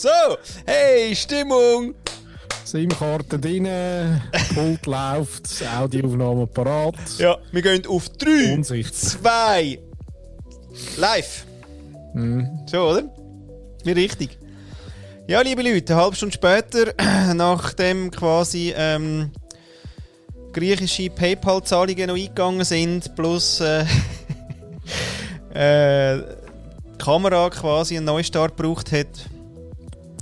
So, 0.00 0.08
hey, 0.64 1.14
Stimmung! 1.14 1.94
SIM-Karte 2.64 3.38
drin, 3.38 3.68
Pult 4.54 4.86
läuft, 4.86 5.62
Audioaufnahme 5.78 6.46
parat. 6.46 6.94
Ja, 7.18 7.36
wir 7.52 7.60
gehen 7.60 7.86
auf 7.86 8.08
3, 8.08 8.54
Unsicht. 8.54 8.96
2, 8.96 9.78
live. 10.96 11.44
So, 12.64 12.78
oder? 12.78 13.14
Wie 13.84 13.92
richtig. 13.92 14.38
Ja, 15.26 15.42
liebe 15.42 15.60
Leute, 15.60 15.92
eine 15.92 16.02
halbe 16.02 16.16
Stunde 16.16 16.34
später, 16.34 16.94
nachdem 17.34 18.10
quasi 18.10 18.72
ähm, 18.74 19.32
griechische 20.54 21.10
PayPal-Zahlungen 21.10 22.06
noch 22.06 22.16
eingegangen 22.16 22.64
sind, 22.64 23.14
plus 23.16 23.60
äh, 23.60 23.84
äh, 25.52 26.22
die 26.94 27.04
Kamera 27.04 27.50
quasi 27.50 27.98
einen 27.98 28.06
Neustart 28.06 28.56
gebraucht 28.56 28.92
hat, 28.92 29.28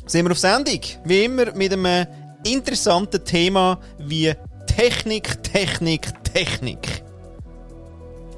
sind 0.09 0.25
wir 0.25 0.32
auf 0.32 0.38
Sendung. 0.38 0.80
Wie 1.04 1.25
immer 1.25 1.52
mit 1.52 1.72
einem 1.72 2.07
interessanten 2.44 3.25
Thema 3.25 3.79
wie 3.98 4.32
Technik, 4.67 5.43
Technik, 5.43 6.08
Technik. 6.25 7.03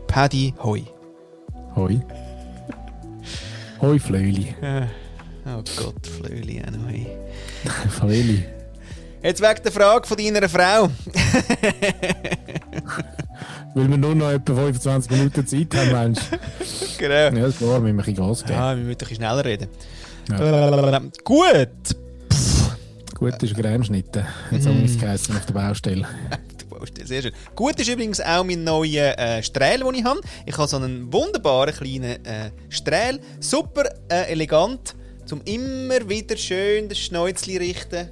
Paddy 0.07 0.55
Hoi. 0.63 0.83
Hoi. 1.77 2.01
Hoi, 3.81 3.99
Flöli. 3.99 4.55
Oh 5.47 5.63
Gott, 5.77 6.07
Flöli, 6.07 6.63
anyway. 6.63 7.07
Flöli. 7.99 8.45
Jetzt 9.23 9.41
wegen 9.41 9.63
der 9.65 9.73
Frage 9.73 10.07
von 10.07 10.19
deiner 10.19 10.49
Frau. 10.51 10.85
Weil 13.75 13.89
wir 13.91 13.97
nur 13.97 14.15
noch 14.15 14.31
etwa 14.31 14.55
25 14.55 15.11
Minuten 15.11 15.47
Zeit 15.47 15.75
haben, 15.75 15.93
Mensch. 15.93 16.19
genau. 16.99 17.15
Ja, 17.15 17.31
das 17.31 17.57
klar, 17.57 17.83
wir 17.83 17.93
müssen 17.93 18.11
ein 18.11 18.15
bisschen 18.15 18.29
Gas 18.29 18.43
geben. 18.45 18.53
Ja, 18.59 18.69
wir 18.71 18.77
müssen 18.77 18.91
ein 18.91 18.97
bisschen 18.99 19.17
schneller 19.17 19.45
reden. 19.45 19.69
Ja. 20.29 21.01
Gut. 21.25 21.69
Gut 23.15 23.43
ist 23.43 23.55
Grämschnitte. 23.55 24.27
Jetzt 24.51 24.67
haben 24.67 24.79
wir 24.79 24.87
es 24.87 24.99
geheißen 24.99 25.37
auf 25.37 25.47
der 25.47 25.55
Baustelle. 25.55 26.07
Sehr 27.05 27.23
schön. 27.23 27.33
Gut 27.55 27.79
ist 27.79 27.89
übrigens 27.89 28.21
auch 28.21 28.45
mein 28.45 28.65
neuer 28.65 29.19
äh, 29.19 29.43
Strähl, 29.43 29.81
den 29.81 29.95
ich 29.95 30.05
habe. 30.05 30.21
Ich 30.47 30.57
habe 30.57 30.69
so 30.69 30.79
einen 30.79 31.13
wunderbaren 31.13 31.75
kleinen 31.75 32.25
äh, 32.25 32.51
Strähl. 32.71 33.21
Super 33.39 33.85
äh, 34.11 34.31
elegant, 34.31 34.95
zum 35.27 35.43
immer 35.45 36.09
wieder 36.09 36.37
schön 36.37 36.89
das 36.89 36.99
Schnäuzli 36.99 37.59
richten. 37.59 38.09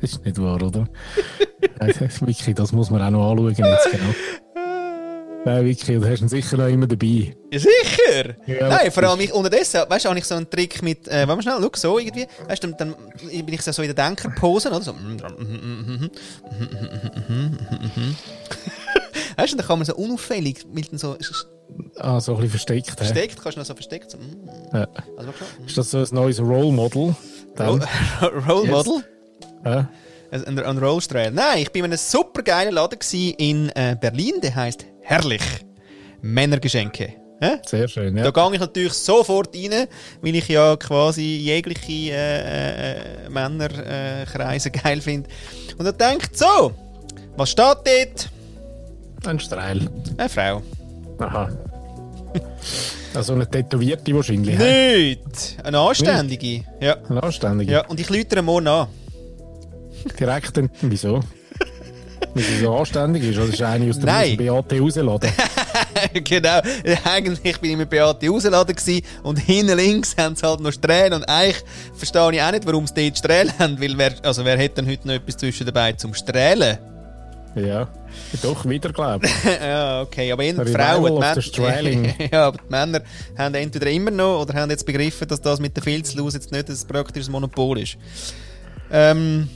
Das 0.00 0.12
ist 0.12 0.24
nicht 0.24 0.40
wahr, 0.40 0.62
oder? 0.62 0.88
das, 1.78 2.00
ist 2.00 2.20
wirklich, 2.20 2.54
das 2.54 2.72
muss 2.72 2.90
man 2.90 3.02
auch 3.02 3.10
noch 3.10 3.30
anschauen 3.30 3.54
jetzt, 3.56 3.90
genau. 3.90 4.14
Nein, 5.44 5.64
wirklich, 5.64 5.98
du 5.98 6.06
hast 6.06 6.20
ihn 6.20 6.28
sicher 6.28 6.58
noch 6.58 6.68
immer 6.68 6.86
dabei. 6.86 7.34
Ja, 7.50 7.58
sicher! 7.58 8.34
Ja, 8.46 8.68
Nein, 8.68 8.90
vor 8.90 9.02
allem 9.04 9.20
ich, 9.20 9.32
unterdessen, 9.32 9.80
weißt 9.88 10.04
du, 10.04 10.10
habe 10.10 10.18
ich 10.18 10.26
so 10.26 10.34
einen 10.34 10.50
Trick 10.50 10.82
mit, 10.82 11.08
äh, 11.08 11.26
warte 11.26 11.36
mal 11.36 11.42
schnell, 11.42 11.56
schau, 11.60 11.70
so 11.74 11.98
irgendwie, 11.98 12.26
weißt 12.46 12.62
du, 12.62 12.68
dann, 12.68 12.76
dann 12.76 12.94
bin 13.46 13.54
ich 13.54 13.62
so 13.62 13.82
in 13.82 13.94
der 13.94 14.06
Denkerpose, 14.06 14.68
oder? 14.68 14.82
So. 14.82 14.92
weißt 19.36 19.52
du, 19.52 19.56
dann 19.56 19.66
kann 19.66 19.78
man 19.78 19.86
so 19.86 19.94
unauffällig, 19.94 20.66
mit 20.72 20.98
so 20.98 21.16
Ah, 21.96 22.20
so 22.20 22.32
ein 22.32 22.36
bisschen 22.38 22.50
versteckt. 22.50 22.90
versteckt, 22.90 23.40
kannst 23.42 23.56
du 23.56 23.60
noch 23.60 23.66
so 23.66 23.74
versteckt, 23.74 24.10
so, 24.10 24.18
mm. 24.18 24.74
Ja. 24.74 24.88
also. 25.16 25.32
Ist 25.66 25.78
das 25.78 25.90
so 25.90 25.98
ein 25.98 26.08
neues 26.10 26.40
Role 26.40 26.72
Model? 26.72 27.14
Roll, 27.58 27.80
Dann? 27.80 27.82
Roll 28.48 28.66
Yes. 28.66 28.72
Model? 28.72 29.04
Ja. 29.64 29.88
Ein, 30.32 30.58
ein, 30.58 30.78
Rollstrahl. 30.78 31.32
Nein, 31.32 31.62
ich 31.62 31.72
bin 31.72 31.84
in 31.84 31.90
einem 31.90 31.98
super 31.98 32.42
geilen 32.42 32.72
Laden 32.74 32.98
in 33.36 33.68
äh, 33.70 33.96
Berlin, 34.00 34.40
der 34.40 34.54
heißt 34.54 34.86
Herrlich. 35.10 35.42
Männergeschenke. 36.22 37.14
Hä? 37.40 37.56
Sehr 37.66 37.88
schön, 37.88 38.14
Da 38.14 38.26
ja. 38.26 38.30
gehe 38.30 38.54
ich 38.54 38.60
natürlich 38.60 38.92
sofort 38.92 39.56
rein, 39.56 39.88
weil 40.22 40.36
ich 40.36 40.46
ja 40.46 40.76
quasi 40.76 41.22
jegliche 41.22 42.12
äh, 42.12 43.24
äh, 43.26 43.28
Männerkreise 43.28 44.68
äh, 44.68 44.72
geil 44.84 45.00
finde. 45.00 45.28
Und 45.78 45.86
er 45.86 45.94
denkt, 45.94 46.38
so, 46.38 46.72
was 47.36 47.50
steht 47.50 47.64
dort? 47.64 48.30
Ein 49.26 49.40
Strahl. 49.40 49.80
Eine 50.16 50.28
Frau. 50.28 50.62
Aha. 51.18 51.48
Also 53.12 53.32
eine 53.32 53.50
Tätowierte 53.50 54.14
wahrscheinlich. 54.14 54.56
Nicht! 54.56 55.56
Eine 55.64 55.80
Anständige. 55.80 56.62
Ja. 56.80 56.98
Eine 57.08 57.20
Anständige. 57.20 57.72
ja. 57.72 57.86
Und 57.88 57.98
ich 57.98 58.08
lütere 58.10 58.42
morgen 58.42 58.68
an. 58.68 58.86
Direkt 60.20 60.52
wieso? 60.82 61.20
Weil 62.34 62.42
sie 62.44 62.58
so 62.60 62.74
anständig 62.76 63.24
ist, 63.24 63.38
oder 63.38 63.48
ist 63.48 63.62
eine 63.62 63.90
aus 63.90 63.98
dem 63.98 64.06
Nein. 64.06 64.30
aus 64.32 64.36
dem 64.36 64.46
BAT 64.46 64.80
rausladen? 64.80 65.30
genau. 66.24 66.60
Eigentlich 67.04 67.60
bin 67.60 67.72
ich 67.72 67.76
mit 67.76 67.90
Beate 67.90 68.28
rausgeladen 68.28 68.76
und 69.22 69.38
hinten 69.38 69.76
links 69.76 70.16
haben 70.16 70.36
sie 70.36 70.46
halt 70.46 70.60
noch 70.60 70.72
Strähnen 70.72 71.14
und 71.14 71.24
eigentlich 71.24 71.62
verstehe 71.94 72.32
ich 72.32 72.42
auch 72.42 72.52
nicht, 72.52 72.66
warum 72.66 72.86
sie 72.86 72.94
dort 72.94 73.18
Strähnen 73.18 73.52
haben, 73.58 73.80
weil 73.80 73.98
wer, 73.98 74.12
also 74.22 74.44
wer 74.44 74.58
hätte 74.58 74.76
denn 74.82 74.90
heute 74.90 75.08
noch 75.08 75.14
etwas 75.14 75.36
zwischen 75.36 75.66
dabei 75.66 75.92
zum 75.92 76.14
Strählen? 76.14 76.78
ja. 77.54 77.88
Doch, 78.42 78.68
wieder, 78.68 78.92
glaube 78.92 79.26
ja, 79.60 80.02
okay, 80.02 80.30
aber 80.32 80.42
die 80.42 80.54
Frauen, 80.54 81.20
die 81.36 81.42
Strahling. 81.42 82.14
ja, 82.32 82.48
aber 82.48 82.58
die 82.58 82.70
Männer 82.70 83.02
haben 83.36 83.54
entweder 83.54 83.90
immer 83.90 84.10
noch 84.10 84.42
oder 84.42 84.54
haben 84.54 84.70
jetzt 84.70 84.86
begriffen, 84.86 85.26
dass 85.28 85.40
das 85.40 85.60
mit 85.60 85.76
der 85.76 85.82
Filzlose 85.82 86.38
jetzt 86.38 86.52
nicht 86.52 86.68
ein 86.68 86.88
praktisches 86.88 87.28
Monopol 87.28 87.80
ist. 87.80 87.96
Ähm, 88.90 89.48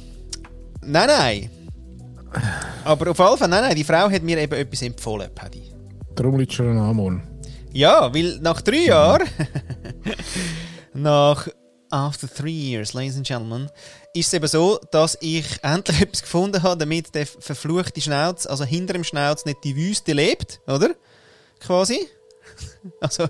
nein, 0.82 1.08
nein. 1.08 1.50
Aber 2.84 3.10
auf 3.10 3.18
jeden 3.18 3.38
Fall, 3.38 3.48
nein, 3.48 3.62
nein, 3.62 3.76
die 3.76 3.84
Frau 3.84 4.10
hat 4.10 4.22
mir 4.22 4.38
eben 4.38 4.54
etwas 4.54 4.82
empfohlen, 4.82 5.30
Paddy. 5.34 5.72
Darum 6.14 6.38
liegt 6.38 6.52
schon 6.52 6.68
ein 6.70 6.78
Amon. 6.78 7.22
Ja, 7.72 8.12
weil 8.14 8.38
nach 8.40 8.60
drei 8.60 8.84
Jahren, 8.86 9.26
nach 10.94 11.48
After 11.90 12.28
Three 12.32 12.50
Years, 12.50 12.92
Ladies 12.92 13.16
and 13.16 13.26
Gentlemen, 13.26 13.68
ist 14.14 14.28
es 14.28 14.34
eben 14.34 14.46
so, 14.46 14.78
dass 14.90 15.18
ich 15.20 15.46
endlich 15.62 16.00
etwas 16.00 16.22
gefunden 16.22 16.62
habe, 16.62 16.78
damit 16.78 17.14
der 17.14 17.26
verfluchte 17.26 18.00
Schnauz, 18.00 18.46
also 18.46 18.64
hinter 18.64 18.92
dem 18.92 19.04
Schnauz, 19.04 19.44
nicht 19.44 19.64
die 19.64 19.76
Wüste 19.76 20.12
lebt, 20.12 20.60
oder? 20.66 20.90
Quasi. 21.60 22.06
Also, 23.00 23.26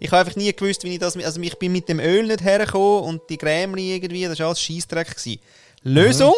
ich 0.00 0.10
habe 0.10 0.20
einfach 0.20 0.36
nie 0.36 0.52
gewusst, 0.52 0.82
wie 0.82 0.94
ich 0.94 0.98
das, 0.98 1.16
also 1.16 1.40
ich 1.40 1.56
bin 1.58 1.72
mit 1.72 1.88
dem 1.88 2.00
Öl 2.00 2.26
nicht 2.26 2.42
hergekommen 2.42 3.04
und 3.04 3.22
die 3.30 3.38
Grämli 3.38 3.94
irgendwie, 3.94 4.24
das 4.24 4.38
war 4.40 4.48
alles 4.48 4.60
Scheissdreck. 4.60 5.08
gewesen. 5.16 5.40
Lösung? 5.82 6.34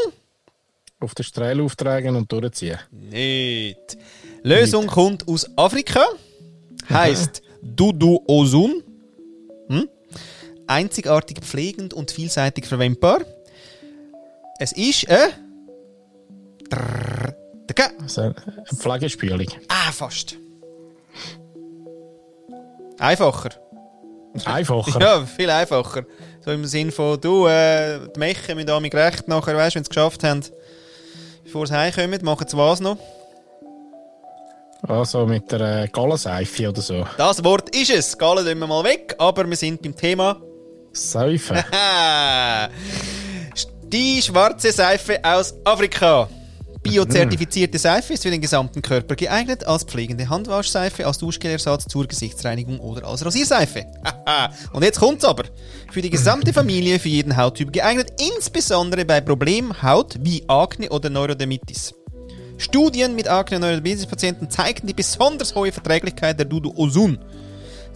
Auf 1.00 1.14
den 1.14 1.24
Strahl 1.24 1.60
auftragen 1.60 2.16
und 2.16 2.30
durchziehen. 2.32 2.78
Nicht. 2.90 3.96
Lösung 4.42 4.86
kommt 4.88 5.28
aus 5.28 5.48
Afrika. 5.56 6.04
Heißt 6.90 7.42
Dudu 7.62 8.20
Osun. 8.26 8.82
Hm? 9.68 9.88
Einzigartig 10.66 11.38
pflegend 11.40 11.94
und 11.94 12.10
vielseitig 12.10 12.66
verwendbar. 12.66 13.20
Es 14.58 14.72
ist 14.72 15.08
ein. 15.08 15.30
Dicke. 17.68 17.90
Also 18.02 18.22
eine 18.22 18.34
Pflegespülung. 18.76 19.46
Ah, 19.68 19.92
fast. 19.92 20.36
Einfacher. 22.98 23.50
Einfacher. 24.44 25.00
Ja, 25.00 25.24
viel 25.26 25.50
einfacher. 25.50 26.04
So 26.44 26.50
im 26.50 26.64
Sinn 26.64 26.90
von, 26.90 27.20
du, 27.20 27.46
äh, 27.46 28.00
die 28.14 28.18
Mechen 28.18 28.54
müssen 28.56 28.66
damit 28.66 28.90
gerecht 28.90 29.28
nachher, 29.28 29.56
weißt 29.56 29.74
du, 29.74 29.78
wenn 29.78 29.84
sie 29.84 29.88
es 29.88 29.88
geschafft 29.88 30.24
haben, 30.24 30.42
bevor 31.48 31.66
sie 31.66 31.74
heimkommen, 31.74 32.22
machen 32.22 32.46
sie 32.46 32.56
was 32.58 32.80
noch. 32.80 32.98
Also 34.86 35.24
mit 35.26 35.50
der 35.50 35.84
äh, 35.84 35.88
Gallenseife 35.88 36.68
oder 36.68 36.82
so. 36.82 37.06
Das 37.16 37.42
Wort 37.42 37.74
ist 37.74 37.90
es. 37.90 38.16
Gallen 38.18 38.44
tun 38.46 38.58
wir 38.58 38.66
mal 38.66 38.84
weg, 38.84 39.14
aber 39.18 39.48
wir 39.48 39.56
sind 39.56 39.80
beim 39.80 39.96
Thema. 39.96 40.40
Seife. 40.92 41.64
Die 43.82 44.20
schwarze 44.20 44.70
Seife 44.70 45.18
aus 45.24 45.54
Afrika. 45.64 46.28
Biozertifizierte 46.88 47.78
Seife 47.78 48.14
ist 48.14 48.22
für 48.22 48.30
den 48.30 48.40
gesamten 48.40 48.82
Körper 48.82 49.14
geeignet, 49.14 49.64
als 49.64 49.84
pflegende 49.84 50.28
Handwaschseife, 50.28 51.06
als 51.06 51.18
Duschgelersatz 51.18 51.86
zur 51.86 52.06
Gesichtsreinigung 52.06 52.80
oder 52.80 53.06
als 53.06 53.24
Rasierseife. 53.24 53.84
Und 54.72 54.82
jetzt 54.82 54.98
kommt's 54.98 55.24
aber. 55.24 55.44
Für 55.90 56.02
die 56.02 56.10
gesamte 56.10 56.52
Familie, 56.52 56.98
für 56.98 57.08
jeden 57.08 57.36
Hauttyp 57.36 57.72
geeignet, 57.72 58.12
insbesondere 58.34 59.04
bei 59.04 59.20
Problemhaut 59.20 60.16
wie 60.20 60.44
Akne 60.48 60.88
oder 60.90 61.10
Neurodermitis. 61.10 61.94
Studien 62.56 63.14
mit 63.14 63.28
Akne- 63.28 63.56
und 63.56 63.62
Neurodermitis-Patienten 63.62 64.50
zeigten 64.50 64.86
die 64.86 64.94
besonders 64.94 65.54
hohe 65.54 65.70
Verträglichkeit 65.70 66.38
der 66.38 66.46
Dudu 66.46 66.72
Osun. 66.76 67.18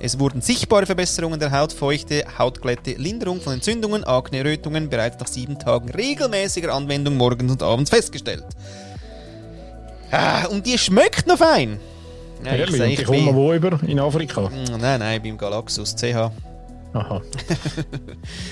Es 0.04 0.18
wurden 0.18 0.40
sichtbare 0.40 0.84
Verbesserungen 0.84 1.38
der 1.38 1.52
Hautfeuchte, 1.52 2.24
Hautglätte, 2.36 2.92
Linderung 2.92 3.40
von 3.40 3.52
Entzündungen, 3.52 4.02
Akne, 4.02 4.44
Rötungen 4.44 4.88
bereits 4.88 5.20
nach 5.20 5.28
sieben 5.28 5.60
Tagen 5.60 5.90
regelmäßiger 5.90 6.74
Anwendung 6.74 7.16
morgens 7.16 7.52
und 7.52 7.62
abends 7.62 7.90
festgestellt. 7.90 8.44
Ah, 10.12 10.46
und 10.46 10.66
die 10.66 10.76
schmeckt 10.78 11.26
noch 11.26 11.38
fein. 11.38 11.78
Ja, 12.44 12.52
Ehrlich, 12.52 12.76
sag, 12.76 12.88
und 12.88 12.98
die 12.98 13.04
kommen 13.04 13.34
wo 13.34 13.52
über? 13.52 13.78
In 13.86 13.98
Afrika? 14.00 14.42
Mm, 14.42 14.80
Nein, 14.80 15.00
nein, 15.00 15.22
beim 15.22 15.38
Galaxus 15.38 15.94
CH. 15.96 16.30
Aha. 16.94 17.22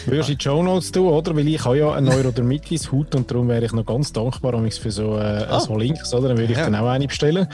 Würdest 0.07 0.29
du 0.31 0.35
die 0.37 0.43
Show 0.43 0.63
Notes 0.63 0.91
tun, 0.93 1.09
oder? 1.09 1.37
Weil 1.37 1.47
ich 1.49 1.63
habe 1.63 1.77
ja 1.79 1.93
eine 1.93 2.09
Neurodermitis 2.09 2.91
Haut 2.91 3.15
und 3.15 3.31
darum 3.31 3.49
wäre 3.49 3.65
ich 3.67 3.73
noch 3.73 3.85
ganz 3.85 4.11
dankbar 4.15 4.55
für 4.71 4.91
so, 4.91 5.19
äh, 5.19 5.45
Ah. 5.49 5.61
so 5.61 5.77
Links, 5.77 6.15
oder? 6.15 6.29
Dann 6.29 6.39
würde 6.39 6.53
ich 6.53 6.59
Ja. 6.59 6.65
dann 6.65 6.75
auch 6.77 6.87
eine 6.89 7.07
bestellen. 7.07 7.47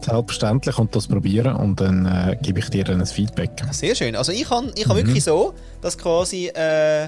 Selbstverständlich 0.00 0.76
und 0.78 0.96
das 0.96 1.06
probieren 1.06 1.54
und 1.54 1.80
dann 1.80 2.06
äh, 2.06 2.36
gebe 2.42 2.58
ich 2.58 2.68
dir 2.68 2.82
dann 2.82 3.00
ein 3.00 3.06
Feedback. 3.06 3.50
Sehr 3.70 3.94
schön. 3.94 4.16
Also 4.16 4.32
ich 4.32 4.50
habe 4.50 4.72
ich 4.74 4.88
Mhm. 4.88 4.94
wirklich 4.96 5.22
so, 5.22 5.54
dass 5.80 5.96
quasi 5.96 6.48
äh, 6.48 7.04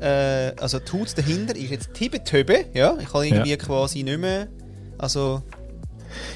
äh, 0.00 0.52
also 0.58 0.78
die 0.78 0.92
Haut 0.98 1.08
dahinter 1.18 1.54
ist 1.56 1.70
jetzt 1.70 1.92
Tibetöbe, 1.94 2.64
ja. 2.72 2.96
Ich 3.02 3.10
kann 3.12 3.24
irgendwie 3.24 3.56
quasi 3.58 4.02
nicht 4.02 4.18
mehr, 4.18 4.46
also 4.96 5.42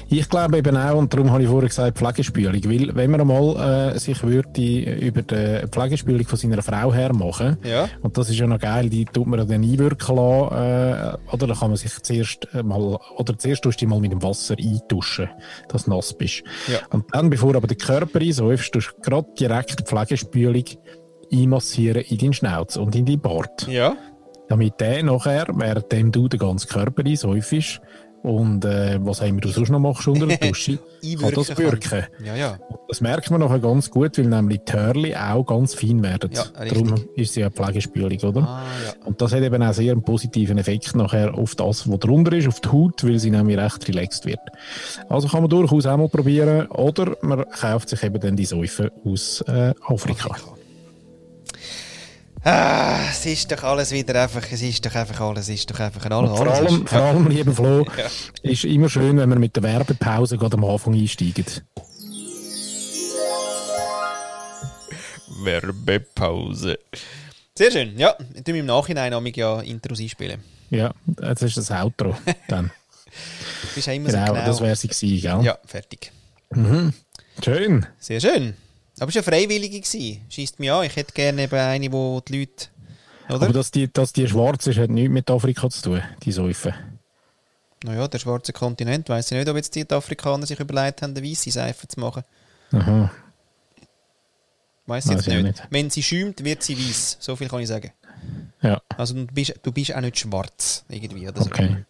Ich 0.09 0.29
glaube 0.29 0.57
eben 0.57 0.75
auch, 0.77 0.97
und 0.97 1.13
darum 1.13 1.31
habe 1.31 1.43
ich 1.43 1.49
vorher 1.49 1.69
gesagt, 1.69 1.97
Pflegespülung. 1.97 2.53
Weil, 2.63 2.95
wenn 2.95 3.11
man 3.11 3.21
einmal 3.21 3.93
äh, 3.93 3.99
sich 3.99 4.21
würde 4.23 4.95
über 4.99 5.21
die 5.21 5.67
Pflegespülung 5.67 6.25
von 6.25 6.37
seiner 6.37 6.61
Frau 6.61 6.93
her 6.93 7.13
machen, 7.13 7.57
Ja. 7.63 7.87
und 8.01 8.17
das 8.17 8.29
ist 8.29 8.37
ja 8.39 8.47
noch 8.47 8.59
geil, 8.59 8.89
die 8.89 9.05
tut 9.05 9.27
man 9.27 9.39
dann 9.47 9.63
einwirken 9.63 10.15
lassen, 10.15 10.55
äh, 10.55 11.33
oder 11.33 11.47
dann 11.47 11.57
kann 11.57 11.69
man 11.69 11.77
sich 11.77 11.91
zuerst 12.01 12.47
mal, 12.63 12.97
oder 13.17 13.37
zuerst 13.37 13.63
tust 13.63 13.81
du 13.81 13.87
mal 13.87 13.99
mit 13.99 14.11
dem 14.11 14.21
Wasser 14.23 14.55
eintuschen, 14.57 15.29
dass 15.69 15.85
du 15.85 15.91
nass 15.91 16.13
bist. 16.13 16.43
Ja. 16.67 16.79
Und 16.91 17.05
dann, 17.13 17.29
bevor 17.29 17.55
aber 17.55 17.67
der 17.67 17.77
Körper 17.77 18.19
einsäufst, 18.19 18.73
tust 18.73 18.93
du 18.97 19.01
gerade 19.01 19.27
direkt 19.39 19.79
die 19.79 19.83
Pflegespülung 19.83 20.63
einmassieren 21.31 22.01
in 22.03 22.17
deinen 22.17 22.33
Schnauz 22.33 22.75
und 22.75 22.95
in 22.95 23.05
deinen 23.05 23.21
Bart 23.21 23.67
ja. 23.67 23.95
damit 24.49 24.79
der 24.81 25.01
nachher, 25.03 25.47
währenddem 25.53 26.11
du 26.11 26.27
den 26.27 26.39
ganzen 26.39 26.67
Körper 26.67 27.05
einsäufst 27.05 27.79
und 28.23 28.65
äh, 28.65 28.99
was 29.01 29.21
haben 29.21 29.35
wir 29.35 29.41
du 29.41 29.49
sonst 29.49 29.69
noch 29.69 29.79
machst 29.79 30.07
unter 30.07 30.27
der 30.27 30.37
Dusche, 30.49 30.77
kann 31.19 31.33
das 31.33 31.57
wirken. 31.57 32.05
Ja, 32.23 32.35
ja. 32.35 32.59
Das 32.87 33.01
merkt 33.01 33.31
man 33.31 33.39
nachher 33.39 33.59
ganz 33.59 33.89
gut, 33.89 34.17
weil 34.17 34.25
nämlich 34.25 34.61
die 34.67 34.73
Hörli 34.73 35.15
auch 35.15 35.43
ganz 35.43 35.73
fein 35.73 36.03
werden. 36.03 36.29
Ja. 36.33 36.45
Darum 36.65 36.95
ist 37.15 37.33
sie 37.33 37.41
ja 37.41 37.49
Pflegespülung, 37.49 38.19
oder? 38.19 38.41
Ah, 38.41 38.63
ja. 38.85 39.05
Und 39.05 39.21
das 39.21 39.33
hat 39.33 39.41
eben 39.41 39.63
auch 39.63 39.73
sehr 39.73 39.91
einen 39.93 40.03
positiven 40.03 40.57
Effekt 40.57 40.95
nachher 40.95 41.33
auf 41.33 41.55
das, 41.55 41.89
was 41.89 41.99
drunter 41.99 42.33
ist, 42.33 42.47
auf 42.47 42.59
die 42.59 42.69
Haut, 42.69 43.03
weil 43.03 43.17
sie 43.17 43.31
nämlich 43.31 43.57
recht 43.57 43.87
relaxed 43.87 44.25
wird. 44.25 44.39
Also 45.09 45.27
kann 45.27 45.41
man 45.41 45.49
durchaus 45.49 45.85
auch 45.85 45.97
mal 45.97 46.09
probieren. 46.09 46.67
Oder 46.67 47.17
man 47.21 47.45
kauft 47.49 47.89
sich 47.89 48.03
eben 48.03 48.19
dann 48.19 48.35
die 48.35 48.45
Säufe 48.45 48.91
aus 49.03 49.41
äh, 49.47 49.73
Afrika. 49.85 50.35
Ah, 52.43 52.97
es 53.11 53.25
ist 53.27 53.51
doch 53.51 53.63
alles 53.63 53.91
wieder 53.91 54.23
einfach, 54.23 54.41
es 54.51 54.61
ist 54.63 54.83
doch 54.83 54.95
einfach 54.95 55.19
alles, 55.21 55.43
es 55.47 55.55
ist 55.59 55.69
doch 55.71 55.79
einfach 55.79 56.03
ein 56.05 56.11
alles. 56.11 56.31
Vor 56.31 56.47
allem, 56.47 56.81
ist- 56.83 56.89
vor 56.89 56.99
allem, 57.01 57.27
lieber 57.27 57.53
Flo, 57.53 57.85
Ja. 57.97 58.07
ist 58.41 58.63
immer 58.63 58.89
schön, 58.89 59.17
wenn 59.17 59.29
wir 59.29 59.37
mit 59.37 59.55
der 59.55 59.61
Werbepause 59.63 60.37
gerade 60.37 60.57
am 60.57 60.63
Anfang 60.65 60.93
einsteigen. 60.95 61.45
Werbepause. 65.43 66.79
Sehr 67.55 67.71
schön, 67.71 67.97
ja. 67.97 68.15
Ich 68.33 68.43
tue 68.43 68.53
mir 68.53 68.61
im 68.61 68.65
Nachhinein 68.65 69.13
amig 69.13 69.37
ja 69.37 69.61
Intros 69.61 69.99
einspielen. 69.99 70.43
Ja, 70.69 70.93
jetzt 71.21 71.43
ist 71.43 71.57
das 71.57 71.71
Outro 71.71 72.15
dann. 72.47 72.71
Du 73.61 73.75
bist 73.75 73.87
ja 73.87 73.93
immer 73.93 74.09
genau, 74.09 74.27
so 74.27 74.33
genau. 74.33 74.45
das 74.45 74.61
wäre 74.61 74.75
sie 74.77 74.87
gewesen, 74.87 75.21
gell? 75.21 75.43
ja, 75.45 75.57
fertig. 75.65 76.11
Schön. 77.43 77.85
Sehr 77.99 78.21
schön. 78.21 78.53
Aber 79.01 79.09
es 79.09 79.15
war 79.15 79.33
eine 79.33 79.47
Freiwillige. 79.47 79.83
Schießt 79.83 80.59
mich 80.59 80.71
an. 80.71 80.85
Ich 80.85 80.95
hätte 80.95 81.11
gerne 81.13 81.41
eben 81.41 81.55
eine, 81.55 81.91
wo 81.91 82.21
die 82.21 82.39
Leute. 82.39 82.67
Oder? 83.29 83.45
Aber 83.45 83.53
dass 83.53 83.71
die, 83.71 83.91
dass 83.91 84.13
die 84.13 84.27
schwarz 84.27 84.67
ist, 84.67 84.77
hat 84.77 84.91
nichts 84.91 85.11
mit 85.11 85.27
Afrika 85.31 85.71
zu 85.71 85.81
tun, 85.81 86.03
die 86.21 86.31
Säufe. 86.31 86.75
naja, 87.83 88.07
der 88.07 88.19
schwarze 88.19 88.53
Kontinent. 88.53 89.09
Weiß 89.09 89.31
ich 89.31 89.37
nicht, 89.39 89.49
ob 89.49 89.55
jetzt 89.55 89.73
die 89.73 89.89
Afrikaner 89.89 90.45
sich 90.45 90.59
überlegt 90.59 91.01
haben, 91.01 91.17
eine 91.17 91.27
weiße 91.27 91.49
Seife 91.49 91.87
zu 91.87 91.99
machen. 91.99 92.23
Aha. 92.73 93.11
Weiß 94.85 95.05
ich 95.05 95.11
jetzt 95.13 95.27
nicht. 95.27 95.43
nicht. 95.43 95.67
Wenn 95.71 95.89
sie 95.89 96.03
schäumt, 96.03 96.43
wird 96.43 96.61
sie 96.61 96.77
weiß. 96.77 97.17
So 97.19 97.35
viel 97.35 97.47
kann 97.49 97.61
ich 97.61 97.69
sagen. 97.69 97.91
Ja, 98.61 98.83
Also 98.97 99.15
du 99.15 99.25
bist, 99.25 99.55
du 99.63 99.71
bist 99.71 99.95
auch 99.95 100.01
nicht 100.01 100.19
schwarz. 100.19 100.85
Irgendwie. 100.89 101.27
Oder 101.27 101.41
so. 101.41 101.47
okay. 101.49 101.85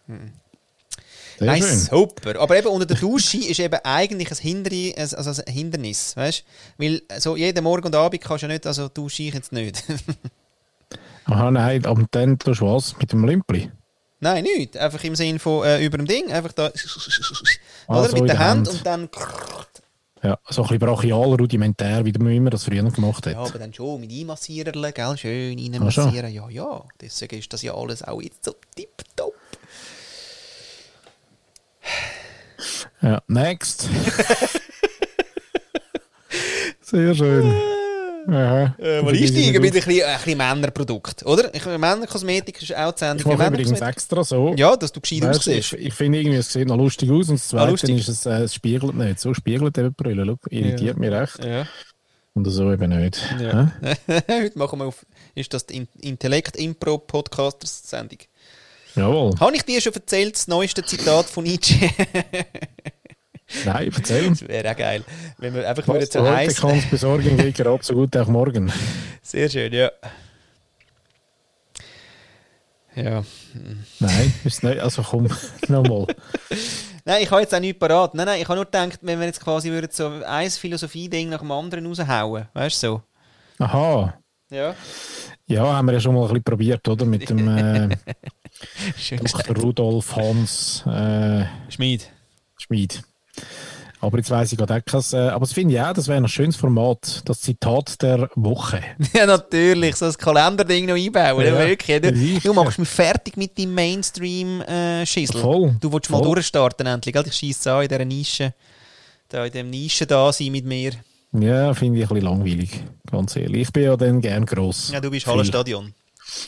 Sehr 1.42 1.48
Nein, 1.54 1.64
schön. 1.64 1.80
super. 1.80 2.40
Aber 2.40 2.56
eben 2.56 2.68
unter 2.68 2.86
der 2.86 2.98
Dusche 2.98 3.38
ist 3.38 3.60
eben 3.60 3.80
eigentlich 3.84 4.30
ein, 4.30 4.38
Hinderi, 4.38 4.94
also 4.96 5.42
ein 5.42 5.52
Hindernis, 5.52 6.16
weißt? 6.16 6.44
Weil 6.78 7.02
so 7.18 7.36
jeden 7.36 7.64
Morgen 7.64 7.88
und 7.88 7.96
Abend 7.96 8.22
kannst 8.22 8.44
du 8.44 8.48
ja 8.48 8.54
nicht, 8.54 8.68
also 8.68 8.90
dusche 8.90 9.24
ich 9.24 9.34
jetzt 9.34 9.52
nicht. 9.52 9.84
Aha, 11.26 11.50
nein, 11.50 11.84
aber 11.88 12.06
dann 12.12 12.38
tust 12.38 12.62
du 12.62 12.66
was 12.68 12.96
mit 13.00 13.12
dem 13.12 13.26
Lümpli. 13.26 13.72
Nein, 14.20 14.44
nicht. 14.44 14.78
Einfach 14.78 15.04
im 15.04 15.16
Sinn 15.16 15.40
von 15.40 15.66
äh, 15.66 15.84
über 15.84 15.98
dem 15.98 16.06
Ding, 16.06 16.32
einfach 16.32 16.52
da, 16.52 16.72
Ah, 17.88 18.00
oder 18.02 18.10
so 18.10 18.18
mit 18.18 18.30
der 18.30 18.38
Hand 18.38 18.68
Hand. 18.68 18.70
und 18.70 18.86
dann. 18.86 19.10
Ja, 20.22 20.38
so 20.48 20.62
ein 20.62 20.68
bisschen 20.68 20.80
brachial, 20.80 21.34
rudimentär, 21.34 22.06
wie 22.06 22.12
man 22.20 22.32
immer 22.34 22.52
das 22.52 22.66
früher 22.66 22.84
gemacht 22.84 23.26
hat. 23.26 23.34
Ja, 23.34 23.40
aber 23.40 23.58
dann 23.58 23.74
schon 23.74 24.00
mit 24.00 24.12
Einmassiererle, 24.12 24.94
gell? 24.94 25.18
Schön 25.18 25.58
Ah, 25.58 25.62
reinmassieren. 25.64 26.32
Ja, 26.32 26.48
ja. 26.50 26.84
Deswegen 27.02 27.40
ist 27.40 27.52
das 27.52 27.64
ja 27.64 27.74
alles 27.74 28.04
auch 28.04 28.22
jetzt 28.22 28.46
so 28.46 28.54
tipptopp. 28.76 29.34
Ja, 33.02 33.22
next. 33.28 33.90
Sehr 36.82 37.16
schön. 37.16 37.52
Aha. 38.28 38.76
Äh, 38.80 39.02
mal 39.02 39.14
einsteigen 39.16 39.60
mit 39.62 39.74
ein 39.74 39.84
bisschen, 39.84 40.04
ein 40.04 40.18
bisschen 40.18 40.38
Männerprodukt, 40.38 41.26
oder? 41.26 41.54
Ich, 41.56 41.66
Männerkosmetik 41.66 42.62
ist 42.62 42.76
auch 42.76 42.94
zu 42.94 43.06
Sendung 43.06 43.32
Ich 43.32 43.38
mache 43.38 43.50
übrigens 43.50 43.82
extra 43.82 44.24
so. 44.24 44.54
Ja, 44.56 44.76
dass 44.78 44.92
du 44.92 45.02
gescheit 45.02 45.24
Weißt, 45.24 45.48
ich 45.48 45.58
aussiehst. 45.58 45.74
ich 45.82 45.92
finde 45.94 46.20
irgendwie, 46.20 46.38
es 46.38 46.54
sieht 46.54 46.68
noch 46.68 46.78
lustig 46.78 47.10
aus 47.10 47.30
und 47.30 47.40
das 47.40 47.48
Zweite 47.48 47.72
lustig. 47.72 47.98
ist, 47.98 48.10
es, 48.10 48.26
äh, 48.28 48.44
es 48.44 48.54
spiegelt 48.54 48.94
nicht. 48.96 49.20
So 49.20 49.34
spiegelt 49.34 49.76
eben 49.80 49.94
Brille. 49.96 50.24
Schau, 50.26 50.38
irritiert 50.50 50.98
mich 50.98 51.10
recht. 51.12 51.44
Ja. 51.44 51.66
Und 52.34 52.46
so 52.46 52.72
eben 52.72 52.90
nicht. 53.04 53.20
Ja. 53.42 53.72
Heute 54.30 54.58
machen 54.58 54.80
wir 54.80 54.86
auf, 54.86 55.06
ist 55.34 55.54
das 55.54 55.66
die 55.66 55.76
In- 55.78 55.88
Intellekt-Impro-Podcasters-Sendung. 56.00 58.20
Jawohl. 58.96 59.40
Habe 59.40 59.56
ich 59.56 59.64
dir 59.64 59.82
schon 59.82 59.94
erzählt, 59.94 60.36
das 60.36 60.48
neueste 60.48 60.84
Zitat 60.84 61.26
von 61.28 61.44
Nietzsche? 61.44 61.76
Nein, 63.66 63.92
erzähl. 63.96 64.30
das 64.30 64.48
wäre 64.48 64.72
auch 64.72 64.78
geil. 64.78 65.04
Wenn 65.38 65.54
wir 65.54 65.68
einfach 65.68 65.88
Was 65.88 66.10
so 66.12 66.20
du 66.20 66.26
heute 66.26 66.36
heißen. 66.38 66.70
kannst 66.70 66.90
besorgen, 66.90 67.54
so 67.82 67.94
gut 67.94 68.16
auch 68.18 68.28
morgen. 68.28 68.72
Sehr 69.22 69.50
schön, 69.50 69.74
ja. 69.74 69.92
Ja. 72.96 73.24
Nein, 74.00 74.34
ist 74.44 74.64
nicht. 74.64 74.80
Also 74.80 75.02
komm, 75.04 75.30
nochmal. 75.68 76.08
Nein, 77.06 77.24
ich 77.24 77.32
habe 77.32 77.42
jetzt 77.42 77.54
auch 77.56 77.60
nichts 77.60 77.80
parat. 77.80 78.14
Nein, 78.14 78.26
nein, 78.26 78.42
ich 78.42 78.48
habe 78.48 78.56
nur 78.56 78.66
gedacht, 78.66 79.00
wenn 79.02 79.20
wir 79.20 79.28
jetzt 79.28 79.42
quasi 79.42 79.70
würden 79.72 79.90
so 79.92 80.12
ein 80.26 80.50
Philosophie-Ding 80.50 81.30
nach 81.30 81.40
dem 81.40 81.52
anderen 81.52 81.86
raushauen. 81.86 82.48
Weißt 82.54 82.84
du 82.84 82.88
so? 82.88 83.02
Aha. 83.64 84.14
Ja. 84.50 84.76
Ja, 85.48 85.74
haben 85.74 85.86
wir 85.88 85.94
ja 85.94 86.00
schon 86.00 86.16
mal 86.16 86.22
ein 86.22 86.28
bisschen 86.28 86.44
probiert, 86.44 86.88
oder? 86.88 87.06
Mit 87.06 87.30
dem 87.30 87.48
äh, 87.48 87.96
Schön 88.98 89.20
Dr. 89.20 89.56
Rudolf 89.58 90.16
Hans 90.16 90.84
äh, 90.86 91.46
Schmied. 91.70 92.10
Schmid. 92.58 93.02
Aber 94.02 94.18
jetzt 94.18 94.32
weiss 94.32 94.52
ich 94.52 94.58
gerade 94.58 94.76
auch 94.76 94.84
kein, 94.84 95.04
äh, 95.14 95.30
aber 95.30 95.42
das 95.42 95.54
finde 95.54 95.76
ich 95.76 95.80
auch, 95.80 95.94
das 95.94 96.08
wäre 96.08 96.18
ein 96.18 96.28
schönes 96.28 96.56
Format, 96.56 97.22
das 97.26 97.42
Zitat 97.42 98.02
der 98.02 98.30
Woche. 98.36 98.82
Ja, 99.14 99.28
natürlich, 99.28 99.96
so 99.96 100.06
ein 100.06 100.14
Kalenderding 100.14 100.88
noch 100.88 100.96
einbauen. 100.96 101.46
Ja, 101.46 101.58
wirklich. 101.60 102.02
Du, 102.02 102.16
sicher. 102.16 102.50
du 102.50 102.54
machst 102.54 102.80
mich 102.80 102.90
fertig 102.90 103.38
mit 103.38 103.60
deinem 103.60 103.76
Mainstream-Schissel. 103.76 105.40
Voll, 105.40 105.76
du 105.80 105.94
willst 105.94 106.10
mal 106.10 106.18
voll. 106.18 106.34
durchstarten 106.34 106.88
endlich. 106.88 107.14
gell? 107.14 107.24
Ich 107.28 107.36
scheisse 107.36 107.74
an 107.74 107.84
in 107.84 107.90
dieser 107.90 108.06
Nische. 108.06 108.54
Da 109.30 109.46
in 109.46 109.52
dem 109.52 109.70
Nische 109.70 110.08
da 110.08 110.34
sein 110.34 110.52
mit 110.52 110.66
mir. 110.66 110.94
Ja, 111.34 111.74
finde 111.74 112.00
ich 112.00 112.06
ein 112.06 112.10
bisschen 112.10 112.26
langweilig, 112.26 112.84
ganz 113.10 113.36
ehrlich. 113.36 113.62
Ich 113.62 113.72
bin 113.74 113.84
ja 113.84 113.96
dann 113.96 114.20
gern 114.20 114.46
gross. 114.46 114.92
Ja, 114.92 115.00
du 115.00 115.12
bist. 115.12 115.28
Hallenstadion. 115.28 115.94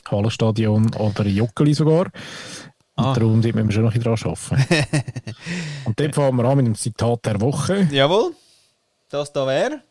Hallenstadion 0.10 0.94
oder 0.96 1.26
Joggeli 1.26 1.74
sogar. 1.74 2.06
Und 2.96 3.06
Ah. 3.06 3.14
darum 3.14 3.40
müssen 3.40 3.56
wir 3.56 3.72
schon 3.72 3.84
noch 3.86 3.94
ein 3.96 4.00
bisschen 4.00 4.36
dran 4.36 4.36
arbeiten. 4.60 5.06
Und 5.86 6.00
dort 6.00 6.14
fangen 6.16 6.38
wir 6.38 6.46
an 6.46 6.58
mit 6.58 6.68
dem 6.68 6.76
Zitat 6.76 7.26
der 7.26 7.42
Woche. 7.42 7.88
Jawohl. 7.92 8.34
Das 9.10 9.34
da 9.34 9.48
wäre. 9.48 9.82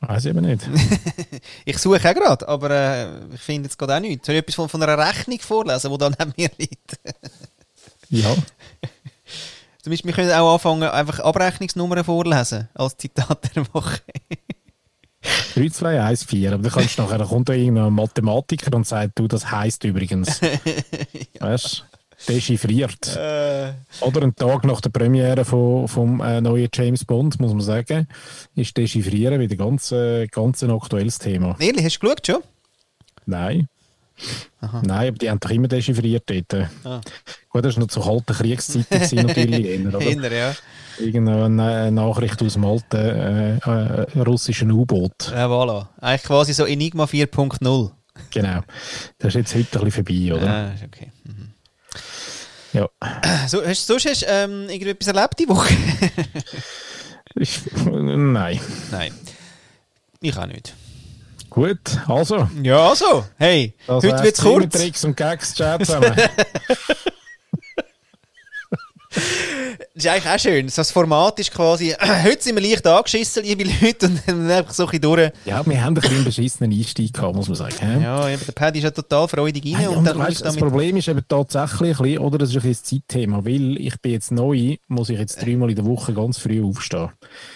Weiß 0.00 0.24
ich 0.24 0.30
eben 0.30 0.44
nicht. 0.44 0.68
Ich 1.64 1.78
suche 1.78 1.96
auch 2.10 2.14
gerade, 2.14 2.46
aber 2.48 2.70
äh, 2.70 3.08
ich 3.34 3.40
finde 3.40 3.68
jetzt 3.68 3.78
gerade 3.78 3.94
auch 3.96 4.00
nichts. 4.00 4.26
Soll 4.26 4.34
ich 4.34 4.40
etwas 4.40 4.54
von, 4.56 4.68
von 4.68 4.82
einer 4.82 4.98
Rechnung 4.98 5.38
vorlesen, 5.38 5.90
die 5.92 5.98
da 5.98 6.10
neben 6.10 6.32
mir 6.36 6.50
liegt? 6.58 6.98
Ja, 8.10 8.34
Zum 9.82 9.90
Beispiel, 9.90 10.08
wir 10.10 10.12
können 10.14 10.30
auch 10.32 10.54
anfangen, 10.54 10.82
einfach 10.84 11.20
Abrechnungsnummern 11.20 12.04
vorlesen, 12.04 12.68
als 12.74 12.96
Zitat 12.96 13.54
der 13.56 13.64
Woche. 13.72 14.00
3, 15.54 15.68
2, 15.68 16.00
1, 16.02 16.24
4. 16.24 16.52
Aber 16.52 16.62
dann 16.62 16.72
kannst 16.72 16.98
du 16.98 17.02
nachher, 17.02 17.18
da 17.18 17.24
kommt 17.24 17.48
da 17.48 17.52
irgendein 17.52 17.92
Mathematiker 17.92 18.74
und 18.76 18.86
sagt, 18.86 19.18
du, 19.18 19.28
das 19.28 19.50
heisst 19.50 19.84
übrigens. 19.84 20.40
Weißt 21.40 21.84
du? 22.26 22.32
Dechiffriert. 22.32 23.16
äh, 23.16 23.72
Oder 24.00 24.22
einen 24.22 24.34
Tag 24.34 24.64
nach 24.64 24.80
der 24.80 24.90
Premiere 24.90 25.44
von, 25.44 25.88
vom 25.88 26.20
äh, 26.20 26.40
neuen 26.40 26.68
James 26.72 27.04
Bond, 27.04 27.38
muss 27.40 27.52
man 27.52 27.60
sagen, 27.60 28.08
ist 28.54 28.76
Dechiffrieren 28.76 29.40
wieder 29.40 29.56
ganz, 29.56 29.92
äh, 29.92 30.26
ganz 30.28 30.62
ein 30.62 30.70
aktuelles 30.70 31.18
Thema. 31.18 31.56
ehrlich, 31.58 31.84
hast 31.84 31.98
du 31.98 32.00
geschaut 32.00 32.26
schon? 32.26 32.42
Nein. 33.26 33.68
Nein, 34.82 35.08
aber 35.08 35.18
die 35.18 35.28
haben 35.28 35.40
doch 35.40 35.50
immer 35.50 35.68
dechiffriert 35.68 36.22
dort. 36.30 36.68
Ah. 36.84 37.00
Gut, 37.48 37.64
das 37.64 37.74
war 37.74 37.80
noch 37.82 37.88
zu 37.88 38.00
kalten 38.00 38.32
Kriegszeiten 38.32 39.26
natürlich. 39.26 39.66
Hinter, 40.00 40.32
ja. 40.32 40.54
Irgendeine 40.98 41.90
Nachricht 41.90 42.42
aus 42.42 42.52
dem 42.54 42.64
alten 42.64 42.96
äh, 42.96 43.56
äh, 43.58 44.20
russischen 44.20 44.70
U-Boot. 44.70 45.30
Ja, 45.32 45.46
voilà. 45.46 45.88
Eigentlich 46.00 46.22
quasi 46.22 46.52
so 46.52 46.64
Enigma 46.66 47.04
4.0. 47.04 47.90
Genau. 48.30 48.60
Das 49.18 49.34
ist 49.34 49.34
jetzt 49.34 49.54
heute 49.54 49.78
ein 49.80 49.84
bisschen 49.84 50.04
vorbei, 50.04 50.34
oder? 50.34 50.50
Ah, 50.52 50.72
ist 50.74 50.84
okay. 50.84 51.10
Mhm. 51.24 51.50
Ja. 52.72 52.88
So, 53.48 53.64
hast, 53.64 53.86
sonst 53.86 54.06
hast 54.08 54.22
du 54.22 54.26
ähm, 54.28 54.68
irgendetwas 54.68 55.08
erlebt 55.08 55.38
die 55.38 55.48
Woche? 55.48 55.74
Ich, 57.36 57.60
nein. 57.84 58.60
Nein. 58.92 59.12
Ich 60.20 60.36
auch 60.36 60.46
nicht. 60.46 60.72
Gut, 61.50 61.80
also. 62.06 62.48
Ja, 62.62 62.90
also, 62.90 63.24
hey, 63.38 63.74
Das 63.88 64.04
heute 64.04 64.22
wird's 64.22 64.40
kurz. 64.40 64.78
Tricks 64.78 65.04
und 65.04 65.16
Gags 65.16 65.52
Chat 65.54 65.84
zusammen. 65.84 66.14
Das 69.96 70.06
ist 70.06 70.10
eigentlich 70.10 70.34
auch 70.34 70.38
schön. 70.40 70.66
Das 70.74 70.90
Format 70.90 71.38
ist 71.38 71.52
quasi, 71.52 71.94
heute 72.24 72.42
sind 72.42 72.56
wir 72.56 72.68
leicht 72.68 72.84
angeschissen, 72.84 73.44
liebe 73.44 73.62
Leute, 73.62 74.06
und 74.06 74.20
dann 74.26 74.50
einfach 74.50 74.72
so 74.72 74.86
ein 74.86 74.86
bisschen 74.88 75.02
durch. 75.02 75.30
ja, 75.44 75.64
wir 75.64 75.84
haben 75.84 75.92
ein 75.92 75.94
bisschen 75.94 76.16
einen 76.16 76.24
beschissenen 76.24 76.72
Einstieg 76.72 77.14
gehabt, 77.14 77.36
muss 77.36 77.46
man 77.46 77.54
sagen. 77.54 78.02
Ja, 78.02 78.28
eben, 78.28 78.42
der 78.44 78.52
Paddy 78.52 78.80
ist 78.80 78.84
ja 78.86 78.90
total 78.90 79.28
freudig 79.28 79.64
rein 79.64 79.76
Hey, 79.76 79.86
und 79.86 80.04
dann 80.04 80.18
weißt, 80.18 80.44
das. 80.44 80.56
Problem 80.56 80.96
ist 80.96 81.06
eben 81.06 81.22
tatsächlich, 81.28 81.96
ein 82.00 82.02
bisschen, 82.02 82.18
oder 82.18 82.38
das 82.38 82.50
ist 82.50 82.56
ein 82.56 82.62
bisschen 82.62 83.02
das 83.02 83.06
Zeitthema, 83.06 83.44
weil 83.44 83.76
ich 83.76 84.00
bin 84.00 84.10
jetzt 84.10 84.32
neu, 84.32 84.78
muss 84.88 85.10
ich 85.10 85.18
jetzt 85.20 85.40
dreimal 85.40 85.70
in 85.70 85.76
der 85.76 85.84
Woche 85.84 86.12
ganz 86.12 86.38
früh 86.38 86.60
aufstehen. 86.64 87.10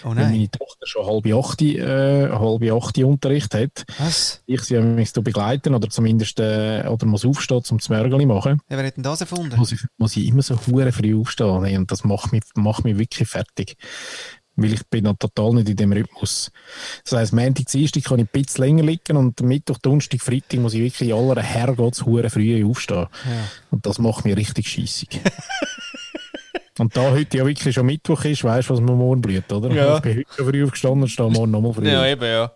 Oh 0.05 0.07
Weil 0.07 0.15
nein. 0.15 0.31
meine 0.31 0.49
Tochter 0.49 0.87
schon 0.87 1.05
halb 1.07 1.25
acht, 1.33 1.61
äh, 1.61 2.29
halb 2.29 2.71
acht 2.71 2.97
Unterricht 2.99 3.53
hat. 3.53 3.83
Was? 3.97 4.41
Ich 4.45 4.61
sie 4.61 4.79
mich 4.79 5.11
begleiten 5.11 5.75
oder 5.75 5.89
zumindest 5.89 6.39
äh, 6.39 6.85
oder 6.87 7.05
muss 7.05 7.25
aufstehen, 7.25 7.65
zum 7.65 7.81
Zmörgeli 7.81 8.25
machen. 8.25 8.61
Ja, 8.69 8.77
wer 8.77 8.87
hat 8.87 8.95
denn 8.95 9.03
das 9.03 9.19
erfunden? 9.19 9.57
Muss 9.57 9.73
ich, 9.73 9.81
muss 9.97 10.15
ich 10.15 10.25
immer 10.25 10.41
so 10.41 10.57
hure 10.67 10.93
früh 10.93 11.19
aufstehen 11.19 11.77
und 11.79 11.91
das 11.91 12.05
macht 12.05 12.28
mich, 12.31 12.43
macht 12.55 12.83
mich 12.83 12.97
wirklich 12.97 13.27
fertig. 13.27 13.75
Weil 14.55 14.73
ich 14.73 14.85
bin 14.87 15.05
noch 15.05 15.17
total 15.17 15.53
nicht 15.53 15.69
in 15.69 15.77
dem 15.77 15.93
Rhythmus. 15.93 16.51
Das 17.05 17.17
heisst, 17.17 17.33
Montag, 17.33 17.67
Dienstag 17.67 18.03
kann 18.03 18.19
ich 18.19 18.25
ein 18.25 18.41
bisschen 18.41 18.65
länger 18.65 18.83
liegen 18.83 19.15
und 19.15 19.39
Mittwoch, 19.41 19.77
Donnerstag, 19.77 20.21
Freitag 20.21 20.59
muss 20.59 20.73
ich 20.73 20.81
wirklich 20.81 21.09
in 21.09 21.15
aller 21.15 21.41
Herrgotts 21.41 22.05
hure 22.05 22.29
früh 22.29 22.65
aufstehen. 22.65 23.07
Und 23.71 23.85
das 23.85 23.99
macht 23.99 24.25
mich 24.25 24.35
richtig 24.35 24.67
scheissig. 24.67 25.21
und 26.79 26.95
da 26.97 27.11
heute 27.11 27.37
ja 27.37 27.45
wirklich 27.45 27.73
schon 27.73 27.85
Mittwoch 27.85 28.25
ist, 28.25 28.43
weißt 28.43 28.69
du, 28.69 28.73
was 28.73 28.81
mir 28.81 28.91
morgen 28.91 29.21
blüht, 29.21 29.49
oder? 29.51 29.73
Ja. 29.73 29.95
Ich 29.95 30.01
bin 30.01 30.17
heute 30.17 30.35
schon 30.35 30.49
früh 30.49 30.63
aufgestanden 30.65 31.03
und 31.03 31.09
stehe 31.09 31.29
morgen 31.29 31.51
nochmal 31.51 31.73
früh. 31.73 31.87
Ja, 31.87 32.05
eben, 32.05 32.23
ja. 32.23 32.51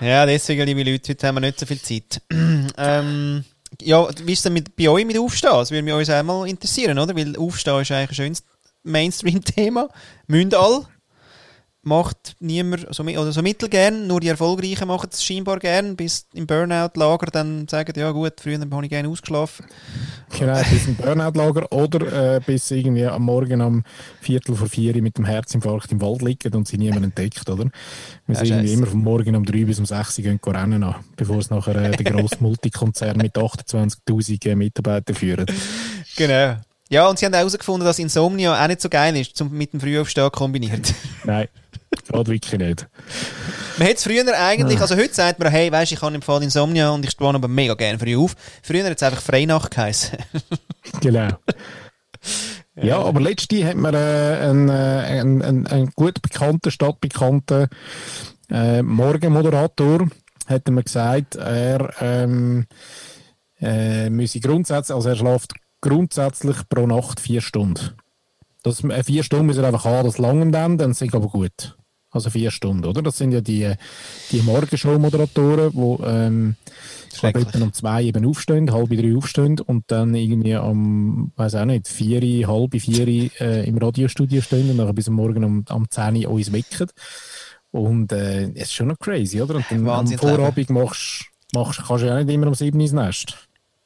Ja, 0.00 0.26
deswegen, 0.26 0.66
liebe 0.66 0.82
Leute, 0.82 1.12
heute 1.12 1.26
haben 1.26 1.36
wir 1.36 1.40
nicht 1.40 1.60
so 1.60 1.66
viel 1.66 1.80
Zeit. 1.80 2.22
ähm, 2.78 3.44
ja, 3.82 4.08
wie 4.24 4.32
ist 4.32 4.38
es 4.38 4.42
denn 4.44 4.52
mit, 4.52 4.76
bei 4.76 4.88
euch 4.88 5.04
mit 5.04 5.18
Aufstehen? 5.18 5.50
Das 5.52 5.70
würde 5.70 5.82
mich 5.82 5.94
uns 5.94 6.10
auch 6.10 6.22
mal 6.22 6.48
interessieren, 6.48 6.98
oder? 6.98 7.14
Weil 7.16 7.36
Aufstehen 7.36 7.80
ist 7.80 7.90
eigentlich 7.90 8.10
ein 8.10 8.14
schönes 8.14 8.44
Mainstream-Thema. 8.86 9.88
Alle. 10.30 10.86
Macht 11.82 12.34
niemand 12.40 12.84
so, 12.92 13.04
mi- 13.04 13.16
oder 13.16 13.30
so 13.30 13.42
mittelgern, 13.42 14.08
nur 14.08 14.18
die 14.18 14.26
Erfolgreichen 14.26 14.88
machen 14.88 15.08
es 15.12 15.22
scheinbar 15.22 15.60
gern, 15.60 15.94
bis 15.94 16.26
im 16.34 16.44
Burnout-Lager 16.44 17.26
dann 17.30 17.68
sagen, 17.68 17.92
ja 17.96 18.10
gut, 18.10 18.40
früher 18.40 18.58
habe 18.58 18.84
ich 18.84 18.90
gerne 18.90 19.08
ausgeschlafen. 19.08 19.66
Genau, 20.36 20.58
bis 20.68 20.88
im 20.88 20.96
Burnout-Lager 20.96 21.70
oder 21.70 22.34
äh, 22.36 22.40
bis 22.44 22.72
irgendwie 22.72 23.04
am 23.06 23.22
Morgen 23.22 23.60
um 23.60 23.84
Viertel 24.20 24.56
vor 24.56 24.66
vier 24.68 25.00
mit 25.00 25.16
dem 25.16 25.26
Herzinfarkt 25.26 25.92
im 25.92 26.00
Wald 26.02 26.22
liegen 26.22 26.52
und 26.54 26.66
sie 26.66 26.76
niemand 26.76 27.04
entdeckt, 27.04 27.48
oder? 27.48 27.66
Wir 28.26 28.34
Ja, 28.34 28.34
sind 28.34 28.48
irgendwie 28.48 28.72
immer 28.72 28.86
vom 28.88 29.02
Morgen 29.04 29.36
um 29.36 29.44
drei 29.44 29.64
bis 29.64 29.78
um 29.78 29.86
sechs 29.86 30.16
gehen 30.16 30.40
rennen 30.44 30.82
an, 30.82 30.96
bevor 31.14 31.38
es 31.38 31.50
nachher 31.50 31.76
äh, 31.76 31.92
der 31.92 32.12
grosse 32.12 32.38
Multikonzern 32.40 33.16
mit 33.18 33.36
28'000 33.36 34.44
äh, 34.44 34.56
Mitarbeitern 34.56 35.14
führt. 35.14 35.52
Genau. 36.16 36.56
Ja, 36.88 37.08
und 37.08 37.18
sie 37.18 37.26
haben 37.26 37.34
auch 37.34 37.38
herausgefunden, 37.38 37.84
dass 37.84 37.98
Insomnia 37.98 38.62
auch 38.62 38.68
nicht 38.68 38.80
so 38.80 38.88
geil 38.88 39.16
ist, 39.16 39.36
zum, 39.36 39.50
mit 39.50 39.72
dem 39.72 39.80
Frühaufstehen 39.80 40.30
kombiniert. 40.30 40.94
Nein, 41.24 41.48
geht 41.90 42.28
wirklich 42.28 42.58
nicht. 42.58 42.86
Man 43.78 43.88
hat 43.88 43.96
es 43.96 44.04
früher 44.04 44.24
eigentlich, 44.38 44.80
also 44.80 44.96
heute 44.96 45.12
sagt 45.12 45.38
man, 45.40 45.50
hey, 45.50 45.70
weisst, 45.72 45.92
ich 45.92 46.00
habe 46.00 46.14
im 46.14 46.22
Fall 46.22 46.42
Insomnia 46.42 46.90
und 46.90 47.04
ich 47.04 47.10
stehe 47.10 47.28
aber 47.28 47.48
mega 47.48 47.74
gerne 47.74 47.98
früh 47.98 48.16
auf. 48.16 48.34
Früher 48.62 48.84
hat 48.84 48.96
es 48.96 49.02
einfach 49.02 49.20
Freinacht 49.22 49.70
geheißen. 49.72 50.18
Genau. 51.00 51.28
Ja, 52.76 53.00
aber 53.00 53.20
letztens 53.20 53.64
hat 53.64 53.76
mir 53.76 53.92
äh, 53.92 54.48
ein, 54.48 54.68
äh, 54.68 54.72
ein, 54.72 55.42
ein, 55.42 55.66
ein 55.66 55.90
gut 55.96 56.22
bekannter, 56.22 56.70
stadtbekannter 56.70 57.68
äh, 58.50 58.82
Morgenmoderator 58.82 60.08
hat 60.46 60.68
mir 60.68 60.82
gesagt, 60.84 61.34
er 61.34 61.92
ähm, 62.00 62.66
äh, 63.60 64.08
müsse 64.10 64.40
grundsätzlich, 64.40 64.94
also 64.94 65.08
er 65.08 65.16
schläft 65.16 65.54
grundsätzlich 65.86 66.56
pro 66.68 66.86
Nacht 66.86 67.20
vier 67.20 67.40
Stunden. 67.40 67.92
Das, 68.62 68.82
äh, 68.82 69.04
vier 69.04 69.22
Stunden 69.22 69.46
muss 69.46 69.56
er 69.56 69.64
einfach 69.64 69.84
haben, 69.84 70.06
das 70.06 70.18
langen 70.18 70.50
dann, 70.50 70.78
dann 70.78 70.94
sind 70.94 71.14
aber 71.14 71.28
gut. 71.28 71.76
Also 72.10 72.30
vier 72.30 72.50
Stunden, 72.50 72.84
oder? 72.84 73.02
Das 73.02 73.18
sind 73.18 73.32
ja 73.32 73.40
die, 73.40 73.72
die 74.32 74.40
Morgenshow-Moderatoren, 74.40 75.70
die 75.72 76.04
ähm, 76.04 76.56
um 77.62 77.72
zwei 77.72 78.02
eben 78.02 78.26
aufstehen, 78.26 78.72
halb 78.72 78.90
drei 78.90 79.16
aufstehen 79.16 79.60
und 79.60 79.84
dann 79.88 80.14
irgendwie 80.14 80.54
am, 80.54 81.32
weiß 81.36 81.56
auch 81.56 81.64
nicht, 81.66 81.88
vier, 81.88 82.48
halb 82.48 82.80
vier 82.80 83.08
äh, 83.40 83.68
im 83.68 83.78
Radiostudio 83.78 84.40
stehen 84.40 84.70
und 84.70 84.76
nachher 84.76 84.92
bis 84.92 85.08
am 85.08 85.14
Morgen 85.14 85.44
um, 85.44 85.64
am 85.68 85.88
10 85.88 86.26
Uhr 86.26 86.30
uns 86.32 86.52
wecken. 86.52 86.88
Und 87.70 88.12
äh, 88.12 88.44
es 88.54 88.62
ist 88.62 88.72
schon 88.72 88.88
noch 88.88 88.98
crazy, 88.98 89.40
oder? 89.40 89.56
Und 89.56 89.66
dann 89.70 89.80
am 89.80 89.86
Wahnsinn, 89.86 90.18
Vorabend 90.18 90.70
machst, 90.70 91.26
machst, 91.54 91.82
kannst 91.86 92.02
du 92.02 92.08
ja 92.08 92.14
auch 92.14 92.24
nicht 92.24 92.34
immer 92.34 92.46
um 92.46 92.54
7 92.54 92.76
Uhr 92.76 92.82
ins 92.82 92.92
Nest. 92.92 93.36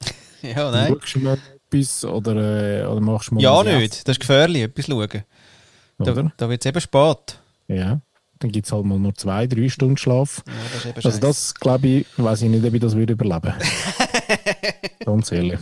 ja, 0.43 0.71
Dann 0.71 0.95
nein. 0.95 1.23
mal 1.23 1.39
etwas 1.73 2.05
oder, 2.05 2.83
äh, 2.83 2.87
oder 2.87 3.01
machst 3.01 3.33
mal 3.33 3.41
Ja, 3.43 3.63
nicht. 3.63 4.07
Das 4.09 4.15
ist 4.17 4.21
gefährlich, 4.21 4.63
etwas 4.63 4.87
schauen. 4.87 5.09
Da, 5.99 6.31
da 6.37 6.49
wird 6.49 6.65
es 6.65 6.67
eben 6.69 6.81
spät. 6.81 7.39
Ja. 7.69 8.01
Dann 8.39 8.51
gibt 8.53 8.67
es 8.67 8.73
halt 8.73 8.85
mal 8.87 8.99
nur 8.99 9.15
zwei, 9.15 9.47
drei 9.47 9.69
Stunden 9.69 9.99
Schlaf. 9.99 10.43
Ja, 10.47 10.91
das 10.95 11.05
Also 11.05 11.21
das, 11.21 11.55
glaube 11.55 11.87
ich, 11.89 12.07
weiß 12.17 12.43
ich 12.43 12.49
nicht, 12.49 12.65
ob 12.65 12.73
ich 12.73 12.81
das 12.81 12.97
würde 12.97 13.13
überleben. 13.13 13.53
Ganz 15.05 15.31
ehrlich. 15.33 15.59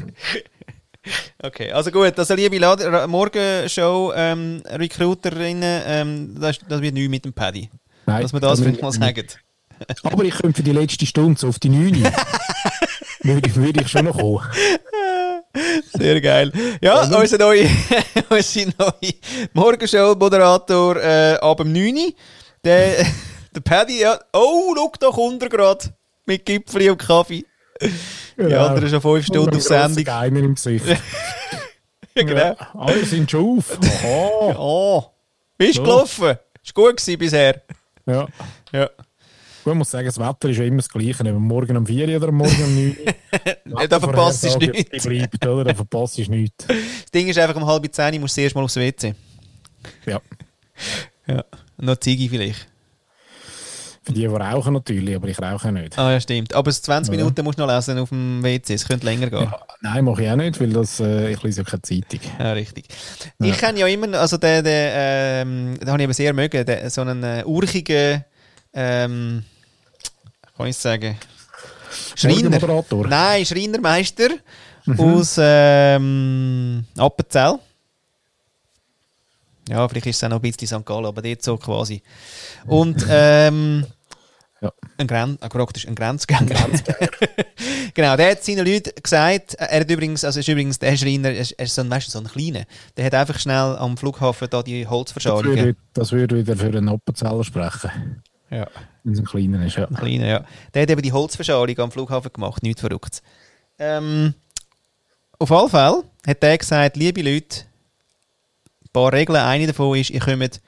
Okay, 1.43 1.73
also 1.73 1.91
gut, 1.91 2.19
also 2.19 2.35
liebe 2.35 2.59
Lad- 2.59 2.83
Ra- 2.85 3.07
Morgenshow 3.07 4.13
ähm, 4.15 4.63
Recruiterinnen, 4.67 5.83
ähm, 5.87 6.37
das, 6.41 6.59
das 6.69 6.81
wird 6.83 6.95
nichts 6.95 7.09
mit 7.11 7.25
dem 7.25 7.33
Paddy. 7.33 7.69
Nein, 8.07 8.23
Dass 8.23 8.33
wir 8.33 8.41
das 8.41 8.59
da 8.59 8.65
vielleicht 8.65 8.83
mal 8.83 8.93
sagen. 8.93 9.25
Aber 10.03 10.25
ich 10.25 10.35
könnte 10.35 10.57
für 10.57 10.63
die 10.63 10.73
letzte 10.73 11.07
Stunde 11.07 11.39
so 11.39 11.49
auf 11.49 11.59
die 11.59 11.69
9 11.69 12.03
würde, 13.23 13.55
würde 13.57 13.81
ich 13.83 13.89
schon 13.89 14.05
noch 14.07 14.19
kommen. 14.19 14.41
Sehr 15.93 16.21
geil. 16.21 16.53
Ja, 16.81 17.03
unser 17.03 17.39
neue, 17.39 17.69
unser 18.29 18.67
neue 18.79 19.15
Morgenshow-Moderator 19.55 20.97
äh, 20.97 21.35
ab 21.41 21.59
dem 21.59 21.73
9. 21.73 21.95
Uhr. 21.97 22.13
Der, 22.65 23.07
der 23.55 23.61
Paddy, 23.61 24.01
ja. 24.01 24.19
Oh, 24.33 24.75
schau, 24.77 24.93
da 24.99 25.09
kommt 25.11 25.43
er 25.43 25.49
gerade. 25.49 25.85
Mit 26.27 26.45
Gipfeli 26.45 26.91
und 26.91 26.99
Kaffee. 26.99 27.45
Die 28.37 28.55
anderen 28.55 28.89
schon 28.91 29.01
fünf 29.01 29.27
Stunden 29.27 29.55
auf 29.55 29.63
Sendung. 29.63 30.03
Geimer 30.03 30.41
im 30.41 30.55
Gesicht. 30.57 30.85
Ja, 32.17 32.23
genau. 32.25 32.57
Alle 32.75 33.05
sind 33.05 33.31
schon 33.31 33.59
auf. 33.59 33.79
Aha. 33.81 34.57
Oh, 34.59 35.05
bist 35.57 35.77
So. 35.77 35.83
gelaufen? 35.85 36.37
Ist 36.65 36.75
gut 36.75 36.97
gewesen 36.97 37.19
bisher. 37.19 37.63
Ja. 38.07 38.27
Ja. 38.73 38.91
Gut, 39.65 39.73
ich 39.73 39.79
muss 39.79 39.91
sagen, 39.91 40.07
das 40.07 40.19
Wetter 40.19 40.49
ist 40.49 40.59
ja 40.59 40.65
immer 40.65 40.79
das 40.79 40.89
Gleiche. 40.89 41.23
Ob 41.25 41.41
Morgen 41.41 41.77
um 41.77 41.87
4 41.87 42.17
oder 42.17 42.33
Morgen 42.33 42.65
um 42.65 42.75
9. 42.75 42.97
Ja, 43.67 43.87
da 43.89 44.01
verpasst 44.01 44.45
du 44.45 44.59
nichts. 44.59 45.05
Bleibt, 45.07 45.47
oder? 45.47 45.65
Da 45.65 45.75
verpasst 45.75 46.19
du 46.19 46.23
nichts. 46.31 46.67
Das 46.67 47.11
Ding 47.13 47.29
ist 47.29 47.39
einfach 47.39 47.57
um 47.57 47.67
halb 47.67 47.93
zehn, 47.93 48.15
ich 48.15 48.21
muss 48.21 48.35
zuerst 48.35 48.55
mal 48.55 48.65
aufs 48.65 48.77
WC. 48.77 49.15
Ja. 50.07 50.21
Ja. 51.27 51.45
Noch 51.77 51.97
Ziggy 51.97 52.29
vielleicht. 52.29 52.67
Für 54.03 54.13
die, 54.15 54.21
die 54.21 54.27
rauchen 54.27 54.73
natürlich, 54.73 55.15
aber 55.15 55.29
ich 55.29 55.39
rauche 55.39 55.71
nicht. 55.71 55.99
Ah 55.99 56.13
ja, 56.13 56.21
stimmt. 56.21 56.55
Aber 56.55 56.71
es 56.71 56.81
20 56.81 57.13
Ja. 57.13 57.19
Minuten 57.19 57.45
musst 57.45 57.59
du 57.59 57.67
noch 57.67 57.75
lesen 57.75 57.99
auf 57.99 58.09
dem 58.09 58.43
WC. 58.43 58.73
Es 58.73 58.89
könnte 58.89 59.05
länger 59.05 59.29
gehen. 59.29 59.43
Ja, 59.43 59.61
nein, 59.83 60.03
mache 60.03 60.23
ich 60.23 60.31
auch 60.31 60.37
nicht, 60.37 60.59
weil 60.61 60.71
das, 60.71 60.99
äh, 61.01 61.33
ich 61.33 61.43
lese 61.43 61.61
ja 61.61 61.65
keine 61.65 61.83
Zeitung. 61.83 62.21
Ja, 62.39 62.53
richtig. 62.53 62.87
Ich 63.39 63.59
kenne 63.59 63.81
ja 63.81 63.87
immer, 63.87 64.19
also 64.19 64.39
den, 64.39 64.65
den, 64.65 64.91
ähm, 64.95 65.79
den 65.79 65.89
habe 65.89 65.99
ich 65.99 66.05
eben 66.05 66.13
sehr 66.15 66.33
mögen, 66.33 66.65
den, 66.65 66.89
so 66.89 67.03
einen 67.03 67.23
äh, 67.23 67.43
urchigen, 67.45 68.25
ähm, 68.73 69.45
kann 70.57 70.67
ich 70.67 70.77
sagen, 70.77 71.17
Schreiner. 72.15 72.59
Nein, 73.09 73.47
Schreinermeister 73.47 74.29
aus 74.97 75.37
ähm, 75.39 76.85
Appenzell. 76.97 77.59
Ja, 79.69 79.87
vielleicht 79.87 80.07
ist 80.07 80.17
es 80.17 80.25
auch 80.25 80.31
noch 80.31 80.43
ein 80.43 80.51
bisschen 80.53 80.81
St. 80.81 80.87
Gallen, 80.87 81.07
aber 81.07 81.21
dort 81.21 81.43
so 81.43 81.57
quasi. 81.57 82.03
Und 82.67 83.05
ähm, 83.09 83.87
Ja. 84.61 84.73
ein, 84.97 85.07
Gren 85.07 85.39
ein, 85.41 85.49
praktisch 85.51 85.87
ein 85.87 85.95
Grenzgänger. 85.95 86.49
genau, 87.95 88.17
der 88.17 88.33
hat 88.33 88.43
seinen 88.43 88.67
Leuten 88.67 88.91
gesagt, 89.01 89.55
er 89.55 89.81
hat 89.81 89.89
übrigens, 89.91 90.25
also 90.25 90.41
ist 90.41 90.49
übrigens 90.49 90.81
der 90.81 90.97
Schreiner, 90.97 91.29
er 91.29 91.39
ist, 91.39 91.53
er 91.53 91.65
ist 91.67 91.77
so 91.77 91.83
ein, 91.83 91.91
weißt 91.91 92.11
so 92.11 92.19
ein 92.19 92.27
kleiner, 92.27 92.65
der 92.97 93.05
hat 93.05 93.15
einfach 93.15 93.39
schnell 93.39 93.77
am 93.79 93.97
Flughafen 93.97 94.49
da 94.51 94.65
die 94.65 94.83
Das 94.83 94.91
Holzverschalungen. 94.91 95.65
würde, 95.65 95.79
das 95.95 96.11
würde 96.11 96.39
wieder 96.39 96.57
für 96.57 96.67
einen 96.67 96.89
Appenzeller 96.89 97.45
sprechen, 97.45 98.23
Ja. 98.51 98.67
wenn 99.05 99.13
es 99.13 99.19
ein 99.19 99.25
kleiner 99.25 99.65
ist. 99.67 99.77
Ja. 99.77 99.87
Ein 99.87 99.95
kleiner, 99.95 100.27
ja. 100.27 100.45
Der 100.75 100.83
hat 100.83 100.91
eben 100.91 101.03
die 101.03 101.13
Holzverschalung 101.13 101.79
am 101.79 101.91
Flughafen 101.91 102.33
gemacht, 102.33 102.63
nichts 102.63 102.81
verrückt. 102.81 103.23
Ähm, 103.79 104.35
auf 105.39 105.53
alle 105.53 105.69
Fälle 105.69 106.05
hat 106.27 106.43
der 106.43 106.59
gesagt, 106.59 106.97
liebe 106.97 107.23
Leute, 107.23 107.65
ein 108.83 108.89
paar 108.93 109.13
Regeln. 109.13 109.41
Eine 109.41 109.67
davon 109.67 109.97
ist, 109.97 110.11
ihr 110.11 110.21
kommt 110.21 110.61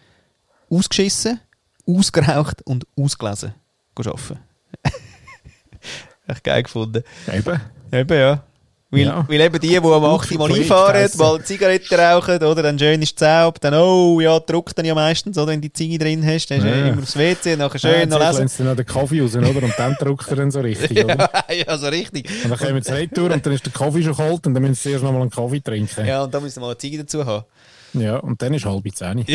ausgeschissen, 0.69 1.41
ausgeraucht 1.87 2.63
und 2.63 2.87
ausgelesen 2.97 3.55
arbeiten. 3.97 4.39
Echt 6.27 6.45
geil 6.45 6.63
gefunden. 6.63 7.03
Eben. 7.33 7.61
Eben, 7.93 8.19
ja. 8.19 8.45
Weil, 8.93 9.01
Ja. 9.03 9.25
weil 9.29 9.41
eben 9.41 9.61
die, 9.61 9.69
die 9.69 9.77
am 9.77 9.85
8. 10.05 10.05
Mal 10.05 10.49
Schokolade 10.49 10.61
einfahren, 10.61 11.09
mal 11.19 11.45
Zigaretten 11.45 11.95
rauchen, 11.95 12.43
oder 12.43 12.63
dann 12.63 12.77
schön 12.77 13.01
ist 13.03 13.17
Zaub, 13.19 13.61
dann, 13.61 13.75
oh, 13.75 14.19
ja, 14.21 14.41
druckt 14.41 14.77
dann 14.77 14.85
ja 14.85 14.97
meistens, 14.97 15.39
oder, 15.39 15.53
wenn 15.53 15.61
du 15.61 15.69
die 15.69 15.73
Ziege 15.73 15.97
drin 15.99 16.27
hast, 16.27 16.51
dann 16.51 16.61
Ja. 16.67 16.75
ja. 16.75 16.87
immer 16.89 17.03
aufs 17.03 17.17
WC, 17.17 17.55
nachher 17.57 17.79
schön 17.79 18.01
ja, 18.01 18.07
noch 18.07 18.19
lesen. 18.19 18.43
lässt 18.43 18.59
du 18.59 18.65
noch 18.65 18.75
den 18.75 18.87
Kaffee 18.87 19.21
raus, 19.21 19.37
oder? 19.37 19.47
Und 19.49 19.75
dann 19.79 19.95
druckt 19.95 20.27
er 20.29 20.37
dann 20.37 20.51
so 20.51 20.59
richtig, 20.61 20.91
oder? 21.05 21.31
Ja, 21.49 21.55
ja, 21.69 21.79
so 21.79 21.87
richtig. 21.87 22.29
Und 22.43 22.51
dann 22.51 22.59
kommen 22.59 22.83
sie 22.83 22.93
retour 22.93 23.31
und 23.31 23.47
dann 23.47 23.53
ist 23.53 23.65
der 23.65 23.73
Kaffee 23.73 24.03
schon 24.03 24.17
kalt 24.17 24.45
und 24.49 24.55
dann 24.55 24.63
müssen 24.63 24.75
sie 24.75 24.83
zuerst 24.91 25.05
noch 25.05 25.13
mal 25.13 25.21
einen 25.21 25.31
Kaffee 25.31 25.61
trinken. 25.61 26.05
Ja, 26.07 26.25
und 26.25 26.35
da 26.35 26.41
müssen 26.41 26.57
wir 26.57 26.63
mal 26.63 26.67
eine 26.71 26.79
Ziege 26.79 26.99
dazu 26.99 27.25
haben. 27.25 27.45
Ja, 27.93 28.17
und 28.17 28.43
dann 28.43 28.55
ist 28.55 28.65
halb 28.65 28.85
zehn. 28.93 29.25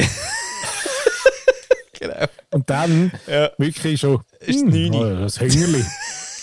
Genau. 1.97 2.25
Und 2.51 2.69
dann 2.69 3.11
Ja. 3.27 3.49
wirklich 3.57 3.99
schon. 4.01 4.21
Ist 4.41 4.61
hm, 4.61 4.69
neuni. 4.69 4.97
oh, 4.97 5.03
ein 5.03 5.29
Hüngerli. 5.29 5.85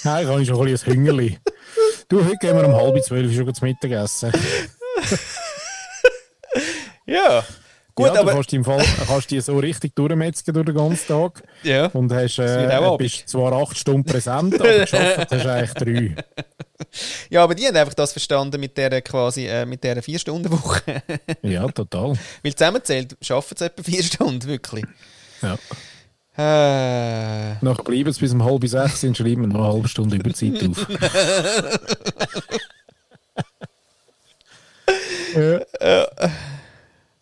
Nein, 0.05 0.25
ich 0.25 0.29
habe 0.31 0.45
schon 0.47 0.59
ein 0.61 0.65
bisschen 0.73 0.93
ein 0.93 0.97
Hüngerli. 0.99 1.39
Du, 2.13 2.23
heute 2.23 2.37
gehen 2.37 2.55
wir 2.55 2.67
um 2.67 2.77
halb 2.77 3.03
zwölf 3.03 3.35
schon 3.35 3.55
zum 3.55 3.69
Mittagessen. 3.69 4.31
Ja. 7.07 7.43
Gut, 7.95 8.07
ja, 8.07 8.13
du 8.13 8.21
aber, 8.21 8.33
kannst 8.33 8.53
dich 8.53 8.59
im 8.59 8.65
Fall 8.65 8.85
kannst 9.07 9.31
dich 9.31 9.43
so 9.43 9.59
richtig 9.59 9.97
durchmetzgen 9.97 10.53
durch 10.53 10.67
den 10.67 10.75
ganzen 10.75 11.09
Tag. 11.09 11.43
ja. 11.63 11.87
Und 11.87 12.13
hast, 12.13 12.39
äh, 12.39 12.97
bist 12.99 13.29
zwar 13.29 13.53
acht 13.55 13.77
Stunden 13.77 14.05
präsent, 14.05 14.61
aber 14.61 14.79
geschafft 14.81 15.31
hast 15.31 15.47
eigentlich 15.47 15.73
drei. 15.73 16.15
Ja, 17.31 17.43
aber 17.45 17.55
die 17.55 17.67
haben 17.67 17.77
einfach 17.77 17.95
das 17.95 18.13
verstanden 18.13 18.61
mit 18.61 18.77
der 18.77 19.01
quasi, 19.01 19.47
äh, 19.47 19.65
mit 19.65 19.83
der 19.83 20.03
Vier-Stunden-Woche. 20.03 21.03
Ja, 21.41 21.67
total. 21.69 22.13
Weil 22.43 22.55
zusammenzählt, 22.55 23.17
schaffen 23.23 23.57
sie 23.57 23.65
etwa 23.65 23.83
vier 23.83 24.03
Stunden, 24.03 24.47
wirklich. 24.47 24.85
Ja. 25.41 25.57
Äh, 26.37 27.55
Nachher 27.63 27.85
bleiben 27.85 28.13
sie 28.13 28.21
bis 28.21 28.33
um 28.33 28.45
halb 28.45 28.67
sechs 28.67 29.05
und 29.05 29.17
schreiben 29.17 29.49
noch 29.49 29.65
eine 29.65 29.73
halbe 29.75 29.89
Stunde 29.89 30.17
Überzeit 30.17 30.63
auf. 30.69 30.87
ja. 35.35 35.61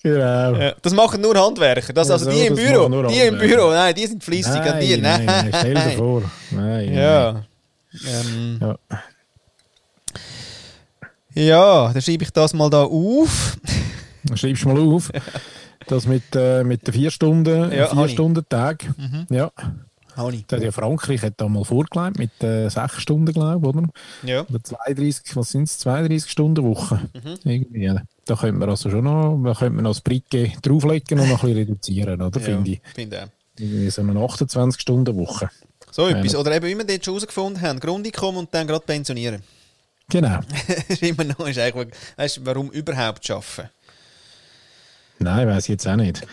Genau. 0.02 0.54
ja. 0.56 0.72
Das 0.80 0.92
machen 0.94 1.20
nur 1.20 1.34
Handwerker. 1.36 1.92
Das, 1.92 2.08
Ja, 2.08 2.14
also 2.14 2.24
so, 2.26 2.30
die 2.30 2.46
im 2.46 2.54
Büro, 2.54 2.88
die 2.88 2.94
im 3.18 3.34
Handwerker. 3.34 3.38
Büro, 3.56 3.70
nein, 3.70 3.94
die 3.94 4.06
sind 4.06 4.24
fleissig. 4.24 4.72
und 4.72 4.80
die, 4.80 4.96
nein, 4.96 5.24
nein, 5.26 5.52
stell 5.58 5.74
dir 5.74 5.90
vor. 5.96 6.22
Nein, 6.52 6.94
Ja. 6.94 7.42
Ähm, 8.06 8.58
Ja. 8.60 8.78
ja, 11.34 11.92
dann 11.92 12.00
schreibe 12.02 12.24
ich 12.24 12.30
das 12.30 12.54
mal 12.54 12.70
da 12.70 12.82
auf. 12.84 13.58
Dann 14.24 14.36
schreibst 14.38 14.62
du 14.64 14.68
mal 14.68 14.78
auf, 14.94 15.10
das 15.86 16.06
mit, 16.06 16.34
äh, 16.34 16.64
mit 16.64 16.86
den 16.86 16.94
vier 16.94 17.10
Stunden, 17.10 17.72
Ja, 17.72 17.88
vier. 17.88 18.08
Stunden 18.08 18.44
Tag. 18.48 18.86
Ja. 19.30 19.50
Hani. 20.16 20.44
Hat 20.50 20.62
ja 20.62 20.72
Frankreich 20.72 21.22
hat 21.22 21.34
da 21.36 21.48
mal 21.48 21.64
vorgelegt 21.64 22.18
mit 22.18 22.42
äh, 22.42 22.68
sechs 22.68 23.00
Stunden, 23.00 23.32
glaube 23.32 23.68
ich, 23.68 23.74
oder? 23.74 23.88
Ja. 24.22 24.46
Oder 24.48 24.62
32, 24.62 25.36
was 25.36 25.50
sind 25.50 25.64
es? 25.64 25.78
32 25.78 26.30
Stunden 26.30 26.64
Woche. 26.64 27.08
Mhm. 27.14 27.50
Irgendwie. 27.50 28.00
Da 28.24 28.36
könnte 28.36 28.58
man 28.58 28.68
also 28.68 28.90
schon 28.90 29.04
noch, 29.04 29.40
da 29.44 29.54
könnte 29.54 29.74
man 29.74 29.84
noch 29.84 29.92
das 29.92 30.00
Bricke 30.00 30.52
drauflegen 30.62 31.20
und 31.20 31.28
noch 31.28 31.42
ein 31.42 31.48
bisschen 31.50 31.68
reduzieren, 31.68 32.20
oder? 32.22 32.40
ja, 32.40 32.46
Finde 32.46 32.70
ich. 32.70 32.80
Finde 32.94 33.24
auch. 33.24 33.28
Irgendwie 33.58 33.90
so 33.90 34.02
eine 34.02 34.20
28 34.20 34.80
Stunden 34.80 35.16
Woche. 35.16 35.50
So 35.90 36.08
etwas. 36.08 36.34
Oder 36.36 36.56
eben, 36.56 36.66
wie 36.66 36.76
wir 36.76 36.84
dort 36.84 37.04
schon 37.04 37.14
herausgefunden 37.14 37.60
haben, 37.62 37.80
Grundeinkommen 37.80 38.38
und 38.40 38.54
dann 38.54 38.66
gerade 38.66 38.84
pensionieren. 38.84 39.42
Genau. 40.08 40.40
ist 40.88 41.02
immer 41.02 41.24
noch, 41.24 41.46
ist 41.46 41.58
eigentlich, 41.58 41.88
weißt 42.16 42.44
warum 42.44 42.70
überhaupt 42.70 43.30
arbeiten? 43.30 43.70
Nein, 45.22 45.46
weiß 45.48 45.64
ich 45.64 45.68
jetzt 45.70 45.86
auch 45.86 45.96
nicht. 45.96 46.26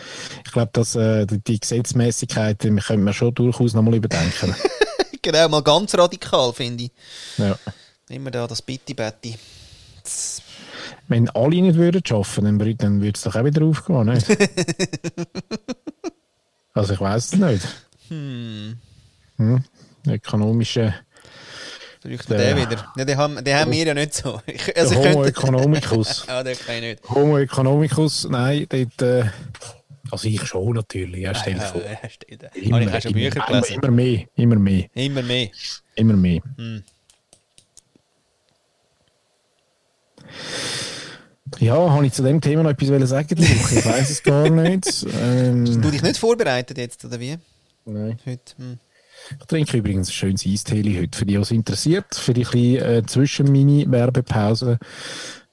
Ich 0.46 0.52
glaube, 0.52 0.70
dass 0.74 0.96
äh, 0.96 1.26
die- 1.26 1.60
Gesetzmäßigkeit 1.60 2.64
die 2.64 2.70
könnte 2.70 2.98
man 3.04 3.14
schon 3.14 3.36
durchaus 3.36 3.74
noch 3.74 3.82
mal 3.82 3.94
überdenken. 3.94 4.56
genau, 5.22 5.50
mal 5.50 5.62
ganz 5.62 5.94
radikal, 5.96 6.54
finde 6.54 6.86
ich. 6.86 6.92
ja. 7.38 7.58
Immer 8.10 8.32
da 8.32 8.48
das 8.48 8.62
Bitti-Betti. 8.62 9.36
Wenn 11.10 11.30
alle 11.32 11.62
nicht 11.62 11.76
würden 11.76 12.02
arbeiten, 12.10 12.46
dann, 12.46 12.62
wür- 12.62 12.78
dann 12.78 13.02
würde 13.02 13.18
es 13.18 13.24
doch 13.24 13.36
auch 13.36 13.44
wieder 13.44 13.66
aufgehen, 13.66 14.06
nicht? 14.06 14.26
also 16.74 16.94
ich 16.94 17.00
weiß 17.02 17.26
es 17.34 17.40
nicht. 17.40 17.68
Hm. 18.08 18.78
Ökonomische 20.08 20.94
Vielleicht 22.08 22.30
der, 22.30 22.38
Der- 22.38 22.58
wieder. 22.58 22.94
Ja, 22.96 23.06
den 23.06 23.18
haben, 23.18 23.44
den 23.44 23.56
haben 23.56 23.72
wir 23.72 23.86
ja 23.86 23.94
nicht 23.94 24.14
so. 24.14 24.40
Ich, 24.46 24.78
also 24.78 24.94
ich 25.02 25.08
Homo 25.10 25.26
economicus. 25.26 26.26
Ja, 26.28 26.42
den 26.44 26.58
kann 26.58 26.76
ich 26.76 26.82
nicht. 26.82 27.10
Homo 27.10 27.38
economicus, 27.38 28.28
nein, 28.30 28.66
dort, 28.70 29.02
äh, 29.02 29.26
also 30.10 30.28
ich 30.28 30.42
schon 30.48 30.74
natürlich, 30.74 31.22
ja, 31.22 31.36
stell 31.36 31.56
dir 31.56 31.62
vor. 31.62 31.82
Ja, 31.82 32.10
steht 32.10 32.44
da. 32.44 32.48
Habe 32.48 32.84
ich 32.84 32.94
auch 32.94 33.02
schon 33.02 33.12
Bücher 33.14 33.36
immer, 33.36 33.46
gelesen. 33.62 33.74
immer 33.76 33.92
mehr, 33.92 34.26
immer 34.36 34.56
mehr, 34.56 34.86
Immer 34.94 35.22
mehr. 35.22 35.50
immer 35.96 36.14
mehr. 36.14 36.42
Hm. 36.56 36.84
Ja, 41.60 41.76
habe 41.76 42.06
ich 42.06 42.14
zu 42.14 42.24
dem 42.24 42.42
Thema 42.42 42.64
noch 42.64 42.70
etwas 42.72 43.10
sagen? 43.10 43.36
Ich 43.42 43.86
weiß 43.86 44.10
es 44.10 44.24
gar 44.24 44.50
nicht. 44.50 45.06
Ähm, 45.22 45.82
Du 45.82 45.90
dich 45.92 46.02
nicht 46.02 46.18
vorbereitet 46.18 46.78
jetzt, 46.78 47.04
oder 47.06 47.20
wie? 47.20 47.38
nein. 47.86 48.18
Heute? 48.26 48.56
Hm. 48.58 48.80
Ich 49.40 49.46
trinke 49.46 49.78
übrigens 49.78 50.10
ein 50.10 50.14
schönes 50.14 50.46
Eistee 50.46 51.00
heute, 51.00 51.18
für 51.18 51.26
die, 51.26 51.34
die 51.34 51.42
es 51.42 51.52
interessiert. 51.52 52.16
Für 52.16 52.34
die 52.34 52.44
kleine 52.44 52.78
äh, 52.80 53.04
Zwischen-Mini-Werbepause. 53.06 54.80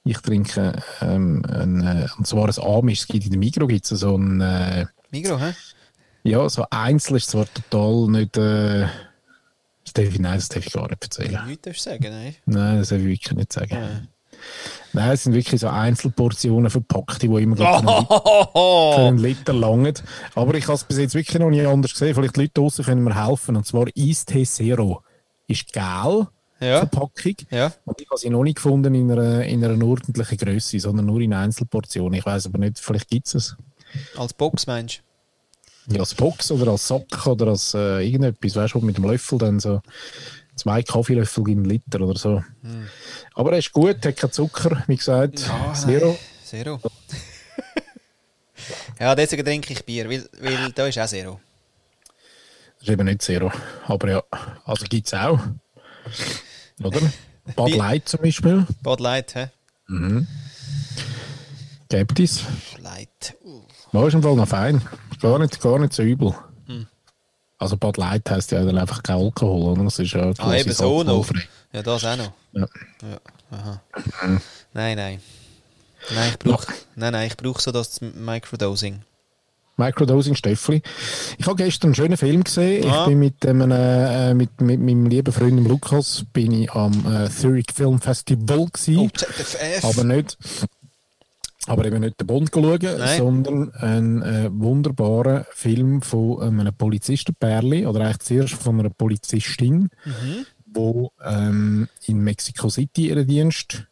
Ich 0.05 0.19
trinke 0.19 0.83
ähm, 1.01 1.43
ein, 1.49 1.81
äh, 1.83 2.07
und 2.19 2.27
zwar 2.27 2.49
ein 2.49 2.65
Amisch. 2.65 3.01
Es 3.01 3.07
gibt 3.07 3.25
in 3.25 3.31
der 3.31 3.39
Migro 3.39 3.67
gibt 3.67 3.91
es 3.91 4.01
so 4.01 4.17
ein, 4.17 4.41
äh, 4.41 4.87
Migro, 5.11 5.39
hä? 5.39 5.55
ja, 6.25 6.49
so 6.49 6.65
einzeln 6.71 7.17
ist 7.17 7.31
zwar 7.31 7.47
total 7.53 8.11
nicht, 8.11 8.37
äh, 8.37 8.89
das 9.85 9.93
darf 9.93 10.07
ich, 10.07 10.19
nein, 10.19 10.37
das 10.37 10.49
darf 10.49 10.67
ich 10.67 10.73
gar 10.73 10.89
nicht 10.89 11.03
erzählen. 11.03 11.47
Nichts 11.47 11.63
darfst 11.63 11.87
du 11.87 11.91
sagen, 11.91 12.05
nein. 12.11 12.37
Nein, 12.47 12.79
das 12.79 12.89
darf 12.89 12.99
ich 12.99 13.05
wirklich 13.05 13.33
nicht 13.33 13.53
sagen. 13.53 13.75
Ja. 13.75 14.03
Nein, 14.93 15.11
es 15.11 15.25
sind 15.25 15.33
wirklich 15.35 15.61
so 15.61 15.69
Einzelportionen 15.69 16.71
verpackt, 16.71 17.23
die 17.23 17.27
immer 17.27 17.57
für 17.57 17.69
einen- 17.69 17.89
für 18.07 18.51
Oh, 18.55 18.95
einen 18.99 19.19
Liter 19.19 19.53
langen. 19.53 19.95
Aber 20.35 20.55
ich 20.55 20.65
habe 20.65 20.75
es 20.75 20.85
bis 20.85 20.99
jetzt 20.99 21.15
wirklich 21.15 21.39
noch 21.41 21.51
nie 21.51 21.67
anders 21.67 21.93
gesehen. 21.93 22.15
Vielleicht 22.15 22.37
die 22.37 22.43
Leute 22.43 22.53
draussen 22.55 22.85
können 22.85 23.03
mir 23.03 23.27
helfen. 23.27 23.57
Und 23.57 23.67
zwar 23.67 23.87
Eistee 23.99 24.45
Zero 24.45 25.03
ist 25.49 25.73
gel, 25.73 26.29
Ja. 26.61 26.79
Verpackung. 26.79 27.35
Ja. 27.51 27.73
Und 27.85 28.01
ich 28.01 28.09
habe 28.09 28.19
sie 28.21 28.31
noch 28.31 28.45
nicht 28.45 28.55
gefunden 28.57 28.95
in 28.95 29.11
einer, 29.11 29.43
in 29.45 29.65
einer 29.65 29.85
ordentlichen 29.85 30.39
Größe, 30.39 30.79
sondern 30.79 31.07
nur 31.07 31.21
in 31.21 31.35
Einzelportionen. 31.35 32.15
Ich 32.15 32.25
weiß 32.25 32.47
aber 32.47 32.59
nicht, 32.59 32.79
vielleicht 32.79 33.09
gibt 33.09 33.27
es 33.27 33.35
es. 33.35 33.57
Als 34.17 34.33
Box 34.33 34.67
meinst 34.69 35.03
Ja, 35.89 36.01
als 36.01 36.15
Box 36.15 36.51
oder 36.53 36.71
als 36.71 36.87
Sack 36.89 37.27
oder 37.27 37.49
als 37.49 37.75
äh, 37.75 38.01
irgendetwas, 38.07 38.57
weißt 38.57 38.75
du, 38.75 38.79
mit 38.79 38.97
dem 38.97 39.05
Löffel 39.05 39.39
dann 39.39 39.59
so 39.61 39.81
zwei 40.57 40.83
Kaffeelöffel 40.83 41.49
in 41.49 41.59
einen 41.59 41.65
Liter 41.67 42.01
oder 42.01 42.19
so. 42.19 42.43
Aber 43.35 43.53
er 43.53 43.59
ist 43.59 43.73
gut, 43.73 44.05
hat 44.05 44.17
keinen 44.17 44.33
Zucker, 44.33 44.83
wie 44.87 44.97
gesagt. 44.97 45.41
Hm. 45.41 45.49
Ja, 45.49 45.75
Zero. 45.75 46.07
nein. 46.09 46.19
Zero. 46.45 46.81
ja, 49.01 49.15
deswegen 49.15 49.45
trinke 49.45 49.73
ich 49.73 49.85
Bier, 49.85 50.09
weil, 50.09 50.29
weil 50.41 50.73
da 50.73 50.87
ist 50.87 50.99
auch 50.99 51.07
Zero. 51.07 51.41
Das 52.79 52.89
ist 52.89 52.93
eben 52.93 53.07
nicht 53.07 53.23
Zero. 53.23 53.51
Aber 53.87 54.11
ja, 54.11 54.23
also 54.65 54.85
gibt 54.87 55.07
es 55.07 55.15
auch. 55.15 55.39
Oder? 56.83 57.01
Bud 57.57 57.67
Bier- 57.67 57.77
Light 57.77 58.09
zum 58.09 58.21
Beispiel. 58.21 58.67
Bud 58.83 59.01
Light, 59.01 59.35
hä? 59.35 59.49
Gibt 61.89 62.19
es. 62.21 62.43
Light. 62.79 63.37
Uh. 63.45 63.61
War 63.93 64.09
ist 64.09 64.15
im 64.15 64.23
Fall 64.23 64.35
noch 64.35 64.49
fein. 64.49 64.81
Gar 65.21 65.39
nicht, 65.39 65.61
gar 65.61 65.79
nicht 65.79 65.93
so 65.93 66.03
übel. 66.03 66.35
Also 67.65 67.79
Bud 67.79 67.97
Light 67.97 68.31
heisst 68.31 68.53
ja 68.53 68.63
dann 68.63 68.77
einfach 68.77 69.03
kein 69.03 69.17
Alkohol, 69.17 69.73
oder? 69.73 69.85
Das 69.85 69.99
ist 69.99 70.13
ja 70.13 70.33
Ah, 70.39 70.55
eben 70.55 70.73
so 70.73 71.03
noch. 71.03 71.27
Ja, 71.73 71.83
das 71.83 72.05
auch 72.05 72.17
noch. 72.17 72.33
Ja. 72.53 72.67
Ja, 73.03 73.19
aha. 73.51 73.81
Nein, 74.75 74.97
nein. 74.97 75.21
Nein, 76.15 76.31
ich 76.33 76.39
brauche 76.39 76.67
nein, 76.95 77.13
nein, 77.13 77.27
ich 77.29 77.37
brauch 77.39 77.59
so 77.61 77.73
das 77.73 78.01
Microdosing. 78.03 79.01
Microdosing 79.77 80.35
Stöffli. 80.37 80.83
Ich 81.39 81.47
habe 81.47 81.57
gestern 81.57 81.89
einen 81.89 81.95
schönen 81.95 82.17
Film 82.17 82.45
gesehen. 82.45 82.89
Ah. 82.89 83.03
Ich 83.03 83.09
bin 83.09 83.19
mit, 83.19 83.47
einem, 83.47 83.71
äh, 83.73 84.35
mit, 84.35 84.61
mit 84.61 84.81
meinem 84.81 85.07
lieben 85.07 85.33
Freund 85.33 85.67
Lukas 85.67 86.25
bin 86.33 86.53
ich 86.53 86.71
am 86.73 86.93
äh, 87.13 87.29
Zurich 87.31 87.67
Film 87.75 88.01
Festival 88.01 88.67
gewesen. 88.67 88.99
Oh, 88.99 89.09
ZFF. 89.09 89.85
aber 89.85 90.05
nicht 90.05 90.37
aber 91.67 91.85
eben 91.87 92.01
nicht 92.01 92.21
den 92.21 92.27
Bond 92.27 92.51
schauen, 92.53 92.79
Nein. 92.81 93.19
sondern 93.19 93.73
einen 93.75 94.23
äh, 94.23 94.51
wunderbaren 94.53 95.45
Film 95.51 96.03
von 96.03 96.43
einem 96.43 96.75
Polizistenpärli 96.75 97.87
oder 97.87 98.01
eigentlich 98.01 98.19
zuerst 98.21 98.55
von 98.55 98.81
einer 98.81 98.91
Polizistin, 98.91 99.89
Mhm. 100.05 100.47
wo 100.67 101.13
ähm, 101.25 101.89
in 102.07 102.19
Mexico 102.19 102.69
City 102.69 103.09
ihren 103.09 103.27
Dienst 103.27 103.85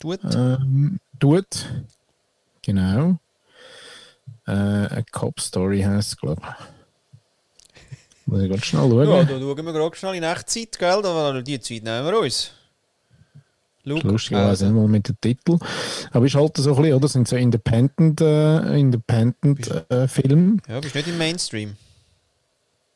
Tut. 0.00 0.20
ähm, 0.34 0.98
tut. 1.18 1.66
Genau. 2.62 3.18
Äh, 4.46 4.50
eine 4.52 5.04
Cop 5.10 5.40
Story 5.40 5.80
heisst 5.82 6.12
es, 6.12 6.16
glaube 6.18 6.42
ich. 6.42 6.66
Muss 8.26 8.42
ich 8.42 8.50
ganz 8.50 8.64
schnell 8.64 8.88
schauen. 8.90 9.08
Ja, 9.08 9.24
da 9.24 9.38
schauen 9.40 9.64
wir 9.66 9.72
gerade 9.72 9.96
schnell 9.96 10.14
in 10.14 10.22
Echtzeit, 10.22 10.78
gell? 10.78 11.00
Da, 11.02 11.40
die 11.40 11.60
Zeit 11.60 11.82
nehmen 11.82 12.06
wir 12.06 12.20
uns. 12.20 12.52
Lustigerweise 13.84 14.48
also, 14.48 14.64
nicht 14.66 14.74
mal 14.74 14.88
mit 14.88 15.08
dem 15.08 15.20
Titel. 15.20 15.58
Aber 16.12 16.26
ist 16.26 16.34
halt 16.34 16.56
so 16.56 16.70
ein 16.70 16.76
bisschen, 16.76 16.94
oder? 16.94 17.00
Das 17.00 17.12
sind 17.12 17.28
so 17.28 17.36
Independent, 17.36 18.20
äh, 18.20 18.78
Independent 18.78 19.70
äh. 19.90 20.60
Ja, 20.68 20.80
bist 20.80 20.94
nicht 20.94 21.08
im 21.08 21.18
Mainstream. 21.18 21.76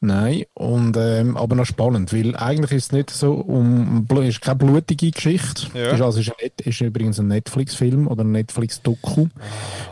Nein, 0.04 0.44
und, 0.52 0.98
ähm, 0.98 1.34
aber 1.38 1.56
noch 1.56 1.64
spannend, 1.64 2.12
weil 2.12 2.36
eigentlich 2.36 2.72
ist 2.72 2.84
es 2.84 2.92
nicht 2.92 3.08
so 3.08 3.32
um, 3.32 4.06
ist 4.20 4.42
keine 4.42 4.56
blutige 4.56 5.10
Geschichte. 5.10 5.68
Ja. 5.72 5.92
Ist, 5.92 6.02
also, 6.02 6.20
ist, 6.20 6.28
ein 6.28 6.50
ist 6.62 6.80
übrigens 6.82 7.18
ein 7.18 7.28
Netflix-Film 7.28 8.06
oder 8.06 8.22
ein 8.22 8.32
Netflix-Doku, 8.32 9.28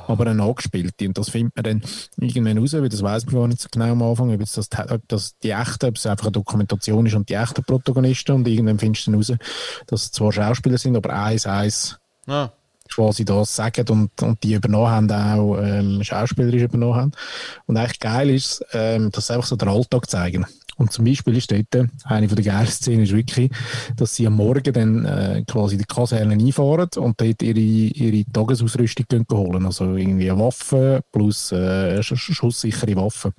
aber 0.07 0.27
eine 0.27 0.42
angespielte. 0.42 1.07
Und 1.07 1.16
das 1.16 1.31
findet 1.31 1.57
man 1.57 1.64
dann 1.64 1.83
irgendwann 2.20 2.59
raus, 2.59 2.75
weil 2.75 2.90
das 2.90 3.03
weiß 3.03 3.25
man 3.25 3.35
gar 3.37 3.48
nicht 3.48 3.62
so 3.62 3.68
genau 3.72 3.92
am 3.92 4.03
Anfang, 4.03 4.35
ob, 4.35 4.40
jetzt 4.40 4.59
das, 4.59 4.68
ob 4.90 5.01
das 5.09 5.38
die 5.38 5.51
echte, 5.51 5.87
ob 5.87 5.96
es 5.96 6.05
einfach 6.05 6.27
eine 6.27 6.33
Dokumentation 6.33 7.07
ist 7.07 7.14
und 7.14 7.31
die 7.31 7.35
echten 7.35 7.64
Protagonisten 7.64 8.33
und 8.33 8.46
irgendwann 8.46 8.79
findest 8.79 9.07
du 9.07 9.12
dann 9.12 9.18
raus, 9.18 9.33
dass 9.87 10.03
es 10.03 10.12
zwar 10.12 10.31
Schauspieler 10.31 10.77
sind, 10.77 10.94
aber 10.94 11.14
eins, 11.14 11.46
eins 11.46 11.98
Ah. 12.27 12.51
Quasi 12.94 13.24
das 13.24 13.57
sagen 13.57 13.88
und, 13.88 14.22
und 14.22 14.42
die 14.42 14.55
übernommen 14.55 14.90
haben, 14.90 15.11
auch 15.11 15.59
ähm, 15.59 16.02
schauspielerisch 16.02 16.62
übernommen 16.62 16.96
haben. 16.96 17.12
Und 17.66 17.76
eigentlich 17.76 18.00
geil 18.00 18.31
ist, 18.31 18.64
ähm, 18.72 19.11
sie 19.26 19.35
einfach 19.35 19.46
so 19.46 19.57
den 19.57 19.68
Alltag 19.68 20.09
zeigen. 20.09 20.46
Und 20.76 20.92
zum 20.92 21.04
Beispiel 21.04 21.37
ist 21.37 21.50
dort, 21.52 21.88
eine 22.04 22.28
von 22.28 22.37
der 22.37 22.44
geilen 22.44 22.66
Szenen 22.66 23.02
ist 23.04 23.12
wirklich, 23.14 23.50
dass 23.96 24.14
sie 24.16 24.26
am 24.26 24.35
Morgen 24.37 24.72
dann 24.72 25.04
äh, 25.04 25.44
quasi 25.46 25.76
die 25.76 25.85
Kaserne 25.85 26.35
einfahren 26.35 26.88
und 26.96 27.20
dort 27.20 27.42
ihre, 27.42 27.58
ihre 27.58 28.24
Tagesausrüstung 28.32 29.26
holen. 29.30 29.66
Also 29.66 29.96
irgendwie 29.96 30.30
eine 30.30 30.40
Waffe 30.40 31.02
plus 31.12 31.52
äh, 31.52 31.98
sch- 32.00 32.16
sch- 32.16 32.35
schusssichere 32.35 32.96
Waffen. 32.96 33.32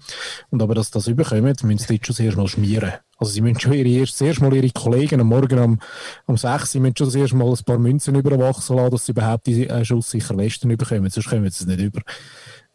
Und 0.51 0.61
aber 0.61 0.75
dass 0.75 0.87
sie 0.87 0.93
das 0.93 1.07
überkommen, 1.07 1.55
müssen 1.63 1.77
sie 1.79 1.87
dort 1.87 2.05
schon 2.05 2.15
zuerst 2.15 2.37
mal 2.37 2.47
schmieren. 2.47 2.93
Also 3.17 3.31
sie 3.33 3.41
müssen 3.41 3.59
schon 3.59 3.73
ihre, 3.73 3.87
erst, 3.89 4.17
zuerst 4.17 4.41
mal 4.41 4.53
ihre 4.53 4.69
Kollegen 4.71 5.21
am 5.21 5.27
Morgen 5.27 5.57
um, 5.59 5.79
um 6.25 6.37
6 6.37 6.75
Uhr 6.75 6.81
müssen 6.81 6.95
schon 6.97 7.09
zuerst 7.09 7.33
mal 7.33 7.47
ein 7.47 7.63
paar 7.65 7.77
Münzen 7.77 8.15
über 8.15 8.31
den 8.31 8.39
Wachsen 8.39 8.75
lassen, 8.75 8.91
dass 8.91 9.05
sie 9.05 9.11
überhaupt 9.11 9.47
diese 9.47 9.69
äh, 9.69 9.85
schusssicher 9.85 10.37
Westen 10.37 10.69
überkommen, 10.69 11.09
sonst 11.09 11.29
kommen 11.29 11.43
sie 11.49 11.63
es 11.63 11.65
nicht 11.65 11.79
über. 11.79 12.01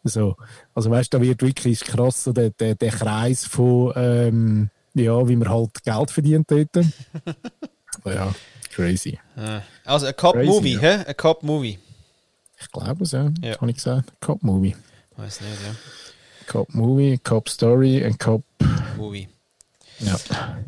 So. 0.03 0.35
Also 0.73 0.89
weißt 0.89 1.13
du, 1.13 1.17
da 1.17 1.23
wird 1.23 1.41
wirklich 1.41 1.81
krass 1.81 2.23
so 2.23 2.31
der, 2.33 2.51
der, 2.51 2.75
der 2.75 2.91
Kreis 2.91 3.45
von, 3.45 3.93
ähm, 3.95 4.69
ja, 4.93 5.27
wie 5.27 5.35
man 5.35 5.49
halt 5.49 5.83
Geld 5.83 6.11
verdient 6.11 6.49
dort. 6.49 6.69
ja, 8.05 8.33
crazy. 8.71 9.19
Ah. 9.35 9.61
Also 9.85 10.05
ein 10.07 10.15
Cop 10.15 10.33
Crazy, 10.35 10.47
Movie, 10.49 10.73
ja. 10.73 10.79
hä? 10.79 11.03
Ein 11.07 11.17
Cop 11.17 11.43
Movie. 11.43 11.79
Ich 12.61 12.71
glaube 12.71 13.03
es, 13.03 13.11
ja. 13.11 13.29
Ja. 13.41 13.55
Habe 13.59 13.69
ich 13.69 13.77
gesagt. 13.77 14.11
Cop 14.21 14.43
Movie. 14.43 14.75
Weiß 15.17 15.41
nicht, 15.41 15.51
ja. 15.65 15.75
Cop 16.47 16.73
Movie, 16.73 17.17
Cop 17.17 17.49
Story 17.49 18.03
und 18.05 18.17
Cop. 18.19 18.43
Movie. 18.97 19.27
Ja. 19.99 20.15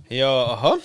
Ja, 0.10 0.44
aha. 0.46 0.78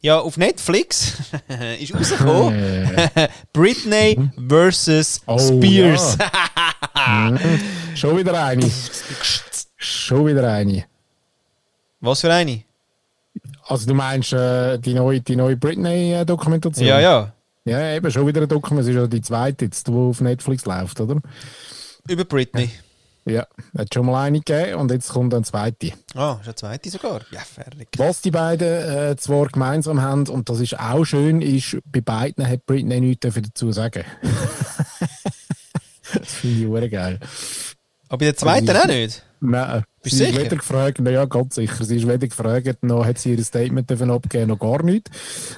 Ja, 0.00 0.18
auf 0.18 0.36
Netflix 0.36 1.14
ist 1.80 1.94
rausgekommen 1.94 2.54
Äh, 2.54 3.28
Britney 3.54 4.18
vs. 4.36 5.22
Oh, 5.26 5.38
Spears. 5.38 6.18
mhm. 6.18 6.22
Schon 7.94 8.16
wieder 8.16 8.44
eine. 8.44 8.70
Schon 9.76 10.26
wieder 10.26 10.52
eine. 10.52 10.84
Was 12.00 12.20
für 12.20 12.32
eine? 12.32 12.62
Also 13.66 13.86
du 13.86 13.94
meinst 13.94 14.32
äh, 14.32 14.78
die 14.78 14.94
neue, 14.94 15.20
die 15.20 15.36
neue 15.36 15.56
Britney-Dokumentation? 15.56 16.86
Ja, 16.86 17.00
ja. 17.00 17.32
Ja, 17.64 17.94
eben 17.94 18.10
schon 18.10 18.26
wieder 18.26 18.40
eine 18.40 18.48
Dokumentation. 18.48 18.96
Es 18.96 19.06
ist 19.06 19.12
ja 19.12 19.18
die 19.18 19.22
zweite 19.22 19.64
jetzt, 19.64 19.88
die 19.88 19.92
auf 19.92 20.20
Netflix 20.20 20.66
läuft, 20.66 21.00
oder? 21.00 21.20
Über 22.08 22.24
Britney. 22.24 22.70
Ja, 23.26 23.46
hat 23.76 23.94
schon 23.94 24.04
mal 24.04 24.22
eine 24.22 24.40
gegeben 24.40 24.80
und 24.80 24.90
jetzt 24.90 25.08
kommt 25.08 25.32
eine 25.32 25.44
zweite. 25.44 25.92
Ah, 26.14 26.36
ist 26.40 26.46
eine 26.46 26.54
zweite 26.56 26.90
sogar. 26.90 27.22
Ja, 27.30 27.40
fertig. 27.40 27.88
Was 27.96 28.20
die 28.20 28.30
beiden 28.30 28.68
äh, 28.68 29.16
zwar 29.16 29.46
gemeinsam 29.46 30.02
haben, 30.02 30.28
und 30.28 30.50
das 30.50 30.60
ist 30.60 30.78
auch 30.78 31.06
schön, 31.06 31.40
ist, 31.40 31.78
bei 31.86 32.02
beiden 32.02 32.46
hat 32.46 32.66
Britney 32.66 33.00
nichts 33.00 33.20
dafür 33.20 33.42
dazu 33.42 33.72
sagen. 33.72 34.04
finde 36.44 36.80
ich 36.80 36.84
auch 36.86 36.90
geil. 36.90 37.18
Aber 38.08 38.18
bei 38.18 38.24
der 38.26 38.36
zweiten 38.36 38.68
Also, 38.68 38.82
auch 38.82 38.86
nicht? 38.86 39.22
Nein, 39.40 39.84
Bist 40.02 40.16
sie 40.16 40.24
ist 40.24 40.38
weder 40.38 40.56
gefragt, 40.56 40.98
na 41.02 41.10
ja, 41.10 41.24
ganz 41.26 41.54
sicher. 41.56 41.84
Sie 41.84 41.96
ist 41.96 42.06
weder 42.06 42.26
gefragt, 42.26 42.82
noch 42.82 43.04
hat 43.04 43.18
sie 43.18 43.34
ihr 43.34 43.44
Statement 43.44 43.90
davon 43.90 44.10
abgegeben, 44.10 44.48
noch 44.48 44.58
gar 44.58 44.82
nicht. 44.82 45.10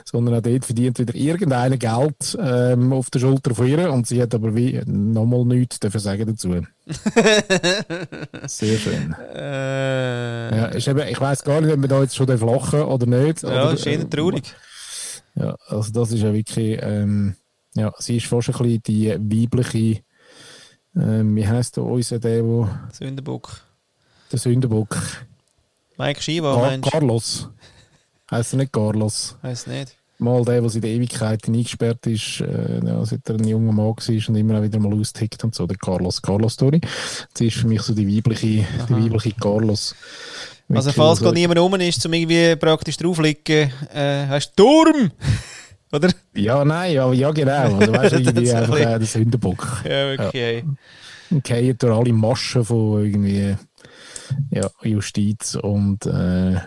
Sondern 0.04 0.34
auch 0.36 0.40
dort 0.42 0.64
verdient 0.64 0.98
wieder 0.98 1.14
irgendeine 1.14 1.78
Geld 1.78 2.36
ähm, 2.40 2.92
auf 2.92 3.10
der 3.10 3.20
Schulter 3.20 3.54
von 3.54 3.66
ihr 3.66 3.92
und 3.92 4.06
sie 4.06 4.20
hat 4.20 4.34
aber 4.34 4.54
wie 4.56 4.80
nochmal 4.86 5.44
nichts 5.44 5.78
dafür 5.78 6.00
sagen 6.00 6.26
dazu. 6.26 6.48
Sehr 8.46 8.78
schön. 8.78 9.14
Äh, 9.34 10.56
Ja, 10.56 10.66
ist 10.66 10.88
eben, 10.88 11.06
ich 11.08 11.20
weiß 11.20 11.44
gar 11.44 11.60
nicht, 11.60 11.72
ob 11.72 11.80
wir 11.80 11.88
da 11.88 12.02
jetzt 12.02 12.16
schon 12.16 12.26
lachen 12.26 12.82
oder 12.82 13.06
nicht. 13.06 13.42
ja, 13.42 13.48
oder, 13.48 13.72
ist 13.74 13.86
eher 13.86 14.08
traurig. 14.08 14.54
Ja, 15.34 15.54
also 15.68 15.92
das 15.92 16.12
ist 16.12 16.22
ja 16.22 16.32
wirklich, 16.32 16.78
ähm, 16.82 17.36
ja, 17.74 17.92
sie 17.98 18.16
ist 18.16 18.26
fast 18.26 18.48
ein 18.48 18.54
bisschen 18.56 18.82
die 18.82 19.10
weibliche, 19.10 20.00
ähm, 20.96 21.36
wie 21.36 21.46
heisst 21.46 21.76
der 21.76 21.84
unser, 21.84 22.18
der, 22.18 22.44
wo, 22.44 22.68
Sündenbock. 22.92 23.60
der 24.32 24.38
Sündenbock? 24.38 24.96
Mike 25.98 26.22
Shiva, 26.22 26.54
Car 26.54 26.66
meinst 26.66 26.86
du? 26.86 26.90
Carlos. 26.90 27.48
Heißt 28.30 28.54
er 28.54 28.56
nicht 28.58 28.72
Carlos? 28.72 29.36
Weiß 29.42 29.66
nicht. 29.66 29.96
Mal 30.18 30.44
der, 30.44 30.62
der 30.62 30.74
in 30.74 30.80
der 30.80 30.90
Ewigkeit 30.90 31.46
eingesperrt 31.46 32.06
ist, 32.06 32.40
äh, 32.40 32.80
ja, 32.84 33.04
seit 33.04 33.28
er 33.28 33.34
ein 33.34 33.46
junger 33.46 33.72
Mann 33.72 33.88
war 33.88 34.28
und 34.28 34.36
immer 34.36 34.62
wieder 34.62 34.78
mal 34.78 34.98
austickt 34.98 35.44
und 35.44 35.54
so, 35.54 35.66
der 35.66 35.76
Carlos. 35.76 36.22
Carlos 36.22 36.54
Story. 36.54 36.80
Sie 37.34 37.48
ist 37.48 37.58
für 37.58 37.66
mich 37.66 37.82
so 37.82 37.94
die 37.94 38.16
weibliche, 38.16 38.66
die 38.88 38.94
weibliche 38.94 39.32
Carlos. 39.32 39.94
Also 40.72 40.90
falls 40.90 41.20
gerade 41.20 41.34
niemand 41.34 41.60
rum 41.60 41.74
ist, 41.76 42.04
um 42.06 42.12
irgendwie 42.12 42.56
praktisch 42.56 42.96
draufliegen, 42.96 43.70
äh, 43.94 44.26
hast 44.26 44.52
du 44.56 44.64
Turm! 44.64 45.12
Oder? 45.92 46.10
Ja, 46.34 46.64
nein, 46.64 46.92
ja, 46.94 47.12
ja 47.12 47.30
genau. 47.30 47.76
Also 47.78 47.92
weißt 47.92 48.12
du, 48.14 48.20
Das 48.22 48.34
irgendwie 48.34 48.50
ein 48.50 48.56
einfach 48.56 48.74
bisschen- 48.74 48.88
äh, 48.92 48.98
der 48.98 49.06
Sündenbock. 49.06 49.82
Ja, 49.84 49.90
wirklich. 49.90 50.42
ey. 50.42 50.64
Und 51.30 51.46
fallen 51.48 51.78
durch 51.78 51.96
alle 51.98 52.12
Maschen 52.12 52.64
von 52.64 53.04
irgendwie 53.04 53.56
ja, 54.50 54.68
Justiz 54.82 55.54
und 55.54 56.06
äh, 56.06 56.10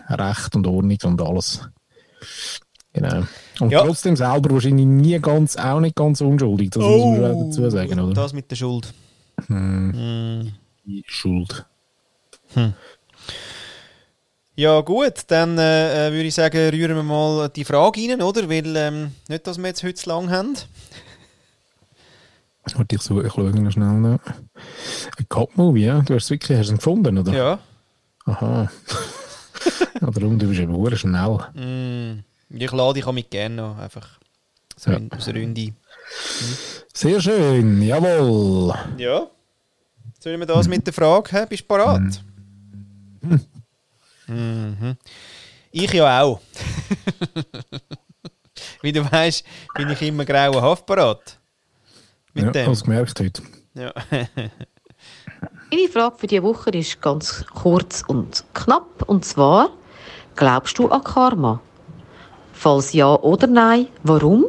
Recht 0.08 0.56
und 0.56 0.66
Ordnung 0.66 0.98
und 1.04 1.22
alles. 1.22 1.68
Genau. 2.92 3.22
Und 3.60 3.70
Ja. 3.70 3.84
trotzdem 3.84 4.16
selber 4.16 4.50
wahrscheinlich 4.50 4.86
nie 4.86 5.18
ganz, 5.20 5.56
auch 5.56 5.80
nicht 5.80 5.94
ganz 5.96 6.20
unschuldig, 6.20 6.70
das 6.70 6.82
muss 6.82 7.04
man 7.04 7.16
schon 7.16 7.50
dazu 7.50 7.70
sagen, 7.70 8.00
oder? 8.00 8.14
Das 8.14 8.32
mit 8.32 8.50
der 8.50 8.56
Schuld. 8.56 8.92
Hm. 9.46 10.52
Die 10.84 11.04
Schuld. 11.06 11.64
Ja 14.60 14.82
gut, 14.82 15.22
dann 15.28 15.56
äh, 15.56 16.08
äh, 16.08 16.12
würde 16.12 16.24
ich 16.26 16.34
sagen, 16.34 16.68
rühren 16.68 16.94
wir 16.94 17.02
mal 17.02 17.48
die 17.48 17.64
Frage 17.64 17.98
rein, 17.98 18.20
oder? 18.20 18.46
Weil 18.46 18.76
ähm, 18.76 19.12
nicht, 19.26 19.46
dass 19.46 19.56
wir 19.56 19.68
jetzt 19.68 19.82
heute 19.82 19.94
zu 19.94 20.10
lang 20.10 20.30
haben. 20.30 20.54
Warte, 22.74 22.94
ich, 22.94 23.00
suche, 23.00 23.26
ich 23.26 23.32
schaue 23.32 23.58
noch 23.58 23.70
schnell 23.70 23.94
nach. 23.94 24.18
Ein 25.16 25.28
Cop-Movie, 25.30 25.86
ja? 25.86 26.02
Du 26.02 26.14
hast 26.14 26.24
es 26.24 26.30
wirklich 26.30 26.58
hast 26.58 26.68
du 26.68 26.74
ihn 26.74 26.76
gefunden, 26.76 27.16
oder? 27.16 27.32
Ja. 27.32 27.58
Aha. 28.26 28.70
ja, 30.02 30.10
darum, 30.10 30.38
du 30.38 30.46
bist 30.48 30.60
eben 30.60 30.96
schnell. 30.98 31.38
Mm. 31.54 32.22
Ich 32.50 32.70
lade 32.70 32.92
dich 32.92 33.06
auch 33.06 33.12
mit 33.12 33.30
gerne 33.30 33.54
noch. 33.54 33.78
Einfach 33.78 34.20
so 34.76 34.90
Ja. 34.90 35.00
aus 35.16 35.24
der 35.24 35.36
Runde. 35.36 35.72
Sehr 36.92 37.18
schön, 37.18 37.80
jawohl. 37.80 38.74
Ja. 38.98 39.26
Sollen 40.18 40.38
wir 40.38 40.46
das 40.46 40.68
mit 40.68 40.86
der 40.86 40.92
Frage? 40.92 41.30
Hä? 41.32 41.46
Bist 41.48 41.62
du 41.62 41.66
parat? 41.66 42.22
Mhm. 44.30 44.96
Ich 45.72 45.92
ja 45.92 46.22
auch. 46.22 46.40
Wie 48.82 48.92
du 48.92 49.10
weißt, 49.10 49.44
bin 49.74 49.90
ich 49.90 50.02
immer 50.02 50.24
grauenhaft 50.24 50.86
parat. 50.86 51.38
Mit 52.34 52.44
Ja, 52.46 52.50
dem. 52.50 52.66
hast 52.68 52.82
du 52.82 52.86
gemerkt 52.86 53.18
heute. 53.20 53.42
Ja. 53.74 53.92
Meine 55.70 55.88
Frage 55.88 56.16
für 56.18 56.26
diese 56.26 56.42
Woche 56.42 56.70
ist 56.70 57.00
ganz 57.00 57.44
kurz 57.54 58.02
und 58.06 58.44
knapp. 58.54 59.02
Und 59.08 59.24
zwar, 59.24 59.70
glaubst 60.36 60.78
du 60.78 60.88
an 60.88 61.04
Karma? 61.04 61.60
Falls 62.52 62.92
ja 62.92 63.14
oder 63.14 63.46
nein, 63.46 63.86
warum? 64.02 64.46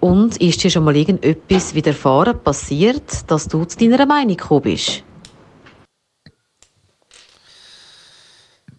Und 0.00 0.36
ist 0.40 0.62
dir 0.62 0.70
schon 0.70 0.84
mal 0.84 0.96
irgendetwas 0.96 1.74
widerfahren 1.74 2.38
passiert, 2.42 3.30
dass 3.30 3.48
du 3.48 3.64
zu 3.64 3.76
deiner 3.78 4.06
Meinung 4.06 4.36
gekommen 4.36 4.62
bist? 4.62 5.02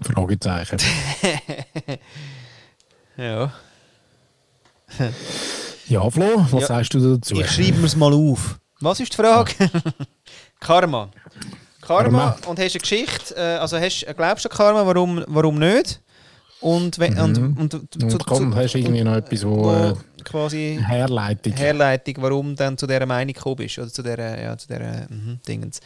Fragezeichen. 0.02 0.78
ja. 3.18 3.52
Ja, 5.88 6.10
Flo, 6.10 6.46
was 6.52 6.62
Ja. 6.62 6.68
sagst 6.68 6.94
du 6.94 7.16
dazu? 7.16 7.40
Ich 7.40 7.52
schreibe 7.52 7.78
mir 7.80 7.86
es 7.86 7.96
mal 7.96 8.14
auf. 8.14 8.60
Was 8.82 9.00
ist 9.00 9.12
die 9.14 9.18
Frage? 9.18 9.54
Karma. 10.60 11.10
Karma. 11.82 11.82
Karma. 11.82 12.38
Und 12.48 12.60
hast 12.60 12.76
du 12.76 12.78
eine 12.78 12.82
Geschichte, 12.82 13.36
äh, 13.36 13.58
also 13.58 13.78
hast, 13.80 14.06
glaubst 14.16 14.46
du 14.46 14.50
an 14.50 14.56
Karma, 14.56 14.86
warum, 14.86 15.24
warum 15.28 15.58
nicht? 15.60 16.02
Und, 16.62 17.00
wenn, 17.00 17.18
und, 17.18 17.38
und, 17.38 17.74
Mhm. 17.96 18.10
Und 18.12 18.26
komm, 18.26 18.56
hast 18.56 18.74
du 18.74 18.80
irgendwie 18.80 19.04
noch 19.04 19.16
etwas, 19.16 19.46
wo, 19.46 19.64
wo 19.64 19.74
äh, 19.74 19.94
quasi 20.26 20.78
Herleitung. 20.86 21.54
Herleitung, 21.54 22.16
warum 22.18 22.50
du 22.50 22.56
dann 22.56 22.78
zu 22.78 22.86
dieser 22.86 23.06
Meinung 23.06 23.34
gekommen 23.34 23.56
bist, 23.56 23.80
oder 23.80 23.88
zu 23.90 24.04
dieser, 24.04 24.42
ja, 24.42 24.58
zu 24.58 24.68
dieser 24.68 25.08
mhm, 25.10 25.40
Dingens. 25.48 25.80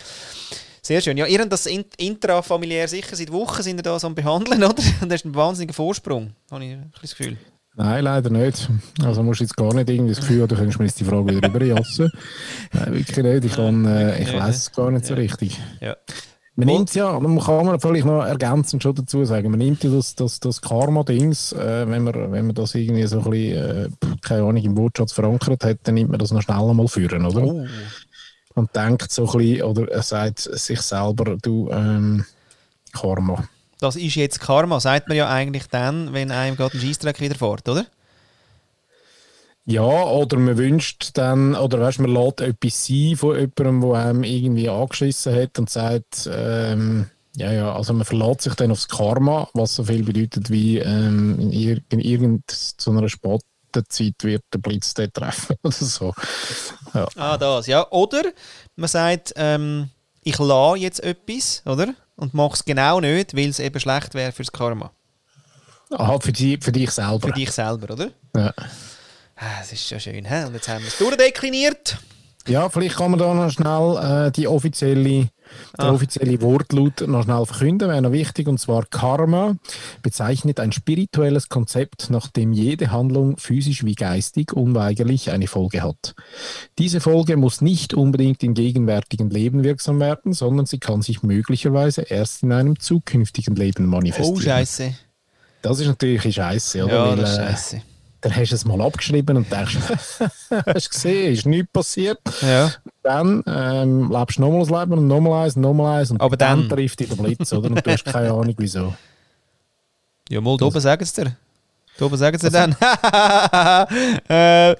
Sehr 0.86 1.00
schön. 1.02 1.15
Ja, 1.17 1.26
ihr 1.26 1.39
habt 1.39 1.52
das 1.52 1.65
in- 1.65 1.86
intrafamiliär 1.98 2.88
sicher 2.89 3.15
seit 3.15 3.32
Wochen 3.32 3.63
sind 3.63 3.78
ihr 3.78 3.84
da 3.84 3.98
so 3.98 4.08
am 4.08 4.15
Behandeln, 4.15 4.63
oder? 4.63 4.84
Und 5.02 5.10
das 5.10 5.22
ist 5.22 5.26
ein 5.26 5.34
wahnsinniger 5.36 5.74
Vorsprung, 5.74 6.32
habe 6.52 6.65
ich 6.65 6.76
das 7.02 7.15
Gefühl. 7.15 7.38
Nein, 7.76 8.04
leider 8.04 8.30
nicht. 8.30 8.69
Also 9.04 9.24
musst 9.24 9.39
du 9.39 9.46
jetzt 9.46 9.56
gar 9.58 9.74
nicht 9.74 9.89
irgendwie 9.89 10.13
das 10.13 10.19
Gefühl 10.19 10.41
haben, 10.43 10.50
du 10.50 10.56
könntest 10.56 10.78
mir 10.80 10.86
jetzt 10.86 11.00
die 11.00 11.06
Frage 11.06 11.26
wieder 11.36 11.48
rüberjassen. 11.48 12.12
Nein, 12.74 12.93
wirklich 12.93 13.17
nicht. 13.17 13.46
Ich, 13.46 13.54
kann, 13.56 13.86
äh, 13.86 14.22
ich 14.22 14.32
weiß 14.32 14.56
es 14.58 14.72
gar 14.74 14.91
nicht 14.91 15.06
so 15.06 15.15
richtig. 15.15 15.60
Ja. 15.82 15.96
Man 16.56 16.67
nimmt 16.67 16.93
ja, 16.93 17.19
man 17.19 17.39
kann 17.39 17.65
man 17.65 17.80
vielleicht 17.80 18.06
noch 18.06 18.24
ergänzend 18.24 18.84
schon 18.84 18.93
dazu 18.93 19.26
sagen, 19.26 19.50
man 19.50 19.58
nimmt 19.58 19.84
ja 19.84 19.89
das, 19.89 20.13
das, 20.13 20.39
das 20.39 20.62
Karma-Dings, 20.62 21.54
äh, 21.54 21.89
wenn, 21.89 22.04
man, 22.04 22.13
wenn 22.32 22.46
man 22.46 22.54
das 22.54 22.76
irgendwie 22.76 23.08
so 23.08 23.22
ein 23.22 23.30
bisschen, 23.32 23.58
äh, 23.58 23.89
keine 24.22 24.43
Ahnung, 24.43 24.58
im 24.63 24.78
Wortschatz 24.78 25.13
verankert 25.13 25.63
hat, 25.63 25.80
dann 25.82 25.96
nimmt 25.96 26.12
man 26.12 26.19
das 26.19 26.30
noch 26.32 26.43
schnell 26.43 26.58
einmal 26.60 26.88
führen, 26.88 27.26
oder? 27.26 27.41
Oh. 27.43 27.65
Und 28.56 28.76
denkt 28.76 29.12
so 29.12 29.30
ein 29.32 29.38
bisschen, 29.38 29.63
oder 29.63 29.92
er 29.92 30.04
sagt 30.04 30.39
sich 30.39 30.82
selber, 30.82 31.38
du, 31.42 31.70
ähm, 31.72 32.26
Karma. 32.92 33.44
Das 33.80 33.96
ist 33.96 34.16
jetzt 34.16 34.39
Karma, 34.39 34.80
sagt 34.80 35.08
man 35.08 35.18
ja 35.18 35.28
eigentlich 35.30 35.68
dann, 35.68 36.13
wenn 36.13 36.32
einem 36.32 36.56
gerade 36.56 36.78
ein 36.78 36.82
Scheissdreck 36.82 37.20
widerfährt, 37.20 37.68
oder? 37.68 37.86
Ja, 39.66 39.82
oder 39.82 40.38
man 40.38 40.58
wünscht 40.58 41.12
dann, 41.13 41.56
oder 41.56 41.80
weißt 41.80 42.00
man 42.00 42.13
lässt 42.13 42.42
etwas 42.42 42.86
sein 42.86 43.16
von 43.16 43.36
jemandem, 43.36 43.82
der 43.82 44.00
einem 44.00 44.24
irgendwie 44.24 44.70
angeschissen 44.70 45.34
hat 45.34 45.58
und 45.58 45.70
sagt, 45.70 46.30
ähm, 46.32 47.10
ja, 47.38 47.52
ja, 47.52 47.74
also 47.74 47.94
man 47.94 48.06
verlässt 48.06 48.42
sich 48.42 48.54
dann 48.56 48.72
aufs 48.72 48.89
Karma, 48.89 49.50
was 49.54 49.76
so 49.76 49.86
viel 49.86 50.04
bedeutet 50.04 50.50
wie 50.50 50.80
ähm, 50.80 51.39
in, 51.39 51.52
ir 51.52 51.82
in 51.89 52.00
irgendeiner 52.00 53.10
Spattenzeit 53.10 54.16
wird 54.22 54.44
der 54.54 54.60
Blitz 54.60 54.94
dort 54.94 55.13
treffen 55.13 55.56
oder 55.63 55.74
so. 55.74 56.13
Ja. 56.93 57.08
Ah, 57.15 57.38
das, 57.38 57.67
ja. 57.67 57.86
Oder 57.91 58.23
man 58.75 58.88
sagt, 58.88 59.34
ähm, 59.36 59.89
ich 60.21 60.38
lasse 60.38 60.77
jetzt 60.77 61.03
etwas, 61.03 61.62
oder? 61.65 61.93
Und 62.15 62.34
mache 62.34 62.53
es 62.53 62.65
genau 62.65 62.99
nicht, 62.99 63.36
weil 63.36 63.49
es 63.49 63.60
eben 63.60 63.79
schlecht 63.79 64.13
wäre 64.13 64.32
fürs 64.32 64.51
Karma. 64.51 64.91
Aha, 65.91 66.19
für, 66.19 66.32
die, 66.32 66.58
für 66.62 66.71
dich 66.71 66.91
selber. 66.91 67.27
Für 67.27 67.34
dich 67.34 67.51
selber, 67.51 67.93
oder? 67.93 68.10
Ja. 68.36 68.53
Ah, 69.36 69.60
das 69.60 69.73
ist 69.73 69.88
schon 69.88 69.99
schön, 69.99 70.25
hä? 70.25 70.45
Und 70.45 70.53
jetzt 70.53 70.67
haben 70.67 70.82
wir 70.82 70.88
es 70.88 70.97
durchdekliniert. 70.97 71.97
ja, 72.47 72.69
vielleicht 72.69 72.95
kann 72.97 73.12
man 73.12 73.19
da 73.19 73.34
noch 73.34 73.49
schnell 73.51 74.27
äh, 74.27 74.32
die 74.32 74.47
offizielle, 74.47 75.29
der 75.78 75.86
Ah. 75.86 75.92
offizielle 75.92 76.42
Wortlaut 76.42 77.06
noch 77.08 77.24
schnell 77.24 77.46
verkünden, 77.46 77.89
wäre 77.89 78.02
noch 78.02 78.12
wichtig. 78.12 78.48
Und 78.48 78.60
zwar 78.60 78.86
Karma 78.86 79.56
bezeichnet 80.02 80.60
ein 80.60 80.72
spirituelles 80.72 81.50
Konzept, 81.50 82.10
nach 82.10 82.28
dem 82.28 82.54
jede 82.54 82.92
Handlung 82.92 83.38
physisch 83.38 83.84
wie 83.84 83.96
geistig 83.96 84.54
unweigerlich 84.54 85.32
eine 85.32 85.48
Folge 85.48 85.82
hat. 85.82 86.16
Diese 86.80 87.00
Folge 87.00 87.38
muss 87.38 87.62
nicht 87.62 87.94
unbedingt 87.94 88.44
im 88.44 88.54
gegenwärtigen 88.54 89.30
Leben 89.30 89.63
wirksam 89.63 90.00
werden, 90.00 90.34
sondern 90.34 90.66
sie 90.66 90.80
kann 90.80 91.02
sich 91.02 91.24
möglicherweise 91.24 92.02
erst 92.04 92.44
in 92.44 92.52
einem 92.52 92.80
zukünftigen 92.80 93.56
Leben 93.56 93.86
manifestieren. 93.86 94.38
Oh, 94.38 94.42
Scheiße. 94.42 94.94
Das 95.62 95.80
ist 95.80 95.88
natürlich 95.88 96.36
scheiße, 96.36 96.84
oder? 96.84 96.94
Ja, 96.94 97.10
Weil, 97.12 97.16
das 97.18 97.32
ist 97.32 97.38
äh, 97.38 97.46
Scheiße. 97.48 97.82
dann 98.22 98.36
hast 98.36 98.50
du 98.52 98.56
es 98.56 98.66
mal 98.66 98.82
abgeschrieben 98.82 99.38
und 99.38 99.52
denkst, 99.52 99.78
hast 99.89 100.86
du 100.86 100.89
gesehen, 100.89 101.34
ist 101.34 101.46
nichts 101.46 101.72
passiert. 101.72 102.20
Ja. 102.42 102.72
Dann 103.04 103.44
ähm, 103.46 104.10
lebst 104.12 104.38
du 104.38 104.42
nochmals 104.42 104.70
Leben 104.70 104.94
und 104.98 105.08
nochmal 105.08 105.46
eins 105.46 105.56
und 105.58 105.62
nochmal 105.62 106.00
eins 106.00 106.12
und 106.12 106.22
Aber 106.22 106.38
dann, 106.38 106.68
dann- 106.68 106.78
trifft 106.78 107.00
dich 107.02 107.10
der 107.10 107.16
Blitz, 107.18 107.52
oder? 107.54 107.70
Und 107.70 107.86
du 107.86 107.92
hast 107.92 108.06
keine 108.06 108.32
Ahnung 108.34 108.56
wieso. 108.58 108.94
Ja, 110.30 110.39
mal, 110.39 110.56
da 110.58 110.66
oben 110.66 110.80
sagen 110.80 111.04
sie 111.06 111.24
dir. 111.24 111.36
Da 111.98 112.06
oben 112.06 112.18
sagen 112.18 112.39
sie 112.39 112.50
dann. 112.50 112.72
äh, 114.30 114.76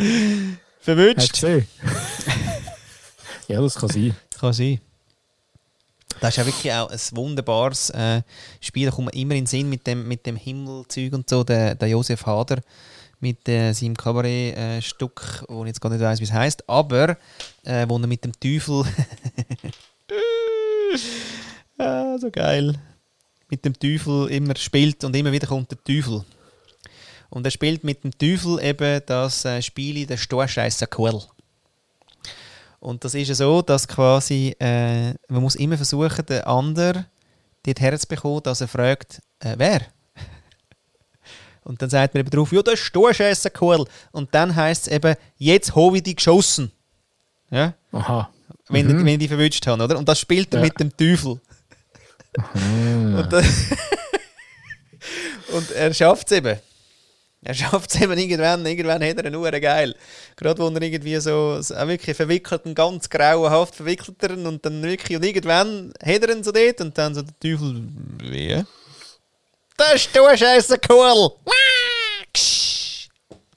verwünscht. 0.80 1.44
ja, 3.48 3.62
das 3.62 3.76
kann 3.76 3.90
sein. 3.90 4.16
Kann 4.40 4.54
sein. 4.54 4.80
Das 6.22 6.30
ist 6.30 6.38
ja 6.38 6.46
wirklich 6.46 6.72
auch 6.74 6.90
ein 6.90 7.00
wunderbares 7.12 7.90
äh, 7.90 8.22
Spiel. 8.62 8.86
Da 8.86 8.92
kommt 8.96 9.08
man 9.08 9.14
immer 9.16 9.34
in 9.34 9.42
den 9.42 9.48
Sinn 9.48 9.70
mit 9.70 9.86
dem, 9.86 10.08
mit 10.08 10.26
dem 10.26 10.38
Himmelzeug 10.38 11.12
und 11.12 11.30
so. 11.30 11.44
Der, 11.44 11.76
der 11.76 11.90
Josef 11.90 12.26
Hader 12.26 12.62
mit 13.24 13.48
äh, 13.48 13.72
seinem 13.72 13.96
Kabarett-Stück, 13.96 15.46
wo 15.48 15.64
ich 15.64 15.70
jetzt 15.70 15.80
gar 15.80 15.90
nicht 15.90 16.02
weiß, 16.02 16.20
wie 16.20 16.26
es 16.26 16.34
heißt, 16.34 16.70
aber 16.70 17.18
äh, 17.64 17.88
wo 17.88 17.98
er 17.98 18.06
mit 18.06 18.26
dem 18.26 18.38
Teufel. 18.38 18.84
ah, 21.78 22.18
so 22.20 22.30
geil. 22.30 22.78
Mit 23.50 23.64
dem 23.64 23.80
Teufel 23.80 24.30
immer 24.30 24.58
spielt 24.58 25.06
und 25.06 25.16
immer 25.16 25.32
wieder 25.32 25.48
kommt 25.48 25.72
der 25.72 25.82
Teufel. 25.82 26.26
Und 27.30 27.46
er 27.46 27.52
spielt 27.52 27.86
mit 27.86 28.04
dem 28.04 28.12
Teufel 28.12 28.62
eben 28.62 29.02
das 29.06 29.46
äh, 29.46 29.62
Spiel 29.62 30.06
der 30.06 30.18
Storscheißer 30.18 30.88
Quell. 30.88 31.22
Und 32.82 33.06
das 33.06 33.16
ist 33.16 33.30
ja 33.30 33.36
so, 33.36 33.62
dass 33.62 33.88
quasi 33.88 34.54
äh, 34.60 35.14
man 35.30 35.42
muss 35.42 35.56
immer 35.56 35.78
versuchen, 35.78 36.26
den 36.26 36.42
anderen 36.42 37.06
dort 37.66 37.80
herzubekommen, 37.80 38.44
dass 38.44 38.60
er 38.60 38.68
fragt, 38.68 39.22
äh, 39.40 39.56
wer? 39.58 39.92
Und 41.63 41.82
dann 41.82 41.89
sagt 41.89 42.13
man 42.13 42.21
eben 42.21 42.30
drauf, 42.30 42.52
ja, 42.52 42.62
das 42.62 42.76
ist 42.76 42.82
Storscheißer 42.86 43.49
cool. 43.62 43.86
Und 44.12 44.34
dann 44.36 44.56
heißt 44.56 44.88
es 44.88 44.93
eben, 44.93 45.15
jetzt 45.38 45.76
habe 45.76 45.97
ich 45.97 46.04
dich 46.04 46.17
geschossen. 46.17 46.71
Ja? 47.49 47.73
Aha. 47.91 48.30
Wenn, 48.69 48.88
wenn 48.89 49.08
ich 49.08 49.19
dich 49.19 49.28
verwünscht 49.30 49.65
habe, 49.67 49.84
oder? 49.84 49.97
Und 49.97 50.08
das 50.08 50.19
spielt 50.19 50.54
er 50.54 50.60
Ja. 50.60 50.65
mit 50.65 50.80
dem 50.80 50.95
Teufel. 50.95 51.39
Und, 52.56 53.28
dann- 53.32 53.45
und 55.54 55.71
er 55.71 55.93
schafft 55.93 56.32
es 56.32 56.38
eben. 56.38 56.60
Er 57.45 57.54
schafft 57.54 57.93
es 57.93 57.99
eben 58.02 58.17
irgendwann, 58.17 58.65
irgendwann 58.65 59.04
hat 59.04 59.17
er 59.17 59.26
eine 59.26 59.38
Uhr 59.38 59.52
geil. 59.52 59.93
Gerade 60.38 60.62
wo 60.62 60.69
er 60.69 60.82
irgendwie 60.82 61.17
so, 61.19 61.62
so 61.62 61.76
wirklich 61.76 62.15
verwickelt, 62.15 62.65
einen 62.65 62.73
ganz 62.73 63.10
grauenhaft 63.10 63.76
verwickelt 63.76 64.15
er 64.23 64.32
ihn 64.32 64.47
und 64.47 64.65
dann 64.65 64.82
wirklich, 64.82 65.17
und 65.17 65.26
irgendwann 65.26 65.93
hat 66.02 66.23
er 66.23 66.30
ihn 66.30 66.43
so 66.43 66.54
dort 66.54 66.80
und 66.80 66.97
dann 66.97 67.13
so 67.13 67.21
der 67.21 67.38
Teufel, 67.39 67.84
wie? 68.21 68.63
Das 69.78 69.96
ist 69.96 70.16
du 70.16 70.22
Scheiße 70.38 70.80
cool! 70.90 71.32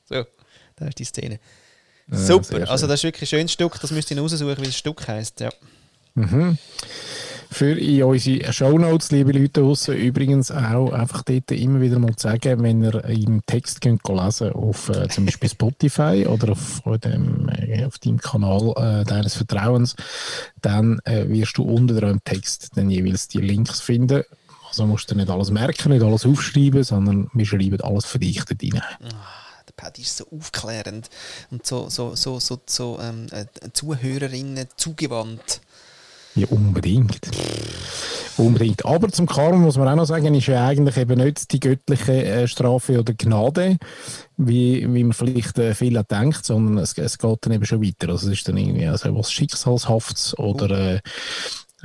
So, 0.09 0.25
das 0.77 0.89
ist 0.89 0.99
die 0.99 1.05
Szene. 1.05 1.41
sehr 2.09 2.37
Super, 2.37 2.71
also 2.71 2.87
das 2.87 3.01
ist 3.01 3.05
wirklich 3.05 3.23
ein 3.23 3.39
schönes 3.39 3.53
Stück, 3.53 3.79
das 3.81 3.91
müsst 3.91 4.11
ihr 4.11 4.21
raussuchen, 4.21 4.59
wie 4.59 4.67
das 4.67 4.77
Stück 4.77 5.07
heisst. 5.09 5.41
Ja. 5.41 5.51
Für 7.51 7.79
in 7.79 8.03
unsere 8.03 8.53
Shownotes, 8.53 9.13
liebe 9.13 9.33
Leute 9.33 9.61
draussen, 9.61 9.97
übrigens 9.97 10.51
auch 10.51 10.93
einfach 10.93 11.23
dort 11.23 11.51
immer 11.53 11.81
wieder 11.81 11.99
mal 11.99 12.13
sagen, 12.17 12.63
wenn 12.63 12.83
ihr 12.83 13.05
im 13.05 13.41
Text 13.47 13.81
könnt 13.81 14.07
lesen 14.09 14.53
auf 14.53 14.89
äh, 14.89 15.09
zum 15.09 15.27
Beispiel 15.27 15.49
Spotify 15.49 16.27
oder 16.29 16.53
auf, 16.53 16.83
dem, 17.03 17.49
äh, 17.49 17.85
auf 17.85 17.99
deinem 17.99 18.19
Kanal 18.19 18.75
äh, 18.77 19.05
deines 19.05 19.35
Vertrauens, 19.37 19.95
dann 20.61 20.99
äh, 21.05 21.29
wirst 21.29 21.57
du 21.59 21.63
unter 21.63 22.01
dem 22.01 22.23
Text 22.25 22.71
dann 22.75 22.91
jeweils 22.91 23.29
die 23.29 23.41
Links 23.41 23.81
finden. 23.81 24.25
Also 24.77 24.87
musst 24.87 25.11
du 25.11 25.15
nicht 25.15 25.31
alles 25.31 25.51
merken, 25.51 25.91
nicht 25.91 26.05
alles 26.05 26.27
aufschreiben, 26.27 26.85
sondern 26.85 27.31
wir 27.33 27.47
schreiben 27.47 27.81
alles 27.81 28.05
verdichtet 28.05 28.63
rein. 28.63 28.83
Der 29.01 29.73
Paddy 29.75 30.03
ist 30.03 30.19
so 30.19 30.27
aufklärend 30.31 31.09
und 31.51 31.65
so, 31.67 31.89
so, 31.89 32.15
so, 32.15 32.39
so, 32.41 32.61
so 32.67 32.99
ähm, 33.01 33.27
äh, 33.31 33.47
Zuhörerinnen 33.73 34.67
zugewandt. 34.77 35.63
Ja, 36.35 36.47
unbedingt. 36.49 37.21
Unbedingt. 38.37 38.85
Aber 38.85 39.09
zum 39.09 39.25
Karma 39.25 39.57
muss 39.57 39.79
man 39.79 39.89
auch 39.89 39.97
noch 39.97 40.05
sagen, 40.05 40.35
ist 40.35 40.47
ja 40.47 40.67
eigentlich 40.67 40.99
eben 40.99 41.19
nicht 41.19 41.51
die 41.51 41.61
göttliche 41.61 42.23
äh, 42.27 42.47
Strafe 42.47 43.01
oder 43.01 43.15
Gnade, 43.15 43.79
wie, 44.37 44.87
wie 44.93 45.05
man 45.05 45.15
vielleicht 45.15 45.59
äh, 45.59 45.75
viel 45.75 46.03
denkt, 46.03 46.45
sondern 46.45 46.77
es, 46.85 46.99
es 46.99 47.17
geht 47.17 47.39
dann 47.41 47.55
eben 47.55 47.65
schon 47.65 47.83
weiter. 47.83 48.11
Also 48.11 48.27
es 48.27 48.35
ist 48.35 48.47
dann 48.47 48.59
irgendwie 48.59 48.85
also 48.87 49.17
was 49.17 49.33
Schicksalshaftes 49.33 50.39
oder 50.39 50.97
äh, 50.97 51.01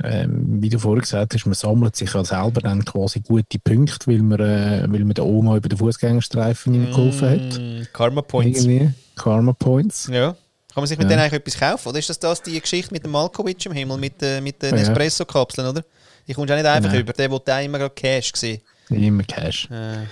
ähm, 0.04 0.62
wie 0.62 0.68
du 0.68 0.78
vorhin 0.78 1.00
gesagt 1.02 1.34
hast, 1.34 1.46
man 1.46 1.54
sammelt 1.54 1.96
sich 1.96 2.12
ja 2.12 2.24
selber 2.24 2.60
dann 2.60 2.84
quasi 2.84 3.20
gute 3.20 3.58
Punkte, 3.58 4.06
weil 4.06 4.18
man, 4.22 4.40
äh, 4.40 4.84
weil 4.88 5.00
man 5.04 5.14
der 5.14 5.24
Oma 5.24 5.56
über 5.56 5.68
den 5.68 5.78
Fußgängerstreifen 5.78 6.86
geholfen 6.90 7.28
hat. 7.30 7.58
Mm, 7.60 7.82
Karma 7.92 8.22
Points. 8.22 8.64
Irgendwie. 8.64 8.90
Karma 9.16 9.52
Points. 9.52 10.08
Ja. 10.12 10.32
Kann 10.72 10.82
man 10.82 10.86
sich 10.86 10.96
mit 10.98 11.04
Ja. 11.04 11.08
denen 11.10 11.20
eigentlich 11.22 11.40
etwas 11.40 11.58
kaufen? 11.58 11.88
Oder 11.88 11.98
ist 11.98 12.08
das, 12.08 12.18
das 12.18 12.40
die 12.42 12.58
Geschichte 12.60 12.92
mit 12.94 13.04
dem 13.04 13.10
Malkovich 13.12 13.66
im 13.66 13.72
Himmel, 13.72 13.98
mit, 13.98 14.22
äh, 14.22 14.40
mit 14.40 14.62
den 14.62 14.74
Ja. 14.76 14.82
Espresso-Kapseln, 14.82 15.68
oder? 15.68 15.84
Die 16.26 16.32
kommst 16.34 16.50
du 16.50 16.54
auch 16.54 16.58
nicht 16.58 16.66
einfach 16.66 16.90
Genau. 16.90 17.02
über. 17.02 17.12
Der 17.12 17.30
wollte 17.30 17.54
auch 17.54 17.62
immer 17.62 17.78
gerade 17.78 17.94
Cash 17.94 18.32
sehen. 18.34 18.60
Immer 18.88 19.24
Cash. 19.24 19.68
Äh, 19.70 20.06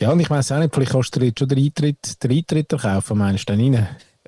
Ja, 0.00 0.10
und 0.12 0.20
ich 0.20 0.30
weiß 0.30 0.52
auch 0.52 0.58
nicht, 0.58 0.72
vielleicht 0.74 0.92
kannst 0.92 1.14
du 1.16 1.20
dir 1.20 1.26
jetzt 1.26 1.38
schon 1.40 1.48
den 1.48 1.58
Eintritt, 1.64 2.22
den 2.22 2.30
Eintritt 2.30 2.68
kaufen, 2.70 3.18
meinst 3.18 3.48
du 3.48 3.52
dann 3.56 3.60
rein? 3.60 3.72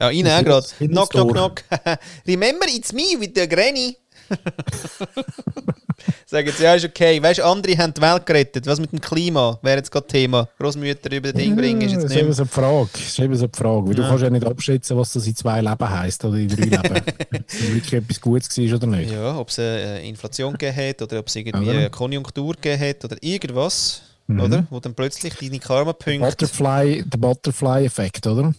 ja, 0.01 0.11
Das 0.23 0.41
auch 0.41 0.45
gerade. 0.45 0.67
den 0.81 0.91
Knock, 0.91 1.11
knock, 1.11 1.33
knock. 1.33 1.63
Remember, 2.27 2.67
it's 2.69 2.93
me 2.93 3.15
with 3.19 3.31
the 3.37 3.49
granny. 3.49 3.97
Sagen 6.27 6.51
sie, 6.57 6.63
ja, 6.63 6.75
ist 6.75 6.85
okay. 6.85 7.23
Weißt 7.23 7.41
du, 7.41 7.45
andere 7.45 7.77
haben 7.77 7.93
die 7.93 8.01
Welt 8.01 8.25
gerettet. 8.25 8.67
Was 8.67 8.81
mit 8.81 8.93
dem 8.93 9.01
Klima 9.01 9.59
wäre 9.63 9.79
jetzt 9.79 9.91
gerade 9.91 10.07
Thema. 10.07 10.49
Großmütter 10.59 11.13
über 11.13 11.33
das 11.33 11.41
Ding 11.43 11.57
bringen 11.57 11.81
ist 11.83 11.93
Ja, 11.93 11.99
jetzt 11.99 12.05
das 12.05 12.11
ist 12.13 12.17
nicht 12.17 12.25
eben 12.25 12.33
so 12.33 12.45
die 12.45 12.49
Frage. 12.49 12.89
Das 12.93 13.03
ist 13.03 13.19
eben 13.19 13.37
so 13.37 13.47
die 13.47 13.59
Frage. 13.59 13.89
Weil 13.89 13.95
du 13.95 14.03
kannst 14.03 14.23
ja 14.23 14.31
nicht 14.31 14.47
abschätzen, 14.47 14.97
was 14.97 15.13
das 15.13 15.27
in 15.27 15.37
zwei 15.37 15.61
Leben 15.61 15.91
heisst 15.91 16.25
oder 16.25 16.37
in 16.39 16.49
drei 16.49 16.65
Leben. 16.65 16.97
Ob 17.35 17.45
es 17.49 17.75
wirklich 17.75 17.93
etwas 17.93 18.21
Gutes 18.21 18.57
war 18.59 18.77
oder 18.77 18.87
nicht. 18.87 19.11
Ja, 19.11 19.37
ob 19.37 19.49
es 19.49 19.59
äh, 19.59 20.09
Inflation 20.09 20.53
gegeben 20.55 20.77
hat 20.89 21.03
oder 21.03 21.19
ob 21.19 21.27
es 21.29 21.37
irgendwie 21.37 21.71
eine 21.71 21.91
Konjunktur 21.91 22.55
gegeben 22.55 22.81
hat 22.89 23.05
oder 23.05 23.17
irgendwas, 23.21 24.03
Mhm. 24.27 24.41
oder? 24.41 24.67
Wo 24.71 24.79
dann 24.79 24.95
plötzlich 24.95 25.35
deine 25.35 25.59
Karma-Punkte. 25.59 26.21
Butterfly, 26.21 27.03
der 27.05 27.19
Butterfly-Effekt, 27.19 28.29
oder? 28.29 28.55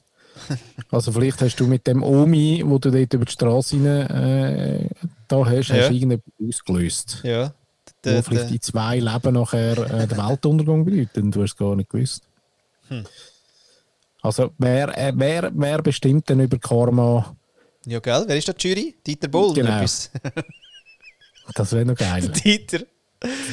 Also 0.91 1.12
vielleicht 1.13 1.41
hast 1.41 1.56
du 1.58 1.67
mit 1.67 1.88
dem 1.88 2.04
Omi, 2.04 2.63
wo 2.65 2.77
du 2.77 2.91
dort 2.91 3.13
über 3.13 3.23
die 3.25 3.32
Straße 3.32 3.75
rein, 3.77 3.86
äh, 3.86 4.89
da 5.27 5.45
hast, 5.45 5.69
Ja. 5.69 5.75
hast 5.77 5.89
du 5.89 5.93
irgendetwas 5.93 6.34
ausgelöst. 6.47 7.19
Ja. 7.23 7.47
wo 7.47 7.91
Der, 8.04 8.23
vielleicht 8.23 8.51
in 8.51 8.62
zwei 8.62 8.99
Leben 8.99 9.34
nachher 9.36 9.77
äh, 9.77 10.08
den 10.08 10.17
Weltuntergang 10.17 10.84
bedeutet 10.84 11.17
und 11.23 11.32
du 11.36 11.43
hast 11.43 11.51
es 11.51 11.58
gar 11.58 11.75
nicht 11.75 11.89
gewusst. 11.89 12.23
Hm. 12.89 13.06
Also 14.21 14.51
wer, 14.58 14.97
äh, 14.97 15.13
wer, 15.15 15.51
wer 15.54 15.82
bestimmt 15.82 16.27
denn 16.30 16.39
über 16.41 16.58
Karma? 16.60 17.36
ja, 17.86 17.99
gell? 17.99 18.23
Wer 18.27 18.38
ist 18.38 18.47
der 18.47 18.56
Jury? 18.58 18.95
Dieter 19.06 19.27
Boll? 19.30 19.54
Genau. 19.54 19.80
Das 21.56 21.71
wäre 21.73 21.86
noch 21.86 21.95
geil. 21.95 22.27
Dieter. 22.43 22.80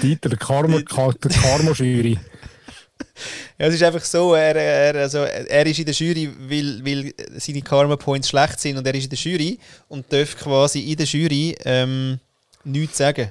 Dieter, 0.03 0.29
der 0.31 0.38
Karma, 0.38 0.81
Ka- 0.83 1.12
der 1.12 1.31
Karma-Jury. 1.31 2.18
Ja, 3.59 3.67
es 3.67 3.75
ist 3.75 3.83
einfach 3.83 4.05
so, 4.05 4.35
er, 4.35 4.55
er, 4.55 4.95
also, 4.95 5.19
er 5.19 5.67
ist 5.67 5.79
in 5.79 5.85
der 5.85 5.95
Jury, 5.95 6.31
weil, 6.49 6.85
weil 6.85 7.13
seine 7.39 7.63
Karma 7.63 7.97
Points 7.97 8.29
schlecht 8.29 8.61
sind 8.61 8.77
und 8.77 8.87
er 8.87 8.95
ist 8.95 9.05
in 9.05 9.11
der 9.11 9.19
Jury 9.19 9.59
und 9.89 10.13
darf 10.13 10.37
quasi 10.37 10.81
in 10.81 10.97
der 10.97 11.07
Jury 11.07 11.57
ähm, 11.65 12.21
nichts 12.65 12.99
sagen. 12.99 13.31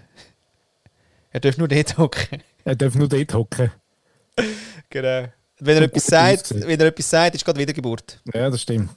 Er 1.31 1.39
darf 1.39 1.57
nur 1.57 1.67
dort 1.67 1.97
hocken. 1.97 2.43
Er 2.65 2.75
darf 2.75 2.95
nur 2.95 3.07
dort 3.07 3.33
hocken. 3.33 3.71
Genau. 4.89 5.27
Wenn 5.59 5.77
er, 5.77 5.83
etwas 5.83 6.05
sagt, 6.05 6.53
wenn 6.53 6.79
er 6.79 6.87
etwas 6.87 7.09
sagt, 7.09 7.35
ist 7.35 7.45
gerade 7.45 7.59
Wiedergeburt. 7.59 8.19
Ja, 8.33 8.49
das 8.49 8.61
stimmt. 8.61 8.91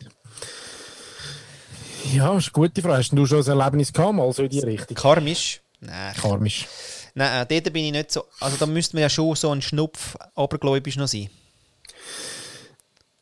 Ja, 2.13 2.37
ist 2.37 2.47
eine 2.47 2.53
gute 2.53 2.83
Frage. 2.83 2.99
Hast 2.99 3.11
du 3.13 3.27
schon 3.27 3.43
ein 3.43 3.59
Erlebnis 3.61 3.93
gehabt, 3.93 4.15
mal 4.15 4.33
so 4.33 4.43
in 4.43 4.51
die 4.51 4.61
Richtung? 4.61 4.97
Karmisch? 4.97 5.61
Nein. 5.81 6.15
Karmisch. 6.21 6.67
Nein, 7.15 7.43
äh, 7.43 7.47
dort 7.61 7.73
bin 7.73 7.85
ich 7.85 7.93
nicht 7.93 8.13
so. 8.13 8.25
Also 8.41 8.57
da 8.59 8.67
müsste 8.67 8.97
man 8.97 9.03
ja 9.03 9.09
schon 9.11 9.35
so 9.37 9.51
ein 9.51 9.63
Schnupf 9.63 10.17
abergläubisch 10.35 10.97
noch 10.97 11.09
sein. 11.09 11.29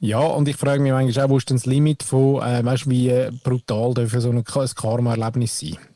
Ja, 0.00 0.20
und 0.20 0.46
ich 0.48 0.56
frage 0.56 0.80
mich 0.80 0.92
manchmal 0.92 1.24
auch, 1.26 1.30
wo 1.30 1.38
ist 1.38 1.50
denn 1.50 1.56
das 1.56 1.66
Limit 1.66 2.02
von, 2.04 2.40
äh, 2.42 2.64
weißt 2.64 2.86
du, 2.86 2.90
wie 2.90 3.08
äh, 3.08 3.32
brutal 3.42 3.94
dürfen 3.94 4.20
so 4.20 4.30
ein, 4.30 4.38
ein 4.38 4.44
Karma-Erlebnis 4.74 5.58
sein? 5.58 5.76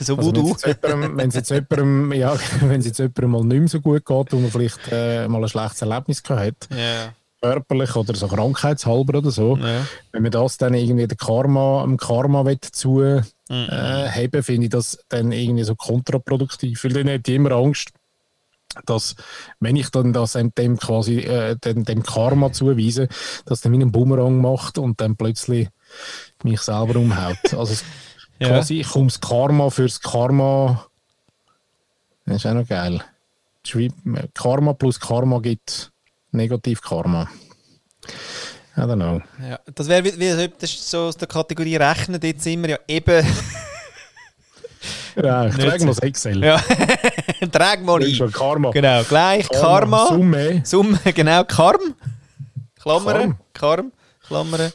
So 0.00 0.16
Also 0.16 0.32
du. 0.32 0.56
wenn 0.62 1.28
es 1.28 1.34
jetzt 1.34 1.50
jemandem, 1.50 2.12
ja, 2.14 2.34
wenn 2.62 2.80
jetzt 2.80 2.98
jemandem 2.98 3.30
mal 3.30 3.44
nicht 3.44 3.58
mehr 3.58 3.68
so 3.68 3.80
gut 3.80 4.04
geht 4.04 4.32
und 4.32 4.42
man 4.42 4.50
vielleicht 4.50 4.80
äh, 4.90 5.28
mal 5.28 5.42
ein 5.42 5.48
schlechtes 5.48 5.82
Erlebnis 5.82 6.22
gehabt 6.22 6.68
hat, 6.70 6.78
Ja. 6.78 7.12
körperlich 7.42 7.94
oder 7.94 8.14
so 8.16 8.26
krankheitshalber 8.26 9.18
oder 9.18 9.30
so, 9.30 9.56
ja. 9.58 9.86
wenn 10.12 10.22
man 10.22 10.32
das 10.32 10.56
dann 10.56 10.74
irgendwie 10.74 11.06
der 11.06 11.16
Karma, 11.16 11.82
dem 11.84 11.98
Karma 11.98 12.44
will 12.46 12.58
zu 12.60 13.20
Mhm. 13.50 13.66
äh, 13.68 14.08
haben, 14.08 14.42
finde 14.42 14.64
ich 14.64 14.70
das 14.70 14.98
dann 15.08 15.32
irgendwie 15.32 15.64
so 15.64 15.74
kontraproduktiv. 15.74 16.84
Weil 16.84 16.92
dann 16.92 17.08
hätte 17.08 17.32
ich 17.32 17.36
immer 17.36 17.52
Angst, 17.52 17.90
dass, 18.86 19.16
wenn 19.58 19.74
ich 19.74 19.90
dann 19.90 20.12
das 20.12 20.38
dem, 20.56 20.78
quasi 20.78 21.18
äh, 21.18 21.56
dem, 21.56 21.84
dem 21.84 22.02
Karma 22.04 22.52
zuweise, 22.52 23.08
dass 23.44 23.60
der 23.60 23.72
mir 23.72 23.78
einen 23.78 23.92
Bumerang 23.92 24.40
macht 24.40 24.78
und 24.78 25.00
dann 25.00 25.16
plötzlich 25.16 25.68
mich 26.44 26.60
selber 26.60 26.96
umhaut. 26.98 27.52
Also 27.52 27.74
Ja. 28.40 28.48
quasi, 28.48 28.80
ich 28.80 28.88
komme 28.88 29.08
das 29.08 29.20
Karma 29.20 29.68
fürs 29.68 30.00
Karma. 30.00 30.86
Das 32.24 32.36
ist 32.36 32.46
auch 32.46 32.54
noch 32.54 32.66
geil. 32.66 33.04
Karma 34.32 34.72
plus 34.72 34.98
Karma 34.98 35.40
gibt 35.40 35.92
negativ 36.30 36.80
Karma. 36.80 37.28
I 38.80 38.84
don't 38.84 38.96
know. 38.96 39.20
Ja, 39.46 39.58
das 39.74 39.88
wäre 39.88 40.04
wie, 40.04 40.18
wie 40.18 40.48
das 40.58 40.70
ist 40.70 40.90
so 40.90 41.00
aus 41.00 41.16
der 41.16 41.28
Kategorie 41.28 41.76
Rechnen, 41.76 42.18
dort 42.18 42.40
sind 42.40 42.62
wir 42.62 42.70
ja 42.70 42.78
eben. 42.88 43.26
Ja, 45.16 45.46
ich 45.46 45.54
trage 45.56 45.80
mal 45.84 45.86
das 45.90 45.98
Excel. 45.98 46.42
ja. 46.42 46.58
Trag 47.52 47.82
mal 47.82 48.02
ist 48.02 48.16
schon 48.16 48.28
ein. 48.28 48.32
Karma. 48.32 48.70
Genau, 48.70 49.02
gleich 49.04 49.48
Karma. 49.48 50.06
Summe. 50.06 50.62
Summe, 50.64 50.98
genau, 51.14 51.44
Karm. 51.44 51.94
Klammern. 52.80 53.36
Karm. 53.52 53.92
Klammern. 54.26 54.72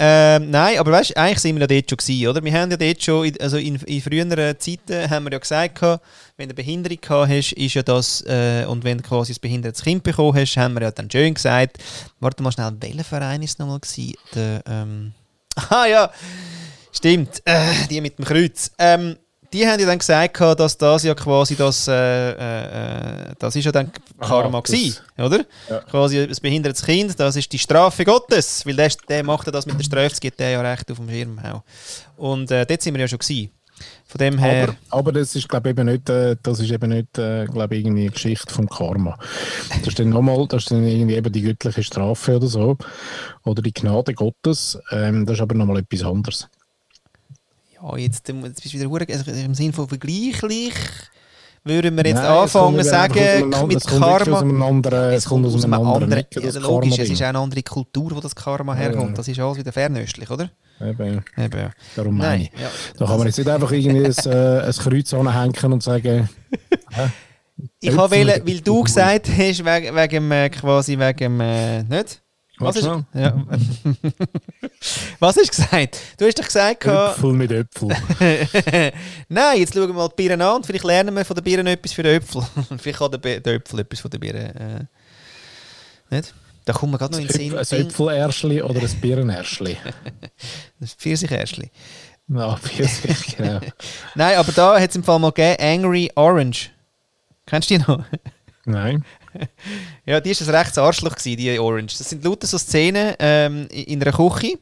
Ähm, 0.00 0.50
nein, 0.50 0.78
aber 0.78 0.92
weißt 0.92 1.16
eigentlich 1.16 1.40
sind 1.40 1.56
wir 1.56 1.62
ja 1.62 1.66
dort 1.66 1.90
schon 1.90 1.96
gewesen, 1.96 2.28
oder? 2.28 2.44
Wir 2.44 2.52
haben 2.52 2.70
ja 2.70 2.76
dort 2.76 3.02
schon, 3.02 3.24
in, 3.24 3.40
also 3.40 3.56
in, 3.56 3.74
in 3.74 4.00
früheren 4.00 4.58
Zeiten 4.60 5.10
haben 5.10 5.24
wir 5.24 5.32
ja 5.32 5.38
gesagt, 5.38 5.82
wenn 5.82 5.98
du 6.36 6.44
eine 6.44 6.54
Behinderung 6.54 7.00
gehabt 7.00 7.30
hast, 7.30 7.52
ist 7.52 7.74
ja 7.74 7.82
das, 7.82 8.20
äh, 8.22 8.64
und 8.68 8.84
wenn 8.84 8.98
du 8.98 9.02
quasi 9.02 9.32
ein 9.32 9.38
behindertes 9.40 9.82
Kind 9.82 10.04
bekommen 10.04 10.38
hast, 10.38 10.56
haben 10.56 10.74
wir 10.74 10.82
ja 10.82 10.92
dann 10.92 11.10
schön 11.10 11.34
gesagt, 11.34 11.78
warte 12.20 12.44
mal 12.44 12.52
schnell, 12.52 12.76
welcher 12.78 13.02
Verein 13.02 13.42
ist 13.42 13.50
es 13.50 13.58
nochmal 13.58 13.80
gewesen? 13.80 14.14
Der, 14.36 14.62
ähm, 14.68 15.14
ah 15.68 15.86
ja, 15.86 16.12
stimmt, 16.92 17.42
äh, 17.44 17.72
die 17.90 18.00
mit 18.00 18.18
dem 18.18 18.24
Kreuz. 18.24 18.70
Ähm, 18.78 19.16
die 19.52 19.66
haben 19.66 19.80
ja 19.80 19.86
dann 19.86 19.98
gesagt, 19.98 20.40
dass 20.40 20.76
das 20.76 21.02
ja 21.04 21.14
quasi 21.14 21.56
das, 21.56 21.88
äh, 21.88 21.92
äh, 21.92 23.30
äh, 23.30 23.34
das 23.38 23.56
ist 23.56 23.64
ja 23.64 23.72
dann 23.72 23.90
Karma 24.20 24.58
Aha, 24.58 24.60
das- 24.60 24.70
gewesen, 24.70 24.96
oder? 25.16 25.44
Ja. 25.68 25.80
Quasi 25.80 26.20
ein 26.20 26.36
behindertes 26.42 26.84
Kind, 26.84 27.18
das 27.18 27.36
ist 27.36 27.52
die 27.52 27.58
Strafe 27.58 28.04
Gottes, 28.04 28.64
weil 28.66 28.76
der, 28.76 28.90
der 29.08 29.24
macht 29.24 29.46
ja 29.46 29.52
das 29.52 29.66
mit 29.66 29.78
der 29.78 29.84
Strafe, 29.84 30.10
das 30.10 30.20
gibt 30.20 30.38
der 30.38 30.50
ja 30.50 30.60
recht 30.60 30.90
auf 30.90 30.98
dem 30.98 31.08
Schirm 31.08 31.38
auch. 31.38 31.62
Und 32.16 32.50
äh, 32.50 32.66
dort 32.66 32.82
sind 32.82 32.94
wir 32.94 33.00
ja 33.00 33.08
schon 33.08 33.18
gewesen. 33.18 33.50
Von 34.06 34.18
dem 34.18 34.38
her, 34.38 34.74
Aber, 34.90 34.98
aber 34.98 35.12
das 35.12 35.36
ist, 35.36 35.48
glaube 35.48 35.68
ich, 35.68 35.78
eben 35.78 35.86
nicht, 35.86 36.08
äh, 36.10 36.34
das 36.42 36.58
ist 36.58 36.70
eben 36.72 36.90
nicht, 36.90 37.16
äh, 37.16 37.44
glaube 37.46 37.76
irgendwie 37.76 38.02
eine 38.02 38.10
Geschichte 38.10 38.52
vom 38.52 38.68
Karma. 38.68 39.16
Das 39.78 39.86
ist 39.88 39.98
dann 40.00 40.08
nochmal, 40.08 40.48
das 40.48 40.64
ist 40.64 40.70
dann 40.72 40.84
irgendwie 40.84 41.14
eben 41.14 41.32
die 41.32 41.42
göttliche 41.42 41.84
Strafe 41.84 42.36
oder 42.36 42.48
so. 42.48 42.76
Oder 43.44 43.62
die 43.62 43.72
Gnade 43.72 44.14
Gottes. 44.14 44.78
Ähm, 44.90 45.26
das 45.26 45.34
ist 45.36 45.42
aber 45.42 45.54
nochmal 45.54 45.78
etwas 45.78 46.02
anderes. 46.02 46.48
Ja, 47.82 47.96
jetzt, 47.96 48.28
jetzt 48.28 48.62
bist 48.62 48.74
du 48.74 48.78
wieder 48.78 48.88
hure- 48.90 49.06
also 49.12 49.30
im 49.30 49.54
Sinne 49.54 49.72
von 49.72 49.88
vergleichlich, 49.88 50.74
würden 51.64 51.96
wir 51.96 52.04
jetzt 52.06 52.16
Nein, 52.16 52.26
anfangen 52.26 52.82
sagen, 52.84 53.18
einem 53.18 53.66
mit 53.68 53.84
Karma. 53.84 54.66
anderen, 54.66 55.12
es 55.12 55.24
kommt 55.26 55.46
aus 55.46 55.64
einem 55.64 55.74
anderen, 55.74 56.02
anderen, 56.04 56.12
Ecke, 56.20 56.40
ja, 56.40 56.58
logisch, 56.60 56.90
Karma 56.96 57.02
es 57.04 57.10
ist 57.10 57.22
auch 57.22 57.26
eine 57.28 57.38
andere 57.38 57.62
Kultur, 57.62 58.10
wo 58.16 58.20
das 58.20 58.34
Karma 58.34 58.74
herkommt. 58.74 59.10
ja. 59.10 59.14
Das 59.16 59.28
ist 59.28 59.38
alles 59.40 59.58
wieder 59.58 59.72
fernöstlich, 59.72 60.30
oder? 60.30 60.50
Eben, 60.80 61.24
Eben, 61.36 61.58
ja. 61.58 61.70
darum 61.96 62.16
meine 62.16 62.44
ich. 62.44 62.50
ja. 62.60 62.68
Da 62.98 63.06
kann 63.06 63.18
man 63.18 63.26
jetzt 63.26 63.36
nicht 63.38 63.48
einfach 63.50 63.72
irgendwie 63.72 64.04
ein, 64.06 64.12
äh, 64.32 64.60
ein 64.66 64.72
Kreuz 64.72 65.12
anhängen 65.12 65.72
und 65.72 65.82
sagen, 65.82 66.28
Ich 67.80 67.96
habe 67.96 68.10
weil 68.12 68.60
du 68.60 68.84
gesagt 68.84 69.28
hast, 69.28 69.64
wegen, 69.64 69.96
wegen 69.96 70.30
äh, 70.30 70.48
quasi 70.50 70.96
wegen 70.96 71.40
äh, 71.40 71.82
nicht? 71.82 72.22
Was 72.58 72.76
ist, 72.76 72.84
ja. 72.84 73.04
Was 75.20 75.36
hast 75.36 75.46
du 75.46 75.56
gesagt? 75.56 75.98
Du 76.18 76.26
hast 76.26 76.38
doch 76.38 76.44
gesagt, 76.44 76.84
Äpfel 76.84 77.32
mit 77.32 77.52
Äpfel. 77.52 77.88
Nein, 79.28 79.58
jetzt 79.58 79.74
schauen 79.74 79.88
wir 79.88 79.94
mal 79.94 80.08
die 80.08 80.14
Birnen 80.16 80.42
an 80.42 80.64
vielleicht 80.64 80.84
lernen 80.84 81.14
wir 81.14 81.24
von 81.24 81.36
den 81.36 81.44
Birnen 81.44 81.66
etwas 81.68 81.92
für 81.92 82.02
den 82.02 82.16
Äpfel. 82.16 82.42
vielleicht 82.78 82.98
kann 82.98 83.10
der, 83.12 83.40
der 83.40 83.54
Äpfel 83.54 83.80
etwas 83.80 84.00
von 84.00 84.10
den 84.10 84.20
Birnen. 84.20 84.56
Äh, 84.56 84.84
nicht? 86.10 86.34
Da 86.64 86.72
kommt 86.72 86.92
mir 86.92 86.98
gerade 86.98 87.12
noch 87.12 87.20
in 87.20 87.28
den 87.28 87.34
Sinn. 87.34 87.56
Ein 87.56 87.86
Äpfelärschli 87.86 88.62
oder 88.62 88.80
ein 88.80 89.00
Birnärschli. 89.00 89.76
Das 90.80 90.94
Pfirsichärschli. 90.94 91.70
Ja, 92.28 92.56
Pfirsich, 92.56 93.36
genau. 93.36 93.60
Nein, 94.14 94.36
aber 94.36 94.52
da 94.52 94.78
hat 94.78 94.90
es 94.90 94.96
im 94.96 95.02
Fall 95.02 95.18
mal 95.18 95.32
gegeben, 95.32 95.62
Angry 95.62 96.10
Orange. 96.14 96.70
Kennst 97.46 97.70
du 97.70 97.78
die 97.78 97.84
noch? 97.86 98.04
Nein. 98.68 99.04
Ja, 100.06 100.20
die 100.20 100.30
war 100.30 100.48
ein 100.48 100.54
rechtes 100.54 100.78
Arschloch, 100.78 101.14
gewesen, 101.14 101.36
die 101.36 101.58
Orange. 101.58 101.98
Das 101.98 102.08
sind 102.08 102.24
lauter 102.24 102.46
so 102.46 102.56
Szenen 102.56 103.14
ähm, 103.18 103.68
in 103.70 103.84
in 103.84 104.02
einer 104.02 104.12
Küche. 104.12 104.58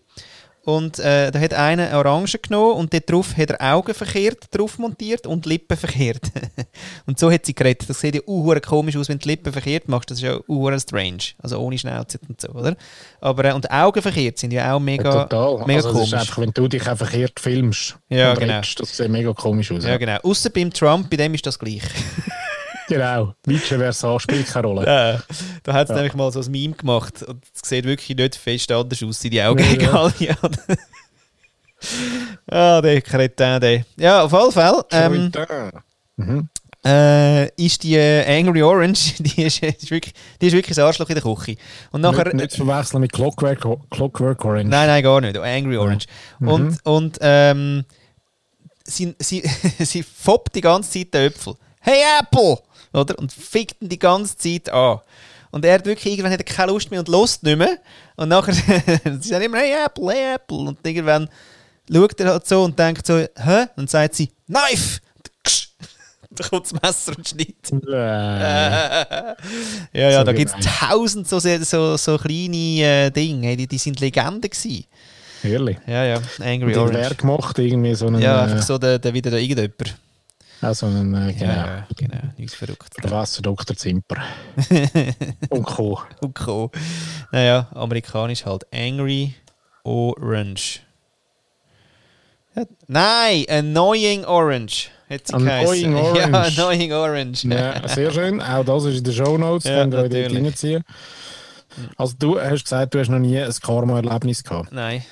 Und 0.66 0.98
äh, 0.98 1.30
da 1.30 1.38
hat 1.38 1.54
einer 1.54 1.90
eine 1.90 1.96
Orange 1.96 2.38
genommen 2.40 2.72
und 2.74 2.92
dort 2.92 3.08
drauf 3.08 3.36
hat 3.36 3.50
er 3.50 3.74
Augen 3.74 3.94
verkehrt 3.94 4.48
drauf 4.50 4.78
montiert 4.80 5.24
und 5.24 5.46
Lippen 5.46 5.76
verkehrt. 5.76 6.22
und 7.06 7.20
so 7.20 7.30
hat 7.30 7.46
sie 7.46 7.54
geredet. 7.54 7.88
Das 7.88 8.00
sieht 8.00 8.16
ja 8.16 8.20
auch 8.26 8.60
komisch 8.62 8.96
aus, 8.96 9.08
wenn 9.08 9.18
du 9.18 9.22
die 9.22 9.28
Lippen 9.28 9.52
verkehrt 9.52 9.88
machst. 9.88 10.10
Das 10.10 10.18
ist 10.18 10.24
ja 10.24 10.34
auch 10.36 10.78
strange. 10.80 11.18
Also 11.38 11.60
ohne 11.60 11.78
Schnauze 11.78 12.18
und 12.28 12.40
so, 12.40 12.48
oder? 12.48 12.76
Aber, 13.20 13.44
äh, 13.44 13.52
und 13.52 13.70
Augen 13.70 14.02
verkehrt 14.02 14.38
sind 14.38 14.52
ja 14.52 14.74
auch 14.74 14.80
mega, 14.80 15.04
Ja, 15.04 15.24
total. 15.26 15.64
mega 15.68 15.78
also, 15.78 15.92
komisch. 15.92 16.08
ist 16.08 16.14
einfach, 16.14 16.38
wenn 16.38 16.50
du 16.50 16.66
dich 16.66 16.88
auch 16.90 16.96
verkehrt 16.96 17.38
filmst 17.38 17.96
Ja, 18.08 18.32
und 18.32 18.40
genau. 18.40 18.54
redest, 18.54 18.80
das 18.80 18.96
sieht 18.96 19.08
mega 19.08 19.32
komisch 19.34 19.70
aus. 19.70 19.84
Ja, 19.84 19.96
genau. 19.96 20.18
Außer 20.24 20.50
beim 20.50 20.72
Trump, 20.72 21.08
bei 21.08 21.16
dem 21.16 21.32
ist 21.34 21.46
das 21.46 21.56
gleich. 21.60 21.82
Genau. 22.88 23.34
Vice 23.44 23.68
versa 23.68 24.20
spielt 24.20 24.46
keine 24.46 24.66
Rolle. 24.68 24.86
Ja, 24.86 25.20
da 25.64 25.72
hat 25.72 25.84
es 25.84 25.90
Ja. 25.90 25.96
nämlich 25.96 26.14
mal 26.14 26.30
so 26.32 26.40
ein 26.40 26.50
Meme 26.50 26.74
gemacht 26.74 27.22
und 27.22 27.42
es 27.54 27.68
sieht 27.68 27.84
wirklich 27.84 28.16
nicht 28.16 28.36
fest 28.36 28.70
anders 28.70 29.02
aus, 29.02 29.20
sind 29.20 29.32
die 29.32 29.42
Augen 29.42 29.64
egal. 29.72 30.12
Ja. 30.18 30.36
ah, 32.50 32.80
der 32.80 33.00
Kretin, 33.02 33.60
der. 33.60 33.84
Ja, 33.96 34.22
auf 34.22 34.32
alle 34.34 34.52
Fälle 34.52 34.84
ähm, 34.92 35.32
Mhm. 36.18 36.48
äh, 36.84 37.46
ist 37.62 37.82
die 37.82 37.94
äh, 37.96 38.24
Angry 38.38 38.62
Orange, 38.62 39.14
die 39.18 39.42
ist, 39.42 39.62
ist, 39.62 39.90
wirklich, 39.90 40.14
die 40.40 40.46
ist 40.46 40.52
wirklich 40.54 40.78
ein 40.78 40.84
Arschloch 40.84 41.08
in 41.10 41.14
der 41.16 41.22
Küche. 41.22 41.56
Und 41.90 42.00
nachher, 42.00 42.24
nicht, 42.24 42.34
nicht 42.36 42.50
zu 42.52 42.64
verwechseln 42.64 43.00
mit 43.02 43.12
Clockwork, 43.12 43.60
Clockwork 43.90 44.42
Orange. 44.44 44.68
Nein, 44.70 44.86
nein, 44.86 45.02
gar 45.02 45.20
nicht. 45.20 45.36
Angry 45.36 45.76
Orange. 45.76 46.06
Mhm. 46.38 46.48
Und, 46.48 46.86
und 46.86 47.18
ähm, 47.20 47.84
sie, 48.84 49.14
sie, 49.18 49.42
sie 49.80 50.02
foppt 50.02 50.54
die 50.54 50.62
ganze 50.62 50.90
Zeit 50.90 51.12
den 51.12 51.26
Äpfel. 51.26 51.54
Hey 51.86 52.02
Apple! 52.20 52.58
Oder? 52.92 53.16
Und 53.16 53.32
fickt 53.32 53.80
ihn 53.80 53.88
die 53.88 53.98
ganze 53.98 54.36
Zeit 54.36 54.68
an. 54.72 54.98
Und 55.52 55.64
er 55.64 55.74
hat 55.74 55.86
wirklich 55.86 56.12
irgendwann 56.12 56.32
hat 56.32 56.40
er 56.40 56.44
keine 56.44 56.72
Lust 56.72 56.90
mehr 56.90 56.98
und 56.98 57.06
lust 57.08 57.44
nicht 57.44 57.56
mehr. 57.56 57.78
Und 58.16 58.28
nachher 58.28 58.52
sie 59.20 59.28
sagen 59.28 59.44
immer, 59.44 59.58
hey 59.58 59.72
Apple, 59.84 60.10
hey 60.12 60.34
Apple. 60.34 60.58
Und 60.58 60.84
irgendwann 60.84 61.28
schaut 61.88 62.20
er 62.20 62.32
halt 62.32 62.46
so 62.46 62.64
und 62.64 62.76
denkt 62.76 63.06
so, 63.06 63.18
hä? 63.18 63.66
Und 63.76 63.88
sagt 63.88 64.16
sie, 64.16 64.30
Knife! 64.46 65.00
Da 66.28 66.46
kommt 66.48 66.66
das 66.66 66.74
Messer 66.82 67.16
und 67.16 67.26
schneidet. 67.26 67.70
Ja, 69.92 70.10
ja, 70.10 70.18
So 70.18 70.24
da 70.24 70.32
gibt 70.32 70.50
es 70.58 70.66
tausend 70.66 71.26
so, 71.28 71.38
so, 71.38 71.96
so 71.96 72.18
kleine 72.18 72.82
äh, 72.82 73.10
Dinge, 73.10 73.46
hey, 73.46 73.56
die, 73.56 73.66
die 73.66 73.78
sind 73.78 74.00
Legenden 74.00 74.42
gewesen. 74.42 74.84
Ehrlich. 75.42 75.78
Ja, 75.86 76.04
ja, 76.04 76.20
Angry 76.40 76.76
Orange. 76.76 76.98
wer 76.98 77.14
gemacht, 77.14 77.58
irgendwie 77.58 77.94
so 77.94 78.08
einen, 78.08 78.20
Ja, 78.20 78.40
äh, 78.40 78.50
einfach 78.50 78.62
so 78.66 78.76
der, 78.76 78.98
der 78.98 79.14
wieder 79.14 79.30
da 79.30 79.36
irgendjemand. 79.38 79.96
Auch 80.62 80.74
so 80.74 80.86
einen, 80.86 81.14
äh, 81.14 81.32
genau, 81.32 81.52
Ja, 81.52 81.86
genau, 81.96 82.20
nichts 82.36 82.54
verrückt. 82.54 82.94
Professor 82.96 83.42
Dr. 83.42 83.76
Zimper. 83.76 84.16
und 85.50 85.62
Co. 85.64 86.00
Okay. 86.20 86.68
Naja, 87.32 87.68
amerikanisch 87.74 88.44
halt. 88.44 88.66
Angry 88.72 89.34
Orange. 89.84 90.80
Nein, 92.86 93.44
Annoying 93.48 94.24
Orange. 94.24 94.90
Hat 95.10 95.26
sie 95.26 95.34
Annoying 95.34 95.92
geheißen. 95.92 95.94
Orange. 95.94 96.18
Ja, 96.18 96.64
Annoying 96.64 96.92
Orange. 96.92 97.44
Ja, 97.44 97.88
sehr 97.88 98.10
schön. 98.10 98.40
Auch 98.40 98.64
das 98.64 98.84
ist 98.84 98.98
in 98.98 99.04
den 99.04 99.12
Show 99.12 99.36
Notes, 99.38 99.64
Ja, 99.64 99.82
könnt 99.86 99.94
ihr 99.94 100.00
euch 100.00 100.10
dort 100.10 100.34
reinziehen. 100.44 100.82
Also 101.96 102.14
du 102.18 102.40
hast 102.40 102.64
gesagt, 102.64 102.94
du 102.94 103.00
hast 103.00 103.10
noch 103.10 103.18
nie 103.18 103.38
ein 103.38 103.52
Karma-Erlebnis 103.52 104.42
gehabt. 104.42 104.72
Nein. 104.72 105.04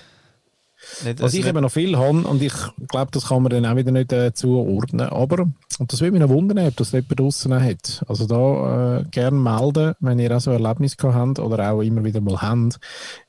Nicht, 1.05 1.19
Was 1.19 1.23
also 1.25 1.39
ich 1.39 1.47
eben 1.47 1.61
noch 1.61 1.71
viel 1.71 1.97
habe, 1.97 2.27
und 2.27 2.43
ich 2.43 2.53
glaube, 2.89 3.11
das 3.11 3.29
kann 3.29 3.43
man 3.43 3.51
dann 3.51 3.67
auch 3.67 3.77
wieder 3.77 3.91
nicht 3.91 4.13
äh, 4.13 4.33
zuordnen, 4.33 5.09
aber, 5.09 5.51
und 5.79 5.93
das 5.93 6.01
würde 6.01 6.13
mich 6.13 6.21
noch 6.21 6.29
wundern, 6.29 6.67
ob 6.67 6.77
das 6.77 6.93
jemand 6.93 7.19
draussen 7.19 7.53
auch 7.53 7.61
hat. 7.61 8.05
Also 8.07 8.27
da 8.27 8.99
äh, 8.99 9.05
gerne 9.11 9.37
melden, 9.37 9.95
wenn 10.01 10.19
ihr 10.19 10.37
auch 10.37 10.41
so 10.41 10.51
ein 10.51 10.63
Erlebnis 10.63 10.97
gehabt 10.97 11.15
habt 11.15 11.39
oder 11.39 11.73
auch 11.73 11.81
immer 11.81 12.05
wieder 12.05 12.21
mal 12.21 12.41
habt, 12.41 12.79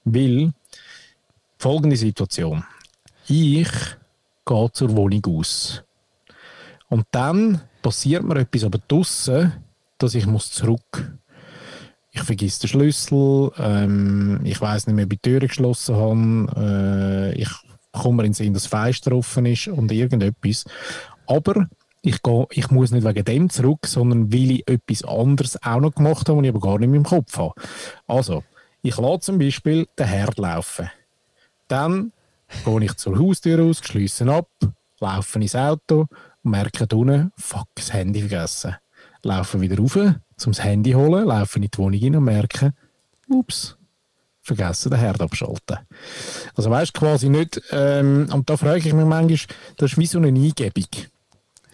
weil 0.04 0.52
folgende 1.58 1.98
Situation. 1.98 2.64
Ich 3.28 3.70
gehe 4.46 4.72
zur 4.72 4.96
Wohnung 4.96 5.26
aus. 5.26 5.84
Und 6.90 7.06
dann 7.12 7.62
passiert 7.82 8.24
mir 8.24 8.40
etwas 8.40 8.64
aber 8.64 8.80
draussen, 8.88 9.54
dass 9.98 10.16
ich 10.16 10.28
muss 10.28 10.52
zurück 10.52 11.14
ich 12.16 12.24
vergesse 12.24 12.62
den 12.62 12.68
Schlüssel, 12.70 13.52
ähm, 13.58 14.40
ich 14.46 14.62
weiß 14.62 14.88
nicht 14.88 14.96
mehr, 14.96 15.06
ob 15.06 15.14
ich 15.14 15.20
die 15.22 15.30
Tür 15.30 15.40
geschlossen 15.42 15.96
habe, 15.96 17.34
äh, 17.36 17.42
ich 17.42 17.50
komme 17.92 18.24
in 18.24 18.30
den 18.30 18.34
Sinn, 18.34 18.54
dass 18.54 18.64
das 18.64 18.72
Fenster 18.72 19.12
offen 19.12 19.46
ist 19.46 19.68
und 19.68 19.92
irgendetwas. 19.92 20.64
Aber 21.28 21.68
ich, 22.02 22.24
gehe, 22.24 22.48
ich 22.52 22.72
muss 22.72 22.92
nicht 22.92 23.06
wegen 23.06 23.26
dem 23.26 23.50
zurück, 23.50 23.86
sondern 23.86 24.32
weil 24.32 24.52
ich 24.52 24.68
etwas 24.68 25.04
anderes 25.04 25.62
auch 25.62 25.82
noch 25.82 25.94
gemacht 25.94 26.30
habe, 26.30 26.38
was 26.38 26.44
ich 26.46 26.50
aber 26.50 26.60
gar 26.60 26.80
nicht 26.80 26.88
mehr 26.88 26.98
im 26.98 27.04
Kopf 27.04 27.38
habe. 27.38 27.54
Also, 28.08 28.44
ich 28.82 28.96
lasse 28.96 29.20
zum 29.20 29.38
Beispiel 29.38 29.88
den 30.00 30.08
Herd 30.08 30.38
laufen. 30.38 30.90
Dann 31.68 32.14
gehe 32.64 32.84
ich 32.86 32.94
zur 32.96 33.20
Haustür 33.20 33.60
raus, 33.60 33.82
schließe 33.84 34.32
ab, 34.32 34.50
laufe 35.00 35.40
ins 35.40 35.56
Auto 35.56 36.06
und 36.44 36.52
merke 36.52 36.88
unten, 36.96 37.32
fuck, 37.38 37.68
das 37.76 37.92
Handy 37.92 38.22
vergessen. 38.22 38.76
Laufe 39.24 39.60
wieder 39.60 39.78
rauf, 39.78 39.98
um 40.46 40.52
das 40.52 40.64
Handy 40.64 40.92
holen, 40.92 41.28
laufe 41.28 41.58
in 41.58 41.64
die 41.64 41.78
Wohnung 41.78 42.02
rein 42.02 42.16
und 42.16 42.24
merke, 42.24 42.74
ups, 43.30 43.78
vergessen, 44.42 44.92
den 44.92 45.00
Herd 45.00 45.22
abschalten. 45.22 45.80
Also 46.56 46.70
weißt 46.70 46.94
quasi 46.94 47.30
nicht, 47.30 47.62
ähm, 47.72 48.30
und 48.32 48.50
da 48.50 48.58
frage 48.58 48.80
ich 48.80 48.94
mich 48.94 49.06
manchmal, 49.06 49.58
das 49.78 49.92
ist 49.92 49.98
wie 49.98 50.06
so 50.06 50.20
eine 50.20 50.28
Eingebung. 50.28 50.86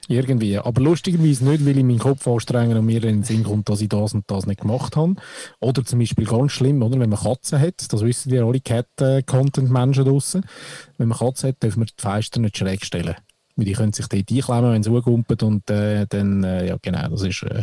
Irgendwie. 0.08 0.58
Aber 0.58 0.82
lustigerweise 0.82 1.46
nicht, 1.46 1.66
weil 1.66 1.78
ich 1.78 1.84
meinen 1.84 2.00
Kopf 2.00 2.28
anstrenge 2.28 2.78
und 2.78 2.86
mir 2.86 2.98
in 3.04 3.22
den 3.22 3.24
Sinn 3.24 3.44
kommt, 3.44 3.70
dass 3.70 3.82
ich 3.82 3.88
das 3.88 4.14
und 4.14 4.30
das 4.30 4.46
nicht 4.46 4.62
gemacht 4.62 4.98
habe. 4.98 5.16
Oder 5.60 5.86
zum 5.86 6.00
Beispiel 6.00 6.26
ganz 6.26 6.52
schlimm, 6.52 6.82
oder? 6.82 7.00
wenn 7.00 7.10
man 7.10 7.20
Katzen 7.20 7.60
hat, 7.60 7.92
das 7.94 8.02
wissen 8.02 8.34
ja 8.34 8.44
alle 8.44 8.60
Cat-Content-Menschen 8.60 10.06
draussen, 10.06 10.46
wenn 10.98 11.08
man 11.08 11.18
Katzen 11.18 11.50
hat, 11.50 11.64
dürfen 11.64 11.82
wir 11.82 11.86
die 11.86 12.02
Fenster 12.02 12.42
nicht 12.42 12.58
schräg 12.58 12.84
stellen. 12.84 13.16
Weil 13.62 13.66
die 13.66 13.74
können 13.74 13.94
sich 13.94 14.08
dort 14.08 14.32
einklemmen, 14.32 14.74
wenn 14.74 14.82
sie 14.82 14.90
hochkumpeln 14.90 15.40
und 15.42 15.70
äh, 15.70 16.08
dann, 16.10 16.44
äh, 16.44 16.70
ja 16.70 16.78
genau, 16.82 17.08
das 17.10 17.22
ist 17.22 17.44
äh, 17.44 17.62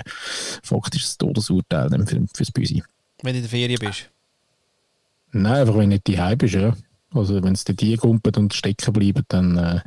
faktisch 0.63 1.03
das 1.03 1.19
Todesurteil 1.19 1.91
dann 1.91 2.07
für, 2.07 2.25
fürs 2.33 2.53
Büsi. 2.53 2.85
wenn 3.25 3.33
du 3.33 3.39
in 3.39 3.43
der 3.43 3.51
Ferien 3.51 3.81
bist. 3.81 4.09
Nein, 5.33 5.55
einfach 5.55 5.75
wenn 5.75 5.91
du 5.91 5.97
nicht 5.97 6.09
daheim 6.09 6.39
bist, 6.39 6.55
ja. 6.55 6.73
Also 7.13 7.43
wenn 7.43 7.55
es 7.55 7.65
dort 7.65 7.83
einkumpelt 7.83 8.39
und 8.39 8.55
stecken 8.55 8.93
bleiben, 8.93 9.25
dann 9.27 9.57
äh, 9.59 9.81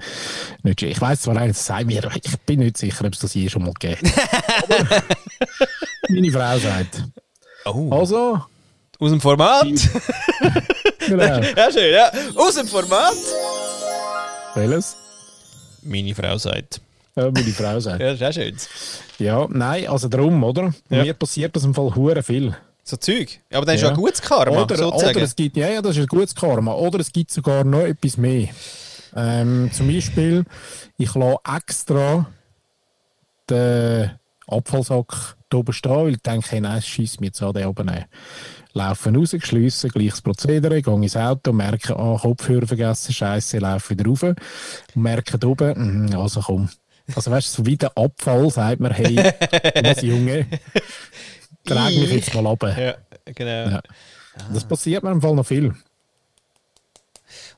nicht 0.63 0.81
schön. 0.81 0.91
Ich 0.91 0.99
weiss 0.99 1.21
zwar 1.21 1.37
eigentlich, 1.37 1.55
das 1.55 1.65
sagt 1.65 1.85
mir, 1.85 2.03
aber 2.03 2.13
ich 2.13 2.39
bin 2.41 2.59
nicht 2.59 2.75
sicher, 2.75 3.05
ob 3.05 3.13
es 3.13 3.19
das 3.19 3.33
je 3.33 3.47
schon 3.47 3.63
mal 3.63 3.71
gegeben 3.71 4.11
hat. 4.11 5.03
Meine 6.09 6.29
Frau 6.29 6.59
sagt. 6.59 7.03
Oh. 7.63 7.89
Also, 7.89 8.41
Aus 8.99 9.11
dem 9.11 9.21
Format? 9.21 9.65
genau. 11.07 11.23
ja, 11.23 11.71
schön, 11.71 11.93
ja. 11.93 12.11
Aus 12.35 12.55
dem 12.55 12.67
Format? 12.67 13.15
Welches? 14.55 14.97
Meine 15.83 16.13
Frau 16.15 16.37
sagt. 16.37 16.81
Ja, 17.15 17.29
meine 17.31 17.51
Frau 17.51 17.79
sagt. 17.79 17.99
Ja, 18.01 18.13
das 18.13 18.21
ist 18.21 18.27
auch 18.27 18.33
schön. 18.41 18.57
Ja, 19.19 19.47
nein, 19.49 19.87
also 19.87 20.07
darum, 20.07 20.43
oder? 20.43 20.73
Ja. 20.89 21.03
Mir 21.03 21.13
passiert 21.13 21.55
das 21.55 21.63
im 21.63 21.73
Fall 21.73 21.93
hure 21.95 22.23
viel. 22.23 22.55
So 22.83 22.97
Zeug. 22.97 23.39
Ja, 23.51 23.57
aber 23.57 23.65
dann 23.65 23.75
ist 23.75 23.81
ja 23.81 23.89
ein 23.89 23.95
gutes 23.95 24.21
Karma, 24.21 24.63
Oder, 24.63 24.75
sozusagen. 24.75 25.15
oder 25.15 25.25
es 25.25 25.35
gibt, 25.35 25.55
ja, 25.55 25.67
ja, 25.69 25.81
das 25.81 25.95
ist 25.97 26.03
ein 26.03 26.07
gutes 26.07 26.33
Karma. 26.33 26.73
Oder 26.73 26.99
es 26.99 27.11
gibt 27.11 27.29
sogar 27.31 27.63
noch 27.63 27.81
etwas 27.81 28.17
mehr. 28.17 28.49
Ähm, 29.15 29.69
zum 29.73 29.87
Beispiel, 29.87 30.45
ich 30.97 31.13
lasse 31.13 31.37
extra 31.57 32.25
den 33.49 34.11
Abfallsack 34.47 35.35
da 35.49 35.57
oben 35.57 35.73
stehen, 35.73 35.91
weil 35.91 36.11
ich 36.13 36.21
denke, 36.21 36.47
hey, 36.49 36.61
nein, 36.61 36.81
schießt 36.81 37.19
mir 37.21 37.27
jetzt 37.27 37.41
an, 37.41 37.53
den 37.53 37.67
oben 37.67 37.85
nehmen. 37.85 38.05
Laufen 38.73 39.15
raus, 39.15 39.35
schliessen, 39.39 39.89
gleiches 39.89 40.21
Prozedere, 40.21 40.81
gehe 40.81 40.93
ins 40.95 41.17
Auto, 41.17 41.51
merke, 41.51 41.95
ah, 41.97 42.17
Kopfhörer 42.19 42.67
vergessen, 42.67 43.13
Scheiße, 43.13 43.57
laufe 43.59 43.91
wieder 43.91 44.05
rauf 44.05 44.23
und 44.23 44.37
merke 44.95 45.37
da 45.37 45.47
oben, 45.47 46.05
mm, 46.05 46.15
also 46.15 46.41
komm. 46.41 46.69
Also 47.13 47.31
weißt 47.31 47.47
du, 47.47 47.63
so 47.63 47.65
wie 47.65 47.75
der 47.75 47.91
Abfall 47.97 48.49
sagt 48.49 48.79
mir, 48.79 48.93
hey, 48.93 49.15
was 49.83 50.01
Junge, 50.01 50.45
trag 51.65 51.89
mich 51.89 52.11
jetzt 52.11 52.33
mal 52.33 52.45
runter. 52.45 52.81
Ja, 52.81 52.95
genau. 53.25 53.71
Ja. 53.71 53.81
Das 54.53 54.65
passiert 54.65 55.03
mir 55.03 55.11
im 55.11 55.21
Fall 55.21 55.35
noch 55.35 55.45
viel. 55.45 55.75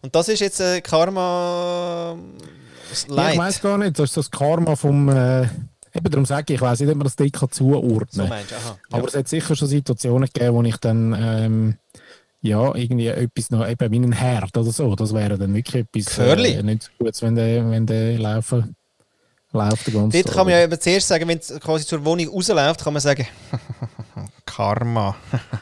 Und 0.02 0.16
das 0.16 0.28
ist 0.30 0.40
jetzt 0.40 0.60
äh, 0.60 0.82
Karma 0.82 2.18
das 2.94 3.08
Ja, 3.10 3.32
ich 3.32 3.38
weiß 3.38 3.62
gar 3.62 3.78
nicht, 3.78 3.98
das 3.98 4.12
ist 4.12 4.18
das 4.18 4.32
Karma 4.32 4.76
vom. 4.76 5.10
Äh, 5.10 5.48
eben 5.94 6.10
darum 6.10 6.26
sage 6.26 6.54
ich, 6.54 6.56
ich 6.56 6.62
weiß 6.62 6.80
nicht, 6.80 6.90
ob 6.90 6.98
man 6.98 7.04
das 7.06 7.16
kann 7.16 7.52
zuordnen 7.52 8.08
so 8.10 8.22
kann. 8.22 8.30
meinst 8.30 8.52
du, 8.52 8.56
aha. 8.56 8.78
Aber 8.92 9.08
es 9.08 9.16
hat 9.16 9.28
sicher 9.28 9.56
schon 9.56 9.68
Situationen 9.68 10.30
gegeben, 10.32 10.56
wo 10.56 10.64
ich 10.64 10.78
dann. 10.78 11.16
Ähm, 11.18 11.78
ja, 12.44 12.76
irgendwie 12.76 13.08
etwas 13.08 13.52
noch, 13.52 13.66
eben 13.66 13.92
wie 13.92 14.00
ein 14.00 14.12
Herd 14.12 14.58
oder 14.58 14.70
so. 14.70 14.96
Das 14.96 15.14
wäre 15.14 15.38
dann 15.38 15.54
wirklich 15.54 15.86
etwas 15.86 16.18
äh, 16.18 16.62
nicht 16.62 16.92
gut, 17.00 17.22
wenn 17.22 17.36
der, 17.36 17.72
wenn 17.72 17.86
der 17.86 18.20
laufen, 18.20 18.76
läuft. 19.54 19.88
Den 19.88 19.94
ganzen 19.94 20.22
Dort 20.22 20.36
kann 20.36 20.46
man 20.46 20.54
ja 20.54 20.64
eben 20.64 20.80
zuerst 20.80 21.08
sagen, 21.08 21.28
wenn 21.28 21.38
es 21.38 21.58
quasi 21.62 21.86
zur 21.86 22.04
Wohnung 22.04 22.28
rausläuft, 22.28 22.84
kann 22.84 22.94
man 22.94 23.02
sagen, 23.02 23.26
Karma. 24.46 25.16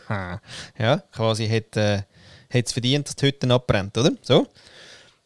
ja, 0.80 0.98
quasi 1.12 1.48
hat 1.48 1.78
äh, 1.78 2.02
es 2.50 2.72
verdient, 2.72 3.08
dass 3.08 3.16
die 3.16 3.28
Hütte 3.28 3.48
abbrennt, 3.54 3.96
oder? 3.98 4.12
So. 4.24 4.48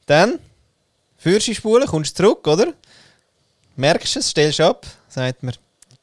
Dann 0.05 0.39
führst 1.17 1.47
du 1.47 1.51
die 1.51 1.55
Spule, 1.55 1.85
kommst 1.85 2.17
zurück, 2.17 2.45
oder? 2.47 2.73
Merkst 3.75 4.15
es, 4.17 4.29
stellst 4.29 4.61
ab, 4.61 4.85
sagt 5.07 5.43
man 5.43 5.53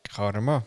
Karma. 0.02 0.62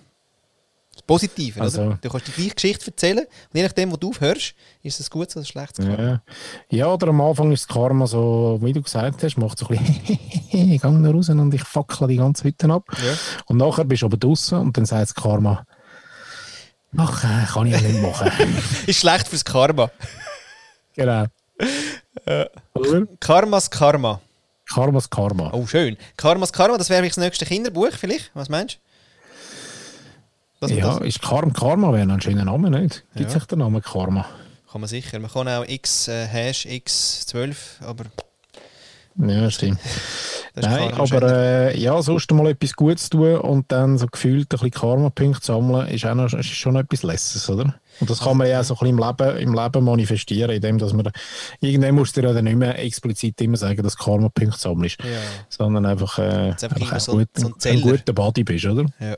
Das 0.94 1.02
Positive, 1.04 1.62
Also- 1.62 1.82
oder? 1.84 2.00
Du 2.02 2.10
kannst 2.10 2.28
die 2.28 2.32
gleiche 2.32 2.56
Geschichte 2.56 2.88
erzählen 2.88 3.20
und 3.26 3.28
je 3.54 3.64
nachdem, 3.64 3.92
wo 3.92 3.98
du 3.98 4.10
aufhörst, 4.10 4.56
ist 4.82 5.00
es 5.00 5.08
ein 5.08 5.10
gutes 5.12 5.36
oder 5.36 5.44
ein 5.44 5.46
schlechtes 5.48 5.86
Karma. 5.86 6.04
Ja. 6.04 6.22
ja, 6.70 6.88
oder 6.88 7.10
am 7.10 7.22
Anfang 7.22 7.52
ist 7.52 7.70
das 7.70 7.76
Karma 7.76 8.08
so, 8.08 8.58
wie 8.62 8.74
du 8.74 8.82
gesagt 8.82 9.22
hast, 9.22 9.38
macht 9.38 9.60
so 9.60 9.68
ein 9.68 9.78
bisschen, 9.78 10.20
ich 10.74 10.82
gehe 10.82 10.92
noch 10.92 11.14
raus 11.14 11.30
und 11.30 11.54
ich 11.54 11.64
fackle 11.64 12.08
die 12.08 12.16
ganze 12.18 12.46
Hütte 12.46 12.72
ab. 12.72 12.86
Ja. 13.06 13.14
Und 13.48 13.58
nachher 13.58 13.84
bist 13.84 14.02
du 14.02 14.06
aber 14.08 14.18
draußen 14.18 14.58
und 14.58 14.78
dann 14.78 14.86
sagt 14.86 15.02
das 15.02 15.14
Karma, 15.16 15.66
ach, 16.98 17.24
äh, 17.24 17.46
kann 17.52 17.68
ich 17.68 17.74
ja 17.74 17.82
nicht 17.82 18.02
machen. 18.02 18.32
Ist 18.88 19.00
schlecht 19.00 19.28
fürs 19.28 19.44
Karma. 19.46 19.92
genau. 20.96 21.26
Oder? 22.74 23.06
Karmas 23.20 23.70
Karma. 23.70 24.22
Karmas 24.66 25.10
Karma. 25.10 25.52
Oh, 25.54 25.66
schön. 25.68 25.98
Karmas 26.18 26.52
Karma, 26.52 26.78
das 26.78 26.90
wäre 26.90 27.08
das 27.08 27.18
nächste 27.18 27.46
Kinderbuch 27.46 27.92
vielleicht. 27.92 28.32
Was 28.34 28.50
meinst 28.50 28.80
du? 30.62 30.68
Ja, 30.68 30.98
das 30.98 31.02
ist 31.06 31.22
Karma, 31.22 31.54
Karma 31.54 31.94
wäre 31.94 32.12
ein 32.12 32.22
schöner 32.22 32.46
Name, 32.46 32.70
nicht? 32.72 33.04
Gibt 33.16 33.30
Ja. 33.30 33.40
sich 33.40 33.46
der 33.46 33.58
Name 33.58 33.82
Karma? 33.82 34.26
kann 34.72 34.82
man 34.82 34.90
sicher. 34.90 35.20
Man 35.20 35.32
kann 35.32 35.48
auch 35.48 35.64
X, 35.66 36.08
äh, 36.10 36.26
Hash 36.26 36.66
X12, 36.66 37.56
aber 37.82 38.06
Ja, 39.18 39.50
stimmt. 39.50 39.80
Nein, 40.56 40.94
aber 40.94 41.22
äh, 41.72 41.78
ja, 41.80 42.02
sonst 42.02 42.30
mal 42.32 42.48
etwas 42.50 42.74
Gutes 42.76 43.10
tun 43.10 43.38
und 43.38 43.72
dann 43.72 43.98
so 43.98 44.08
gefühlt 44.08 44.46
ein 44.46 44.48
bisschen 44.50 44.72
Karma-Punkte 44.72 45.46
sammeln, 45.46 45.88
ist, 45.88 46.06
auch 46.06 46.16
noch, 46.16 46.34
ist 46.34 46.46
schon 46.48 46.76
etwas 46.78 47.04
Lesses, 47.04 47.50
oder? 47.50 47.76
Und 48.00 48.10
das 48.10 48.20
kann 48.20 48.36
man 48.38 48.48
ja 48.48 48.60
auch 48.60 48.64
so 48.64 48.74
ein 48.76 48.80
bisschen 48.80 48.98
im 48.98 49.04
Leben, 49.06 49.38
im 49.38 49.54
Leben 49.54 49.84
manifestieren, 49.86 50.52
indem 50.52 50.78
dass 50.78 50.92
man, 50.94 51.10
irgendwann 51.62 51.96
musst 51.96 52.16
du 52.18 52.22
dir 52.22 52.28
ja 52.28 52.34
dann 52.34 52.44
nicht 52.44 52.58
mehr 52.58 52.78
explizit 52.78 53.40
immer 53.42 53.58
sagen, 53.58 53.82
dass 53.84 53.96
Karma-Punkte 53.98 54.60
sammelst, 54.60 54.98
Ja. 55.02 55.08
sondern 55.50 55.86
einfach, 55.86 56.20
äh, 56.20 56.22
einfach 56.52 56.70
einfach 56.76 57.00
so- 57.00 57.14
gut, 57.14 57.28
so 57.36 57.48
ein 57.48 57.54
ein, 57.66 57.82
guter 57.82 58.14
Buddy 58.14 58.44
bist, 58.44 58.66
oder? 58.66 58.86
Ja. 59.00 59.16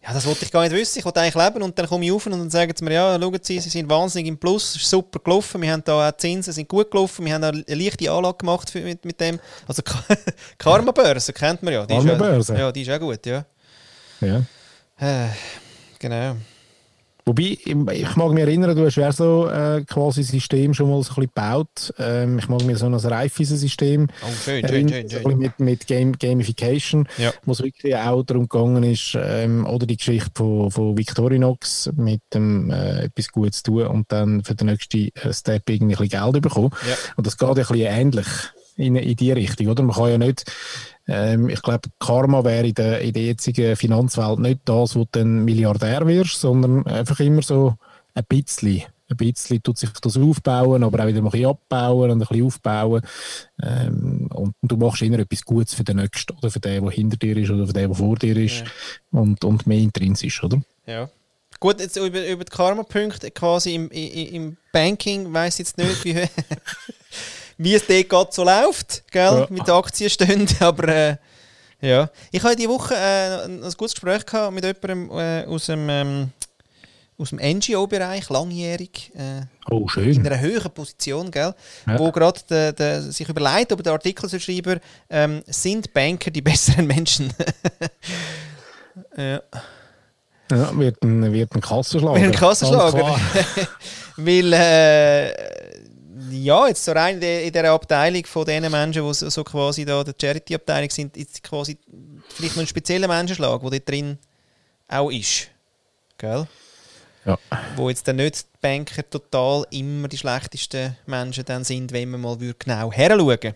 Ja, 0.00 0.14
das 0.14 0.24
wollte 0.26 0.44
ich 0.44 0.50
gar 0.52 0.62
nicht 0.62 0.72
wissen. 0.72 1.00
Ich 1.00 1.04
wollte 1.04 1.20
eigentlich 1.20 1.34
leben 1.34 1.62
und 1.62 1.78
dann 1.78 1.86
komme 1.86 2.04
ich 2.04 2.12
auf 2.12 2.24
und 2.24 2.32
dann 2.32 2.48
sagen 2.48 2.72
sie 2.74 2.84
mir, 2.84 2.92
ja, 2.94 3.18
schauen 3.20 3.38
Sie, 3.42 3.58
Sie 3.60 3.68
sind 3.68 3.90
wahnsinnig 3.90 4.28
im 4.28 4.38
Plus, 4.38 4.76
es 4.76 4.82
ist 4.82 4.90
super 4.90 5.18
gelaufen, 5.18 5.60
wir 5.60 5.70
haben 5.72 5.82
da 5.84 6.08
auch 6.08 6.16
Zinsen 6.16 6.52
sind 6.52 6.68
gut 6.68 6.90
gelaufen, 6.90 7.26
wir 7.26 7.34
haben 7.34 7.44
eine 7.44 7.62
leichte 7.68 8.10
Anlage 8.10 8.38
gemacht 8.38 8.70
für, 8.70 8.80
mit, 8.80 9.04
mit 9.04 9.20
dem. 9.20 9.38
Also 9.66 9.82
Karma-Börse 10.58 11.32
kennt 11.34 11.62
man 11.62 11.74
ja. 11.74 11.84
Die 11.84 11.94
ist 11.94 12.04
ja- 12.04 12.10
Karma-Börse? 12.12 12.56
Ja, 12.56 12.72
die 12.72 12.82
ist 12.82 12.90
auch 12.90 13.00
gut, 13.00 13.26
ja. 13.26 13.44
Ja. 14.20 14.42
Äh, 15.00 15.28
genau. 15.98 16.36
Wobei, 17.28 17.58
ich 17.62 18.16
mag 18.16 18.32
mich 18.32 18.42
erinnern, 18.42 18.74
du 18.74 18.86
hast 18.86 18.96
ja 18.96 19.12
so 19.12 19.48
äh, 19.50 19.84
quasi 19.86 20.22
System 20.22 20.72
schon 20.72 20.88
mal 20.88 21.02
so 21.02 21.10
ein 21.12 21.14
bisschen 21.16 21.30
gebaut. 21.34 21.92
Ähm, 21.98 22.38
ich 22.38 22.48
mag 22.48 22.64
mir 22.64 22.74
so 22.76 22.86
ein 22.86 22.94
Reifeisen-System 22.94 24.08
Oh, 24.22 24.26
schön, 24.44 24.66
schön, 24.66 24.88
schön, 24.88 25.08
so 25.10 25.28
mit, 25.36 25.60
mit 25.60 25.86
Game, 25.86 26.12
Gamification, 26.18 27.06
Ja. 27.18 27.32
wo 27.44 27.52
es 27.52 27.62
wirklich 27.62 27.94
auch 27.94 28.22
darum 28.22 28.48
gegangen 28.48 28.82
ist, 28.82 29.14
ähm, 29.20 29.66
oder 29.66 29.84
die 29.86 29.98
Geschichte 29.98 30.30
von, 30.34 30.70
von 30.70 30.96
Victorinox 30.96 31.90
mit 31.96 32.22
dem 32.32 32.70
äh, 32.70 33.04
etwas 33.04 33.28
Gutes 33.30 33.62
tun 33.62 33.86
und 33.86 34.10
dann 34.10 34.42
für 34.42 34.54
den 34.54 34.68
nächsten 34.68 35.10
äh, 35.14 35.32
Step 35.32 35.68
irgendwie 35.68 35.96
ein 35.96 35.98
bisschen 36.08 36.32
Geld 36.32 36.42
bekommen. 36.42 36.70
Ja. 36.88 36.94
Und 37.16 37.26
das 37.26 37.36
geht 37.36 37.48
ein 37.48 37.54
bisschen 37.56 37.76
ähnlich. 37.76 38.26
in, 38.76 38.96
in 38.96 39.16
die 39.16 39.32
Richtung, 39.32 39.66
oder? 39.66 39.82
Man 39.82 39.94
kann 39.94 40.08
ja 40.10 40.18
nicht, 40.18 40.44
ähm, 41.08 41.48
ich 41.48 41.62
glaube, 41.62 41.88
Karma 41.98 42.44
wäre 42.44 42.68
in 42.68 42.74
der, 42.74 43.00
in 43.00 43.12
der 43.14 43.22
jetzigen 43.22 43.76
Finanzwelt 43.76 44.38
nicht 44.38 44.60
das, 44.66 44.94
wo 44.94 45.04
du 45.04 45.08
dann 45.12 45.44
Milliardär 45.44 46.06
wirst, 46.06 46.40
sondern 46.40 46.86
einfach 46.86 47.18
immer 47.20 47.42
so 47.42 47.74
ein 48.14 48.24
bisschen. 48.28 48.82
Ein 49.10 49.16
bisschen 49.16 49.62
tut 49.62 49.78
sich 49.78 49.88
das 49.90 50.18
aufbauen, 50.18 50.84
aber 50.84 51.02
auch 51.02 51.06
wieder 51.06 51.20
ein 51.20 51.30
bisschen 51.30 51.46
abbauen 51.46 52.10
und 52.10 52.22
ein 52.22 52.28
bisschen 52.28 52.44
aufbauen. 52.44 53.00
Ähm, 53.62 54.28
und 54.34 54.54
du 54.60 54.76
machst 54.76 55.00
immer 55.00 55.18
etwas 55.18 55.42
Gutes 55.42 55.72
für 55.72 55.84
den 55.84 55.96
Nächsten 55.96 56.36
oder 56.36 56.50
für 56.50 56.60
den, 56.60 56.82
der 56.82 56.92
hinter 56.92 57.16
dir 57.16 57.34
ist 57.38 57.50
oder 57.50 57.66
für 57.66 57.72
den, 57.72 57.88
der 57.88 57.96
vor 57.96 58.16
dir 58.16 58.36
ist 58.36 58.58
ja. 58.58 59.18
und, 59.18 59.42
und 59.46 59.66
mehr 59.66 59.78
intrinsisch, 59.78 60.44
oder? 60.44 60.60
Ja. 60.86 61.08
Gut, 61.58 61.80
jetzt 61.80 61.96
über, 61.96 62.26
über 62.26 62.44
die 62.44 62.52
Karma-Punkte 62.52 63.30
quasi 63.30 63.74
im, 63.74 63.90
im, 63.90 64.34
im 64.34 64.56
Banking 64.72 65.32
weiß 65.32 65.56
jetzt 65.56 65.78
nicht, 65.78 66.04
wie, 66.04 66.12
wie 67.58 67.74
es 67.74 67.86
dort 67.86 68.08
gerade 68.08 68.30
so 68.32 68.44
läuft, 68.44 69.02
gell? 69.10 69.22
Ja. 69.22 69.46
mit 69.50 69.66
den 69.66 69.74
Aktienständen, 69.74 70.56
aber 70.60 70.88
äh, 70.88 71.16
ja. 71.80 72.08
Ich 72.32 72.42
hatte 72.42 72.56
diese 72.56 72.68
Woche 72.68 72.94
äh, 72.94 73.44
ein 73.44 73.60
gutes 73.60 73.94
Gespräch 73.94 74.24
gehabt 74.24 74.54
mit 74.54 74.64
jemandem 74.64 75.10
äh, 75.18 75.44
aus 75.44 75.66
dem, 75.66 75.88
ähm, 75.88 76.30
aus 77.18 77.30
dem 77.30 77.38
NGO-Bereich, 77.38 78.30
langjährig, 78.30 79.12
äh, 79.16 79.42
oh, 79.70 79.86
schön. 79.88 80.10
in 80.10 80.26
einer 80.26 80.40
höheren 80.40 80.72
Position, 80.72 81.30
gell? 81.30 81.54
Ja. 81.86 81.98
wo 81.98 82.12
gerade 82.12 83.10
sich 83.10 83.28
überlegt, 83.28 83.72
ob 83.72 83.82
der 83.82 83.92
Artikel 83.92 84.28
so 84.28 84.38
schreiben, 84.38 84.80
ähm, 85.10 85.42
sind 85.46 85.92
Banker 85.92 86.30
die 86.30 86.42
besseren 86.42 86.86
Menschen? 86.86 87.32
ja. 89.16 89.42
Ja, 90.50 90.78
wird 90.78 91.02
ein, 91.02 91.30
wird 91.32 91.54
ein 91.54 91.60
Kassenschlager. 91.60 92.20
Wird 92.20 92.24
ein 92.24 92.32
Kassenschlager. 92.32 93.20
Weil, 94.16 94.52
äh, 94.54 95.57
ja, 96.30 96.66
jetzt 96.68 96.84
so 96.84 96.92
rein 96.92 97.20
in 97.20 97.52
dieser 97.52 97.70
Abteilung 97.70 98.24
von 98.26 98.44
den 98.44 98.70
Menschen, 98.70 99.06
die 99.06 99.14
so 99.14 99.44
quasi 99.44 99.84
da 99.84 100.02
der 100.02 100.14
Charity-Abteilung 100.20 100.90
sind, 100.90 101.16
ist 101.16 101.42
quasi 101.42 101.78
vielleicht 102.28 102.56
noch 102.56 102.62
ein 102.62 102.66
spezieller 102.66 103.08
Menschenschlag, 103.08 103.60
der 103.60 103.70
dort 103.70 103.88
drin 103.88 104.18
auch 104.88 105.10
ist. 105.10 105.48
Gell? 106.16 106.46
Ja. 107.24 107.38
Wo 107.76 107.88
jetzt 107.88 108.08
dann 108.08 108.16
nicht 108.16 108.42
die 108.42 108.58
Banker 108.60 109.08
total 109.08 109.66
immer 109.70 110.08
die 110.08 110.18
schlechtesten 110.18 110.96
Menschen 111.06 111.44
dann 111.44 111.64
sind, 111.64 111.92
wenn 111.92 112.10
man 112.10 112.20
mal 112.20 112.38
genau 112.58 112.90
her 112.90 113.16
schauen 113.18 113.54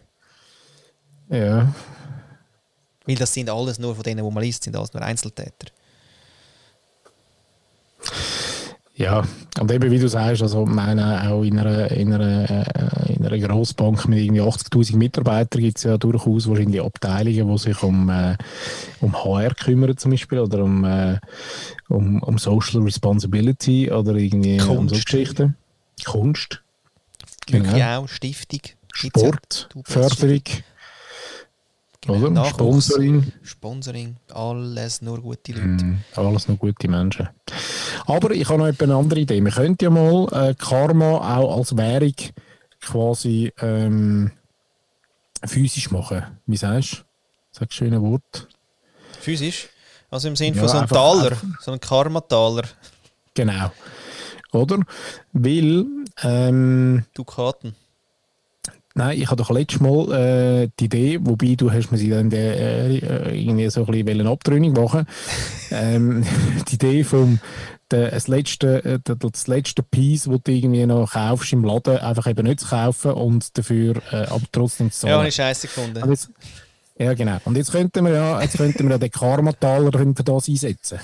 Ja. 1.28 1.74
Weil 3.06 3.16
das 3.16 3.32
sind 3.32 3.50
alles 3.50 3.78
nur 3.78 3.94
von 3.94 4.04
denen, 4.04 4.24
die 4.24 4.30
man 4.30 4.42
liest, 4.42 4.64
sind 4.64 4.76
alles 4.76 4.92
nur 4.92 5.02
Einzeltäter. 5.02 5.72
Ja, 8.94 9.22
und 9.58 9.72
eben 9.72 9.90
wie 9.90 9.98
du 9.98 10.08
sagst, 10.08 10.42
also 10.42 10.66
meine, 10.66 11.30
auch 11.30 11.42
in 11.42 11.58
einer, 11.58 11.90
in 11.92 12.12
einer, 12.12 12.50
äh, 12.50 13.14
in 13.14 13.24
einer 13.24 13.38
Grossbank 13.38 14.06
mit 14.06 14.18
irgendwie 14.18 14.42
80'000 14.42 14.96
Mitarbeitern 14.96 15.62
gibt 15.62 15.78
es 15.78 15.84
ja 15.84 15.96
durchaus 15.96 16.46
wahrscheinlich 16.46 16.82
Abteilungen, 16.82 17.50
die 17.50 17.58
sich 17.58 17.82
um, 17.82 18.10
äh, 18.10 18.36
um 19.00 19.14
HR 19.14 19.54
kümmern 19.54 19.96
zum 19.96 20.10
Beispiel 20.10 20.40
oder 20.40 20.62
um, 20.62 20.84
äh, 20.84 21.18
um, 21.88 22.22
um 22.22 22.36
Social 22.36 22.82
Responsibility 22.82 23.90
oder 23.90 24.14
irgendwie 24.14 24.58
Kunst. 24.58 24.78
um 24.78 24.88
so 24.90 24.94
Geschichten. 24.96 25.56
Kunst. 26.04 26.62
Genau. 27.46 27.74
auch, 28.00 28.08
Stiftung. 28.08 28.60
Sport, 28.92 29.70
Förderung. 29.84 30.42
Genau, 32.04 32.26
oder? 32.26 32.44
Sponsoring. 32.46 33.32
Sponsoring, 33.42 34.16
alles 34.32 35.02
nur 35.02 35.20
gute 35.20 35.52
Leute. 35.52 35.84
Mm, 35.84 35.98
alles 36.16 36.48
nur 36.48 36.56
gute 36.56 36.88
Menschen. 36.88 37.28
Aber 38.06 38.32
ich 38.32 38.48
habe 38.48 38.58
noch 38.58 38.78
eine 38.78 38.94
andere 38.94 39.20
Idee. 39.20 39.40
Wir 39.40 39.52
könnten 39.52 39.84
ja 39.84 39.90
mal 39.90 40.26
äh, 40.32 40.54
Karma 40.54 41.38
auch 41.38 41.58
als 41.58 41.76
Währung 41.76 42.14
quasi 42.80 43.52
ähm, 43.60 44.32
physisch 45.46 45.92
machen. 45.92 46.24
Wie 46.46 46.56
sagst 46.56 46.92
du? 46.92 46.96
Sag 47.52 47.72
schöne 47.72 48.02
Wort. 48.02 48.48
Physisch? 49.20 49.68
Also 50.10 50.28
im 50.28 50.36
Sinne 50.36 50.56
ja, 50.56 50.62
von 50.62 50.68
so 50.68 50.78
einem 50.78 50.88
Taler, 50.88 51.36
so 51.60 51.70
einem 51.70 51.80
Karma-Taler. 51.80 52.64
Genau. 53.34 53.70
Oder? 54.52 54.80
Weil. 55.32 55.86
Ähm, 56.22 57.04
Dukaten. 57.14 57.74
Nein, 58.94 59.18
ich 59.18 59.26
hatte 59.26 59.42
doch 59.42 59.50
letztes 59.50 59.80
Mal 59.80 60.12
äh, 60.12 60.68
die 60.78 60.84
Idee, 60.84 61.18
wobei 61.22 61.54
du 61.54 61.72
hast 61.72 61.90
mir 61.90 61.98
sie 61.98 62.10
dann 62.10 62.30
äh, 62.30 62.96
äh 62.98 63.40
irgendwie 63.40 63.70
so 63.70 63.86
ein 63.86 64.04
bisschen 64.04 64.26
abtrünnig 64.26 64.76
machen 64.76 65.06
ähm, 65.70 66.24
Die 66.68 66.74
Idee 66.74 67.04
vom 67.04 67.38
das 67.88 68.28
letzte, 68.28 68.84
äh, 68.84 68.98
das 69.04 69.46
letzte 69.46 69.82
Piece, 69.82 70.24
das 70.24 70.40
du 70.44 70.52
irgendwie 70.52 70.86
noch 70.86 71.12
kaufst 71.12 71.52
im 71.52 71.64
Laden, 71.64 71.98
einfach 71.98 72.26
eben 72.26 72.46
nicht 72.46 72.60
zu 72.60 72.68
kaufen 72.68 73.12
und 73.12 73.56
dafür 73.58 73.96
äh, 74.10 74.26
aber 74.28 74.42
trotzdem 74.50 74.90
zu 74.90 75.00
zahlen. 75.00 75.10
Ja, 75.10 75.18
habe 75.18 75.28
ich 75.28 75.34
scheiße 75.34 75.66
gefunden. 75.68 76.10
Jetzt, 76.10 76.30
ja, 76.98 77.14
genau. 77.14 77.38
Und 77.44 77.56
jetzt 77.56 77.72
könnten 77.72 78.04
wir 78.04 78.12
ja, 78.12 78.40
jetzt 78.40 78.56
könnten 78.56 78.84
wir 78.84 78.92
ja 78.92 78.98
den 78.98 79.10
Karma-Taler 79.10 79.90
das 79.90 80.48
einsetzen. 80.48 81.00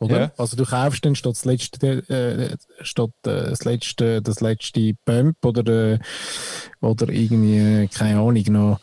Oder? 0.00 0.20
Ja. 0.20 0.32
Also 0.36 0.56
du 0.56 0.64
kaufst 0.64 1.04
dann 1.04 1.14
statt 1.14 1.32
das 1.32 1.44
letzte, 1.44 2.08
äh, 2.08 2.56
statt 2.82 3.10
äh, 3.26 3.50
das 3.50 3.64
letzte, 3.64 4.22
das 4.22 4.40
letzte 4.40 4.94
Pump 5.04 5.44
oder, 5.44 5.94
äh, 5.94 5.98
oder 6.80 7.08
irgendwie, 7.08 7.88
keine 7.88 8.18
Ahnung, 8.18 8.44
noch 8.48 8.80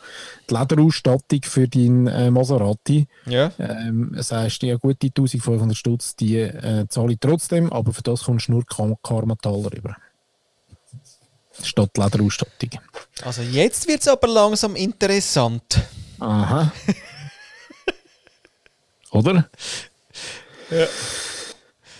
die 0.48 0.54
Lederausstattung 0.54 1.40
für 1.44 1.68
deinen 1.68 2.06
äh, 2.06 2.30
Maserati. 2.30 3.06
Ja. 3.26 3.52
Ähm, 3.58 4.12
das 4.14 4.32
heißt, 4.32 4.62
ja 4.62 4.76
gut, 4.76 5.02
die 5.02 5.08
1500 5.08 5.76
Stutz, 5.76 6.16
die 6.16 6.38
äh, 6.38 6.86
zahle 6.88 7.12
ich 7.12 7.18
trotzdem, 7.20 7.72
aber 7.72 7.92
für 7.92 8.02
das 8.02 8.24
kommst 8.24 8.48
du 8.48 8.52
nur 8.52 8.64
Karmataler 8.66 9.72
rüber. 9.72 9.96
Statt 11.62 11.96
Lederausstattung. 11.96 12.70
Also 13.22 13.42
jetzt 13.42 13.86
wird 13.86 14.00
es 14.00 14.08
aber 14.08 14.26
langsam 14.26 14.74
interessant. 14.74 15.80
Aha. 16.18 16.72
Oder? 19.10 19.50
Ja. 20.72 20.86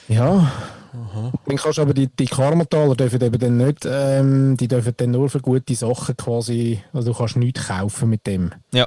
Ja. 0.08 0.52
Aha. 0.94 1.32
Dann 1.46 1.56
kannst 1.56 1.78
aber 1.78 1.94
die, 1.94 2.08
die 2.08 2.26
Karmataler 2.26 2.94
dürfen 2.94 3.22
eben 3.22 3.38
dann 3.38 3.56
nicht, 3.56 3.86
ähm, 3.86 4.56
die 4.58 4.68
dürfen 4.68 4.92
dann 4.96 5.10
nur 5.10 5.30
für 5.30 5.40
gute 5.40 5.74
Sachen 5.74 6.16
quasi, 6.16 6.82
also 6.92 7.12
du 7.12 7.18
kannst 7.18 7.36
nichts 7.36 7.66
kaufen 7.66 8.10
mit 8.10 8.26
dem. 8.26 8.50
Ja. 8.72 8.86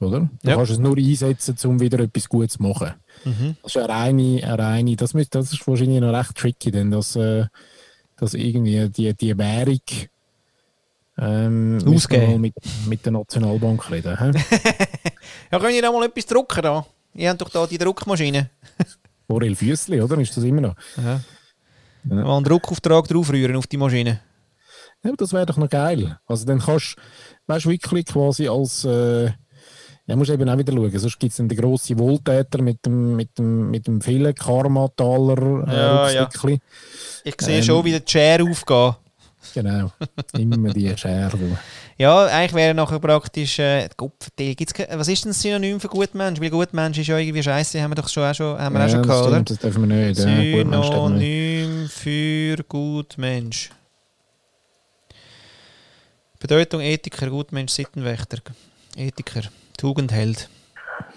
Oder? 0.00 0.28
Du 0.42 0.50
ja. 0.50 0.56
kannst 0.56 0.72
es 0.72 0.78
nur 0.78 0.96
einsetzen, 0.96 1.56
um 1.64 1.80
wieder 1.80 2.00
etwas 2.00 2.28
Gutes 2.28 2.54
zu 2.54 2.62
machen. 2.62 2.94
Mhm. 3.24 3.56
Das 3.62 3.76
ist 3.76 3.76
eine 3.76 3.88
reine, 3.88 4.42
eine 4.42 4.58
reine 4.58 4.96
das, 4.96 5.14
müsste, 5.14 5.38
das 5.38 5.52
ist 5.52 5.66
wahrscheinlich 5.66 6.00
noch 6.00 6.12
recht 6.12 6.34
tricky, 6.34 6.72
denn 6.72 6.90
dass, 6.90 7.14
äh, 7.14 7.46
dass 8.16 8.34
irgendwie 8.34 8.88
die, 8.88 9.14
die 9.14 9.38
Währung 9.38 9.80
ähm, 11.16 11.78
Ausgeben. 11.86 12.40
mit, 12.40 12.54
mit 12.86 13.04
der 13.04 13.12
Nationalbank 13.12 13.88
reden. 13.88 14.16
ja, 15.52 15.58
können 15.60 15.74
ihr 15.74 15.82
noch 15.82 15.92
mal 15.92 16.06
etwas 16.06 16.26
drucken 16.26 16.62
da? 16.62 16.84
Ihr 17.14 17.30
habt 17.30 17.40
doch 17.40 17.50
da 17.50 17.66
die 17.66 17.78
Druckmaschine. 17.78 18.50
Orel 19.28 19.54
Füssli, 19.54 20.00
oder? 20.00 20.18
Ist 20.18 20.36
das 20.36 20.44
immer 20.44 20.60
noch? 20.60 20.74
Ja. 20.96 21.20
ja. 22.04 22.14
Mal 22.14 22.36
einen 22.36 22.44
Druckauftrag 22.44 23.08
draufrühren 23.08 23.56
auf 23.56 23.66
die 23.66 23.76
Maschine. 23.76 24.20
Ja, 25.02 25.12
das 25.16 25.32
wäre 25.32 25.46
doch 25.46 25.56
noch 25.56 25.68
geil. 25.68 26.18
Also 26.26 26.44
dann 26.46 26.58
kannst 26.58 26.96
du, 27.46 27.70
wirklich 27.70 28.06
quasi 28.06 28.48
als, 28.48 28.84
äh, 28.84 29.26
ja, 30.06 30.16
musst 30.16 30.30
eben 30.30 30.48
auch 30.48 30.58
wieder 30.58 30.72
schauen, 30.72 30.98
sonst 30.98 31.20
gibt 31.20 31.30
es 31.30 31.36
dann 31.36 31.48
den 31.48 31.58
grossen 31.58 31.98
Wohltäter 31.98 32.62
mit 32.62 32.84
dem, 32.84 33.16
mit 33.16 33.38
dem, 33.38 33.70
mit 33.70 33.86
dem 33.86 34.00
vielen 34.00 34.34
Karma-Taler 34.34 35.68
äh, 35.68 35.76
ja, 35.76 36.10
ja. 36.10 36.28
Ich 37.24 37.40
sehe 37.40 37.58
ähm, 37.58 37.62
schon, 37.62 37.84
wie 37.84 37.92
der 37.92 38.04
Chair 38.04 38.42
aufgeht. 38.42 38.94
Genau, 39.52 39.92
immer 40.38 40.72
die 40.72 40.96
Schere. 40.96 41.38
Ja, 41.96 42.26
eigentlich 42.26 42.54
wäre 42.54 42.74
nachher 42.74 42.98
praktisch, 42.98 43.58
äh, 43.60 43.88
gibt's, 44.36 44.74
was 44.90 45.08
ist 45.08 45.24
denn 45.24 45.30
das 45.30 45.40
Synonym 45.40 45.78
für 45.78 45.88
Gutmensch? 45.88 46.40
Weil 46.40 46.50
Gutmensch 46.50 46.98
ist 46.98 47.06
ja 47.06 47.18
irgendwie 47.18 47.42
scheiße, 47.42 47.80
haben 47.80 47.92
wir 47.92 47.96
doch 47.96 48.08
schon 48.08 48.24
auch 48.24 48.34
schon, 48.34 48.58
haben 48.58 48.74
wir 48.74 48.80
ja, 48.80 48.86
auch 48.86 48.90
schon 48.90 49.02
gehabt, 49.02 49.26
oder? 49.28 49.42
Das 49.42 49.58
dürfen 49.58 49.88
wir 49.88 49.96
nicht. 49.96 50.16
Synonym 50.20 51.88
für 51.88 52.56
Gutmensch. 52.68 53.70
Bedeutung 56.40 56.80
Ethiker, 56.80 57.30
Gutmensch, 57.30 57.72
Sittenwächter. 57.72 58.38
Ethiker, 58.96 59.42
Tugendheld. 59.76 60.48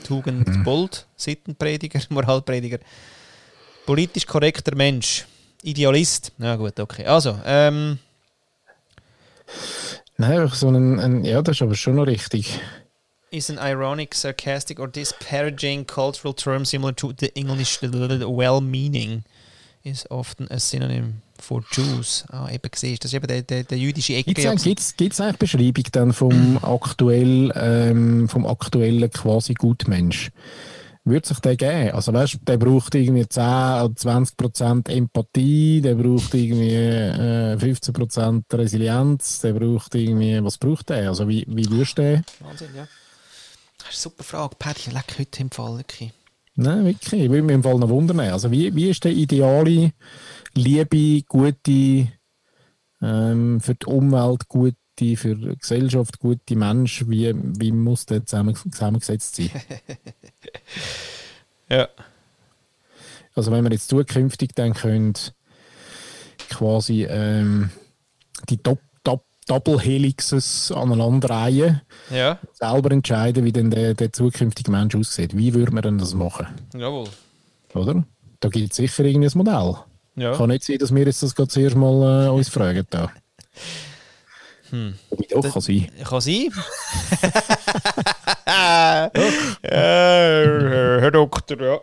Tugendbold, 0.03 1.05
mhm. 1.07 1.13
Sittenprediger, 1.15 1.99
Moralprediger. 2.09 2.79
Politisch 3.85 4.25
korrekter 4.25 4.75
Mensch. 4.75 5.25
Idealist. 5.63 6.31
Na 6.37 6.55
gut, 6.55 6.79
okay. 6.79 7.05
Also, 7.05 7.39
ähm, 7.45 7.99
Nein, 10.17 10.47
so 10.47 10.69
ein, 10.69 10.99
ein, 10.99 11.23
ja, 11.23 11.41
das 11.41 11.57
ist 11.57 11.61
aber 11.61 11.75
schon 11.75 11.95
noch 11.95 12.07
richtig. 12.07 12.59
Is 13.29 13.49
an 13.49 13.59
ironic, 13.59 14.15
sarcastic 14.15 14.79
or 14.79 14.87
disparaging 14.87 15.85
cultural 15.85 16.33
term 16.33 16.65
similar 16.65 16.95
to 16.95 17.13
the 17.19 17.27
English 17.35 17.79
well-meaning 17.81 19.23
is 19.83 20.09
often 20.09 20.47
a 20.49 20.59
synonym 20.59 21.21
for 21.37 21.61
Jews. 21.71 22.25
Ah, 22.29 22.49
eben 22.49 22.71
gesehen, 22.71 22.97
das 23.01 23.11
ist 23.11 23.15
eben 23.15 23.27
der, 23.27 23.41
der, 23.43 23.63
der 23.63 23.77
jüdische 23.77 24.15
Ecke. 24.15 24.33
Gibt 24.33 24.39
es 25.13 25.21
eigentlich 25.21 25.37
Beschreibung 25.37 25.83
dann 25.91 26.13
vom, 26.13 26.57
aktuell, 26.63 27.51
ähm, 27.55 28.29
vom 28.29 28.45
aktuellen 28.47 29.09
quasi 29.11 29.53
Gutmensch? 29.53 30.31
Würde 31.07 31.27
sich 31.27 31.39
der 31.39 31.55
geben? 31.55 31.91
Also 31.91 32.13
weißt 32.13 32.39
der 32.41 32.57
braucht 32.57 32.95
irgendwie 32.95 33.27
10 33.27 33.43
oder 33.43 33.95
20 33.95 34.37
Prozent 34.37 34.89
Empathie, 34.89 35.81
der 35.81 35.95
braucht 35.95 36.33
irgendwie 36.33 36.73
äh, 36.73 37.57
15 37.57 37.93
Prozent 37.93 38.45
Resilienz, 38.53 39.41
der 39.41 39.53
braucht 39.53 39.95
irgendwie, 39.95 40.43
was 40.43 40.57
braucht 40.57 40.89
der? 40.89 41.09
Also 41.09 41.27
wie, 41.27 41.45
wie 41.47 41.69
würdest 41.69 41.97
du 41.97 42.01
den? 42.01 42.23
Wahnsinn, 42.39 42.69
ja. 42.75 42.87
Das 43.77 43.89
ist 43.89 44.05
eine 44.05 44.13
super 44.13 44.23
Frage. 44.23 44.55
Paddy, 44.57 44.91
leck 44.91 45.15
heute 45.17 45.41
im 45.41 45.51
Fall 45.51 45.77
wirklich. 45.77 46.11
Nein, 46.55 46.85
wirklich, 46.85 47.21
ich 47.21 47.29
würde 47.29 47.43
mich 47.43 47.55
im 47.55 47.63
Fall 47.63 47.77
noch 47.77 47.89
wundern. 47.89 48.19
Also 48.19 48.51
wie, 48.51 48.75
wie 48.75 48.89
ist 48.89 49.03
der 49.03 49.11
ideale, 49.11 49.93
liebe, 50.55 51.21
gute, 51.27 52.07
ähm, 53.01 53.61
für 53.61 53.75
die 53.75 53.85
Umwelt 53.85 54.47
gute, 54.47 54.75
für 55.15 55.35
die 55.35 55.55
Gesellschaft 55.57 56.17
gute 56.17 56.55
Mensch, 56.55 57.05
wie, 57.07 57.31
wie 57.35 57.71
muss 57.71 58.07
der 58.07 58.25
zusammen, 58.25 58.55
zusammengesetzt 58.55 59.35
sein? 59.35 59.51
Ja. 61.69 61.89
Also 63.35 63.51
wenn 63.51 63.63
wir 63.65 63.71
jetzt 63.71 63.89
zukünftig 63.89 64.51
dann 64.55 64.73
können 64.73 65.13
quasi 66.49 67.03
ähm, 67.03 67.71
die 68.49 68.57
Top, 68.57 68.79
Top, 69.03 69.25
Double 69.47 69.77
Helixes 69.79 70.71
aneinander 70.71 71.29
reihen, 71.29 71.81
Ja. 72.09 72.39
selber 72.53 72.91
entscheiden, 72.91 73.43
wie 73.43 73.51
denn 73.51 73.69
der, 73.69 73.95
der 73.95 74.13
zukünftige 74.13 74.71
Mensch 74.71 74.95
aussieht. 74.95 75.35
Wie 75.35 75.53
würde 75.53 75.73
man 75.73 75.83
denn 75.83 75.97
das 75.97 76.13
machen? 76.13 76.47
Jawohl. 76.73 77.09
Oder? 77.73 78.05
Da 78.39 78.47
gibt 78.49 78.71
es 78.71 78.77
sicher 78.77 79.03
irgendein 79.03 79.37
Modell. 79.37 79.75
Ja. 80.15 80.35
Kann 80.35 80.49
nicht 80.49 80.63
sein, 80.63 80.77
dass 80.77 80.95
wir 80.95 81.05
jetzt 81.05 81.21
das 81.21 81.35
gerade 81.35 81.49
zuerst 81.49 81.75
mal 81.75 82.27
äh, 82.27 82.29
uns 82.29 82.49
fragen. 82.49 82.87
Da. 82.89 83.11
Hm. 84.69 84.95
Doch, 85.29 85.53
kann 85.53 85.61
sein. 85.61 85.89
Kann 86.03 86.21
sein. 86.21 86.49
ja, 88.67 89.09
Herr 90.99 91.11
Doktor, 91.11 91.61
ja. 91.61 91.79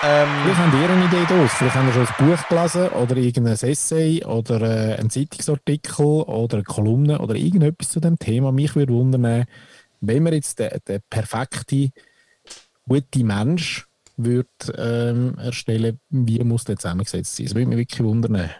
Ähm, 0.00 0.28
Vielleicht 0.44 0.60
habt 0.60 0.74
ihr 0.74 0.90
eine 0.90 1.04
Idee 1.06 1.24
draus. 1.26 1.50
Vielleicht 1.54 1.74
habt 1.74 1.88
ihr 1.88 1.92
schon 1.92 2.06
ein 2.06 2.36
Buch 2.36 2.48
gelesen 2.48 2.88
oder 2.90 3.16
irgendein 3.16 3.54
Essay 3.54 4.24
oder 4.24 4.60
äh, 4.60 4.94
einen 4.96 5.10
Zeitungsartikel 5.10 6.04
oder 6.04 6.58
eine 6.58 6.64
Kolumne 6.64 7.18
oder 7.18 7.34
irgendetwas 7.34 7.90
zu 7.90 7.98
dem 7.98 8.16
Thema. 8.18 8.52
Mich 8.52 8.76
würde 8.76 8.92
wundern, 8.92 9.44
wenn 10.00 10.22
man 10.22 10.32
jetzt 10.32 10.60
den, 10.60 10.70
den 10.86 11.00
perfekten, 11.10 11.90
guten 12.86 13.26
Mensch 13.26 13.88
würde, 14.16 14.48
ähm, 14.76 15.36
erstellen 15.38 15.98
wie 16.10 16.42
muss 16.44 16.64
der 16.64 16.76
zusammengesetzt 16.76 17.36
sein? 17.36 17.46
Das 17.46 17.54
würde 17.56 17.68
mich 17.68 17.78
wirklich 17.78 18.02
wundern. 18.02 18.50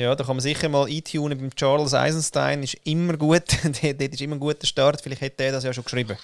Ja, 0.00 0.14
da 0.14 0.24
kann 0.24 0.36
man 0.36 0.40
sicher 0.42 0.68
mal 0.68 0.86
eintunen 0.86 1.38
beim 1.38 1.54
Charles 1.54 1.94
Eisenstein. 1.94 2.62
Ist 2.62 2.76
immer 2.84 3.16
gut. 3.16 3.42
Dort 3.64 3.82
ist 4.00 4.20
immer 4.20 4.36
ein 4.36 4.40
guter 4.40 4.66
Start. 4.66 5.00
Vielleicht 5.00 5.20
hätte 5.20 5.44
er 5.44 5.52
das 5.52 5.64
ja 5.64 5.72
schon 5.72 5.84
geschrieben. 5.84 6.16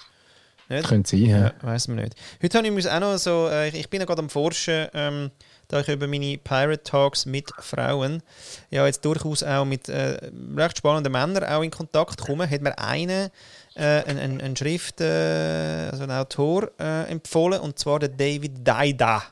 Nicht? 0.69 0.87
Könnte 0.89 1.09
sein, 1.11 1.25
ja. 1.25 1.37
Ja, 1.37 1.53
weiß 1.61 1.87
man 1.87 1.97
nicht. 1.97 2.15
Heute 2.43 2.57
habe 2.57 2.67
ich 2.67 2.73
mir 2.73 2.93
auch 2.93 2.99
noch 2.99 3.17
so, 3.17 3.47
äh, 3.49 3.69
ich- 3.69 3.89
bin 3.89 4.01
ja 4.01 4.05
gerade 4.05 4.21
am 4.21 4.29
Forschen, 4.29 4.87
ähm, 4.93 5.31
da 5.69 5.79
ich 5.79 5.87
über 5.87 6.07
meine 6.07 6.37
Pirate 6.37 6.83
Talks 6.83 7.25
mit 7.25 7.49
Frauen 7.59 8.21
ja 8.69 8.85
jetzt 8.85 9.03
durchaus 9.05 9.43
auch 9.43 9.63
mit 9.63 9.87
äh, 9.87 10.17
recht 10.57 10.77
spannenden 10.79 11.13
Männern 11.13 11.43
auch 11.45 11.61
in 11.61 11.71
Kontakt 11.71 12.19
komme, 12.19 12.49
hat 12.49 12.61
mir 12.61 12.77
einen, 12.79 13.29
äh, 13.75 14.03
ein, 14.03 14.17
ein, 14.17 14.41
ein 14.41 14.55
Schrift, 14.57 14.99
äh, 14.99 15.89
also 15.91 16.03
ein 16.03 16.11
Autor 16.11 16.69
äh, 16.79 17.03
empfohlen 17.11 17.61
und 17.61 17.79
zwar 17.79 17.99
der 17.99 18.09
David 18.09 18.67
Daida. 18.67 19.23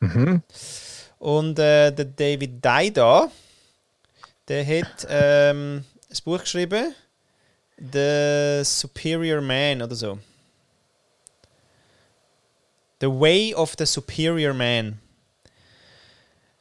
Mhm. 0.00 0.42
Und 1.18 1.58
äh, 1.58 1.90
der 1.90 2.04
David 2.04 2.64
Daida, 2.64 3.30
der 4.46 4.64
hat 4.64 5.06
ähm, 5.08 5.84
ein 6.08 6.16
Buch 6.24 6.40
geschrieben, 6.40 6.94
The 7.76 8.62
Superior 8.64 9.40
Man 9.40 9.82
oder 9.82 9.94
so. 9.94 10.18
The 13.00 13.08
Way 13.08 13.54
of 13.54 13.74
the 13.78 13.86
Superior 13.86 14.52
Man. 14.52 15.00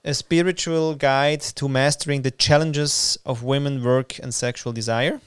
A 0.04 0.14
spiritual 0.14 0.96
guide 0.96 1.42
to 1.56 1.68
mastering 1.68 2.24
the 2.24 2.32
challenges 2.32 3.20
of 3.26 3.44
women, 3.44 3.84
work 3.84 4.20
and 4.20 4.34
sexual 4.34 4.72
desire. 4.72 5.20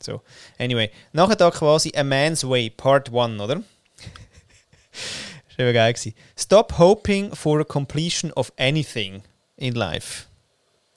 So, 0.00 0.22
anyway, 0.58 0.90
nachher 1.12 1.36
da 1.36 1.50
quasi 1.50 1.92
A 1.96 2.04
Man's 2.04 2.44
Way, 2.44 2.70
Part 2.70 3.10
1, 3.10 3.40
oder? 3.40 3.62
Das 5.58 5.66
war 5.66 5.72
geil. 5.72 5.92
gewesen. 5.92 6.14
Stop 6.38 6.78
hoping 6.78 7.34
for 7.34 7.60
a 7.60 7.64
completion 7.64 8.32
of 8.34 8.52
anything 8.56 9.22
in 9.56 9.74
life. 9.74 10.26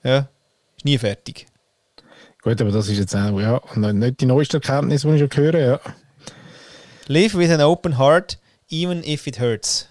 Ja, 0.04 0.28
ist 0.76 0.84
nie 0.84 0.96
fertig. 0.98 1.46
Gut, 2.42 2.60
aber 2.60 2.70
das 2.70 2.88
ist 2.88 2.98
jetzt 2.98 3.14
auch 3.16 3.40
ja, 3.40 3.56
und 3.56 3.98
nicht 3.98 4.20
die 4.20 4.26
neueste 4.26 4.58
Erkenntnis, 4.58 5.02
die 5.02 5.08
ich 5.08 5.18
schon 5.20 5.30
höre. 5.34 5.58
Ja. 5.58 5.80
Live 7.08 7.34
with 7.34 7.50
an 7.50 7.60
open 7.60 7.98
heart, 7.98 8.38
even 8.70 9.02
if 9.02 9.26
it 9.26 9.40
hurts. 9.40 9.88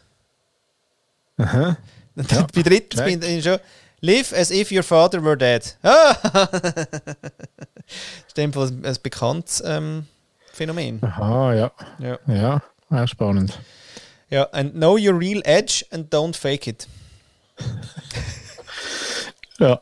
Aha. 1.37 1.77
Ja, 2.29 2.45
Bei 2.53 2.61
drittens 2.61 3.01
check. 3.01 3.21
bin 3.21 3.37
ich 3.37 3.43
schon. 3.43 3.57
Live 4.01 4.33
as 4.33 4.51
if 4.51 4.69
your 4.69 4.83
father 4.83 5.23
were 5.23 5.37
dead. 5.37 5.77
Ah! 5.81 6.13
das 6.21 6.43
ist 8.27 8.37
in 8.37 8.51
dem 8.51 8.53
Fall 8.53 8.67
ein, 8.67 8.97
bekanntes 9.01 9.63
ähm, 9.65 10.07
Phänomen. 10.51 10.99
Aha, 11.01 11.53
ja. 11.53 11.71
Ja. 11.99 12.19
Ja, 12.27 12.61
auch 12.89 13.07
spannend. 13.07 13.57
Ja. 14.31 14.47
And 14.51 14.71
know 14.71 14.97
your 14.97 15.17
real 15.19 15.41
edge 15.45 15.85
and 15.91 16.09
don't 16.09 16.35
fake 16.35 16.67
it. 16.67 16.87
Ja. 19.61 19.79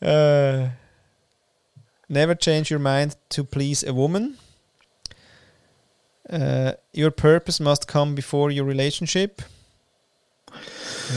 Uh, 0.00 0.70
never 2.08 2.34
change 2.34 2.70
your 2.70 2.80
mind 2.80 3.16
to 3.28 3.44
please 3.44 3.86
a 3.86 3.92
woman. 3.92 4.38
Uh, 6.32 6.72
your 6.92 7.10
purpose 7.10 7.62
must 7.62 7.86
come 7.86 8.14
before 8.14 8.50
your 8.50 8.66
relationship. 8.66 9.42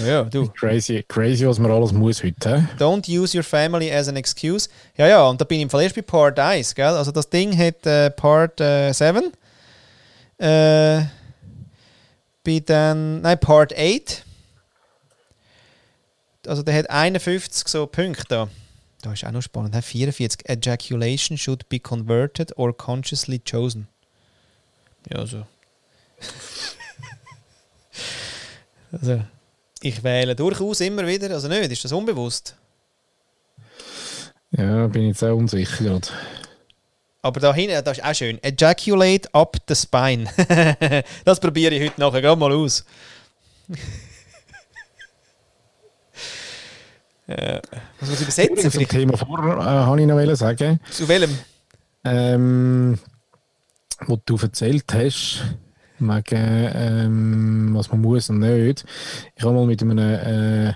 Ja, 0.06 0.24
du. 0.24 0.50
Crazy, 0.50 1.04
crazy, 1.08 1.46
was 1.46 1.60
man 1.60 1.72
alles 1.72 1.94
muss 1.94 2.22
heute. 2.24 2.50
hä? 2.50 2.68
Don't 2.78 3.08
use 3.08 3.34
your 3.34 3.44
family 3.44 3.90
as 3.90 4.08
an 4.08 4.18
excuse. 4.18 4.70
Ja, 4.98 5.08
ja, 5.08 5.28
und 5.28 5.40
da 5.40 5.46
bin 5.46 5.60
ich 5.60 5.64
im 5.64 5.70
Fall 5.70 5.84
erst 5.84 5.96
bei 5.96 6.02
Part 6.02 6.38
1, 6.38 6.76
gell? 6.76 6.86
Also 6.86 7.12
das 7.12 7.30
Ding 7.30 7.58
hat 7.58 7.86
äh, 7.86 8.12
Part 8.12 8.60
äh, 8.60 8.92
7. 8.92 9.32
Äh, 10.38 11.04
bei 12.50 12.60
dann, 12.60 13.22
nein, 13.22 13.40
Part 13.40 13.74
8. 13.78 14.26
Also 16.48 16.64
der 16.64 16.76
hat 16.76 16.90
51 16.90 17.68
so 17.68 17.86
Punkte 17.86 18.24
da. 18.28 18.50
Da 19.02 19.14
ist 19.14 19.24
auch 19.24 19.32
noch 19.32 19.42
spannend. 19.42 19.76
hä? 19.76 19.82
44. 19.82 20.50
Ejaculation 20.50 21.38
should 21.38 21.70
be 21.70 21.80
converted 21.80 22.58
or 22.58 22.76
consciously 22.76 23.40
chosen. 23.40 23.88
Ja, 25.14 25.26
so. 25.28 25.46
also, 28.92 29.24
ich 29.82 30.04
wähle 30.04 30.36
durchaus 30.36 30.82
immer 30.82 31.08
wieder, 31.08 31.30
also 31.30 31.48
nicht, 31.48 31.72
ist 31.72 31.86
das 31.86 31.92
unbewusst? 31.92 32.56
Ja, 34.52 34.88
bin 34.88 35.04
ich 35.04 35.10
jetzt 35.10 35.24
auch 35.24 35.38
unsicher 35.38 35.84
gerade. 35.84 36.08
Aber 37.22 37.40
da 37.40 37.54
hinten, 37.54 37.84
das 37.84 37.98
ist 37.98 38.04
auch 38.04 38.14
schön. 38.14 38.42
Ejaculate 38.42 39.28
up 39.34 39.58
the 39.68 39.76
spine. 39.76 40.26
das 41.26 41.40
probiere 41.40 41.76
ich 41.76 41.90
heute 41.90 42.00
nachher 42.00 42.22
gerade 42.22 42.40
mal 42.40 42.54
aus. 42.54 42.86
äh, 47.28 47.60
was 48.00 48.10
muss 48.10 48.22
ich 48.22 48.24
übersetzen? 48.24 48.72
Zum? 48.72 48.88
Thema 48.88 49.18
vorher 49.18 49.58
äh, 49.58 49.62
habe 49.62 50.00
ich 50.00 50.08
noch 50.08 50.36
sagen, 50.36 50.80
Zu 50.90 51.08
welchem? 51.10 51.38
ähm, 52.06 52.98
wo 54.08 54.18
du 54.26 54.38
erzählt 54.38 54.86
hast, 54.94 55.44
wegen, 56.00 56.72
ähm, 56.74 57.72
was 57.74 57.92
man 57.92 58.00
muss 58.02 58.30
und 58.30 58.40
nicht. 58.40 58.86
Ich 59.36 59.44
habe 59.44 59.54
mal 59.54 59.66
mit 59.66 59.82
einem, 59.82 59.98
äh, 59.98 60.74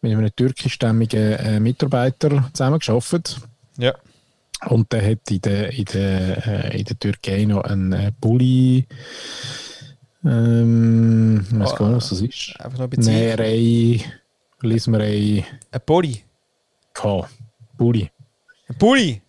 mit 0.00 0.12
einem 0.12 0.34
türkischstämmigen 0.34 1.32
äh, 1.32 1.58
Mitarbeiter 1.58 2.48
zusammengearbeitet. 2.52 3.40
Ja. 3.78 3.94
Und 4.66 4.92
der 4.92 5.10
hat 5.10 5.30
in 5.30 5.40
der, 5.40 5.72
in 5.72 5.84
der, 5.86 6.46
äh, 6.46 6.78
in 6.78 6.84
der 6.84 6.98
Türkei 6.98 7.44
noch 7.44 7.64
einen 7.64 7.92
äh, 7.92 8.12
Bulli. 8.20 8.86
Ähm, 10.24 11.44
ich 11.50 11.58
weiß 11.58 11.74
gar 11.76 11.88
nicht, 11.88 11.96
was 11.96 12.10
das 12.10 12.20
ist. 12.20 12.54
Einfach 12.60 12.78
noch 12.78 12.84
ein 12.86 12.90
bisschen. 12.90 13.12
Näherei, 13.12 14.00
Lismerei, 14.60 15.44
Ein 15.70 15.80
Bulli. 15.84 16.22
K. 16.94 17.28
Bulli. 17.76 18.10
Ein 18.68 18.76
Bulli. 18.78 19.20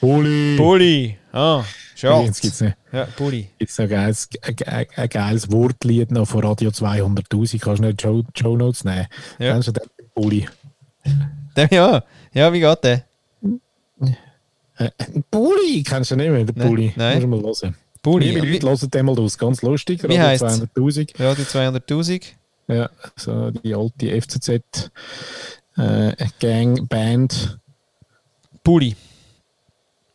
Bulli! 0.00 0.56
Bulli. 0.56 1.18
Ah, 1.32 1.62
Jetzt 1.90 2.00
Schatz. 2.00 2.40
gibt 2.40 2.54
es 2.54 2.60
noch, 2.62 2.72
Ja, 2.90 3.06
Bulli. 3.16 3.50
gibt's 3.58 3.78
ein, 3.78 3.88
geiles, 3.88 4.28
ein, 4.42 4.56
ein, 4.66 4.86
ein 4.96 5.08
geiles 5.10 5.52
Wortlied 5.52 6.10
noch 6.10 6.26
von 6.26 6.42
Radio 6.42 6.70
200.000. 6.70 7.60
Kannst 7.60 7.82
du 7.82 7.86
nicht 7.86 8.00
Show, 8.00 8.24
Show 8.34 8.56
Notes 8.56 8.82
nehmen? 8.84 9.06
Ja. 9.38 9.52
Kennst 9.52 9.68
du 9.68 9.72
den 9.72 9.84
Bulli? 10.14 10.48
Ja. 11.70 12.02
ja, 12.32 12.52
wie 12.52 12.60
geht 12.60 12.84
der? 12.84 13.04
Äh, 14.80 14.90
Bulli 15.30 15.82
kennst 15.82 16.10
du 16.10 16.16
nicht 16.16 16.30
mehr, 16.30 16.44
den 16.44 16.54
Nein, 16.56 16.68
Bulli. 16.68 16.92
nein. 16.96 17.14
Musst 17.14 17.24
du 17.24 17.28
mal 17.28 17.42
hören. 17.70 17.76
Bulli. 18.02 18.30
Liebe 18.30 18.46
Leute, 18.66 18.82
hört 18.82 18.94
den 18.94 19.06
mal 19.06 19.18
aus. 19.18 19.36
Ganz 19.36 19.60
lustig. 19.62 20.02
Wie 20.02 20.16
Radio 20.16 20.22
heisst's? 20.22 20.62
200.000. 20.74 21.20
Radio 21.22 21.44
200.000. 21.44 22.22
Ja, 22.68 22.88
so 23.16 23.50
die 23.50 23.74
alte 23.74 24.20
FCZ 24.22 24.90
äh, 25.76 26.12
Gang 26.40 26.88
Band 26.88 27.58
Bulli. 28.64 28.96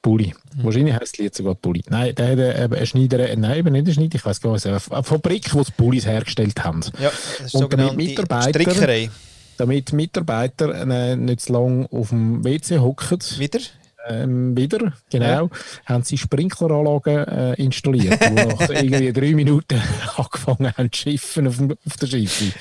Pulli. 0.01 0.34
Wahrscheinlich 0.57 0.93
heisst 0.93 1.13
das 1.13 1.18
Lied 1.18 1.36
sogar 1.36 1.55
Pulli. 1.55 1.84
Nein, 1.89 2.13
der 2.16 2.26
hat 2.28 2.34
eine, 2.39 2.55
eine 2.78 2.86
Schneider, 2.86 3.36
nein, 3.36 3.57
eben 3.57 3.72
nicht 3.74 3.86
eine 3.86 3.93
Schneider, 3.93 4.16
ich 4.16 4.26
weiß 4.26 4.39
gar 4.39 4.53
nicht, 4.53 4.66
eine 4.68 4.80
Fabrik, 4.80 5.51
die 5.51 5.57
die 5.63 5.72
Pullis 5.76 6.05
hergestellt 6.05 6.63
haben. 6.63 6.82
Ja, 6.99 7.09
das 7.09 7.47
ist 7.47 7.55
Und 7.55 7.61
damit 7.74 7.88
sogenannte 7.88 7.95
Mitarbeiter- 7.97 8.59
Strickerei. 8.61 9.09
Damit 9.57 9.93
Mitarbeiter 9.93 10.76
äh, 10.88 11.16
nicht 11.16 11.41
zu 11.41 11.53
lange 11.53 11.88
auf 11.91 12.09
dem 12.09 12.43
WC 12.43 12.78
hocken, 12.80 13.20
Wieder? 13.38 13.59
Ähm, 14.07 14.55
wieder, 14.57 14.93
genau, 15.09 15.49
haben 15.85 16.03
sie 16.03 16.17
Sprinkleranlagen 16.17 17.27
äh, 17.27 17.53
installiert, 17.55 18.21
die 18.21 18.33
nach 18.33 18.69
irgendwie 18.69 19.13
drei 19.13 19.33
Minuten 19.33 19.81
angefangen 20.15 20.73
haben 20.77 20.91
zu 20.91 21.01
schiffen 21.01 21.47
auf, 21.47 21.57
dem, 21.57 21.75
auf 21.85 21.97
der 21.97 22.07
Schiffe. 22.07 22.53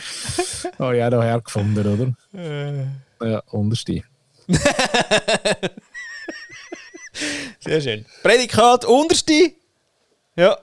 Habe 0.78 0.96
ich 0.96 1.02
auch 1.04 1.10
noch 1.10 1.22
hergefunden, 1.22 1.86
oder? 1.86 2.14
Ja, 3.22 3.38
unterste. 3.50 4.02
Sehr 7.60 7.80
schön. 7.80 8.04
Prädikat 8.22 8.84
unterste. 8.84 9.52
Ja. 10.36 10.58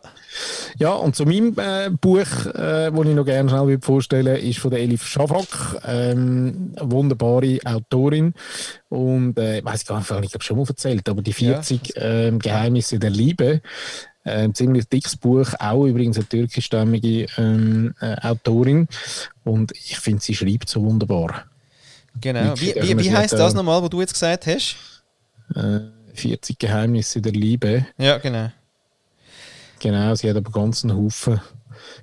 Ja, 0.77 0.93
und 0.93 1.15
zu 1.15 1.25
meinem 1.25 1.55
äh, 1.57 1.89
Buch, 1.89 2.45
äh, 2.55 2.91
das 2.91 3.05
ich 3.05 3.15
noch 3.15 3.25
gerne 3.25 3.49
schnell 3.49 3.67
würde 3.67 3.85
vorstellen 3.85 4.37
ist 4.37 4.59
von 4.59 4.71
der 4.71 4.79
Elif 4.79 5.05
Schafak. 5.05 5.81
Ähm, 5.85 6.73
wunderbare 6.79 7.59
Autorin. 7.65 8.33
Und 8.89 9.37
äh, 9.37 9.59
ich 9.59 9.65
weiß 9.65 9.85
gar 9.85 9.99
nicht, 9.99 10.09
ich 10.09 10.31
glaube 10.31 10.43
schon 10.43 10.57
mal 10.57 10.65
erzählt, 10.67 11.07
aber 11.09 11.21
die 11.21 11.33
40 11.33 11.93
ähm, 11.95 12.39
Geheimnisse 12.39 12.99
der 12.99 13.09
Liebe. 13.09 13.61
Äh, 14.23 14.43
ein 14.43 14.53
ziemlich 14.53 14.87
dickes 14.87 15.15
Buch, 15.15 15.53
auch 15.59 15.85
übrigens 15.85 16.17
eine 16.17 16.27
türkischstämmige 16.27 17.27
ähm, 17.37 17.93
äh, 17.99 18.15
Autorin. 18.21 18.87
Und 19.43 19.71
ich 19.71 19.99
finde, 19.99 20.21
sie 20.21 20.35
schreibt 20.35 20.69
so 20.69 20.83
wunderbar. 20.83 21.45
Genau. 22.19 22.53
Wie, 22.55 22.75
wie, 22.75 22.99
wie 22.99 23.15
heisst 23.15 23.33
das 23.33 23.53
äh, 23.53 23.57
nochmal, 23.57 23.81
was 23.81 23.89
du 23.89 24.01
jetzt 24.01 24.13
gesagt 24.13 24.45
hast? 24.47 24.75
Äh, 25.55 25.79
40 26.13 26.59
Geheimnisse 26.59 27.21
der 27.21 27.31
Liebe. 27.31 27.85
Ja, 27.97 28.17
genau. 28.17 28.51
Genau, 29.81 30.13
sie 30.13 30.29
hat 30.29 30.37
aber 30.37 30.51
ganz 30.51 30.83
einen 30.83 30.95
Haufen. 30.95 31.41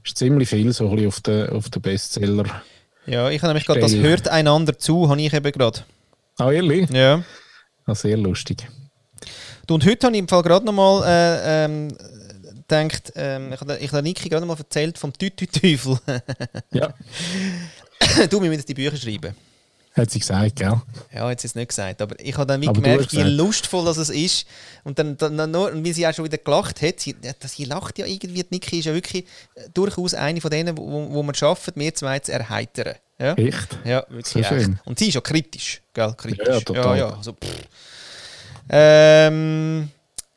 Ist 0.05 0.19
ziemlich 0.19 0.49
viel 0.49 0.73
so 0.73 0.89
ein 0.89 0.97
bisschen 0.97 1.09
auf 1.09 1.21
den, 1.21 1.49
auf 1.51 1.71
den 1.71 1.81
Bestseller. 1.81 2.45
Ja, 3.07 3.31
ich 3.31 3.41
habe 3.41 3.49
nämlich 3.49 3.67
gerade, 3.67 3.81
das 3.81 3.95
hört 3.95 4.29
einander 4.29 4.77
zu, 4.77 5.09
habe 5.09 5.21
ich 5.23 5.33
eben 5.33 5.53
gerade. 5.53 5.85
Ah, 6.39 6.51
ehrlich? 6.51 6.91
Ja. 6.91 7.23
Ah, 7.87 7.95
sehr 7.95 8.17
lustig. 8.17 8.69
Du, 9.69 9.75
und 9.75 9.87
heute 9.87 10.09
habe 10.09 10.17
ich 10.17 10.21
im 10.21 10.29
Fall 10.29 10.43
gerade 10.43 10.67
nochmal 10.67 11.05
äh, 11.07 11.65
ähm, 11.65 11.89
gedacht, 12.67 13.13
ähm, 13.15 13.53
ich 13.53 13.61
habe 13.61 13.79
ich 13.79 13.93
habe 13.93 14.03
Niki 14.03 14.29
gerade 14.29 14.45
nochmal 14.45 14.59
erzählt 14.59 14.99
vom 14.99 15.13
Tütü-Teufel. 15.13 15.99
Ja, 16.73 16.93
du, 18.29 18.43
wir 18.43 18.51
müssen 18.51 18.67
die 18.67 18.75
Bücher 18.75 18.97
schreiben. 18.97 19.35
Hat 19.99 20.11
sie 20.11 20.21
gesagt, 20.21 20.57
gell? 20.57 20.81
Ja, 21.15 21.31
jetzt 21.31 21.45
ist 21.45 21.53
es 21.53 21.55
nicht 21.55 21.69
gesagt, 21.69 22.01
aber 22.01 22.17
ich 22.21 22.37
habe 22.37 22.47
dann 22.47 22.61
wie 22.61 22.69
Aber 22.69 22.81
gemerkt, 22.81 23.13
wie 23.13 23.23
lustvoll 23.23 23.85
das 23.85 23.99
ist. 24.09 24.47
Und 24.85 24.99
dann, 24.99 25.17
dann, 25.17 25.37
dann 25.37 25.51
nur, 25.51 25.73
und 25.73 25.85
wie 25.85 25.93
sie 25.93 26.07
auch 26.07 26.15
schon 26.15 26.25
wieder 26.25 26.39
gelacht 26.39 26.81
hat, 26.81 27.01
sie, 27.01 27.17
ja, 27.23 27.33
sie 27.41 27.65
lacht 27.65 27.99
ja 27.99 28.07
irgendwie, 28.07 28.43
die 28.43 28.47
Niki 28.51 28.79
ist 28.79 28.87
ja 28.87 28.95
wirklich 28.95 29.25
äh, 29.55 29.69
durchaus 29.75 30.15
eine 30.15 30.41
von 30.41 30.51
denen, 30.51 30.77
wo, 30.77 31.09
wo 31.11 31.23
man 31.23 31.35
schafft, 31.35 31.77
mir 31.77 31.95
zwei 31.95 32.19
zu 32.21 32.33
erheitern. 32.33 32.95
Ja, 33.19 33.35
Echt? 33.35 33.79
ja 33.85 34.05
wirklich 34.09 34.27
Sehr 34.27 34.53
echt. 34.53 34.65
schön. 34.65 34.81
Und 34.85 34.99
sie 34.99 35.09
ist 35.09 35.15
ja 35.15 35.21
kritisch, 35.21 35.83
gell, 35.93 36.15
kritisch. 36.17 36.47
Ja, 36.47 36.55
ja, 36.55 36.61
total. 36.61 36.99
ja, 36.99 37.17
also, 37.17 37.33
pff. 37.33 37.69
Ähm, 38.71 39.91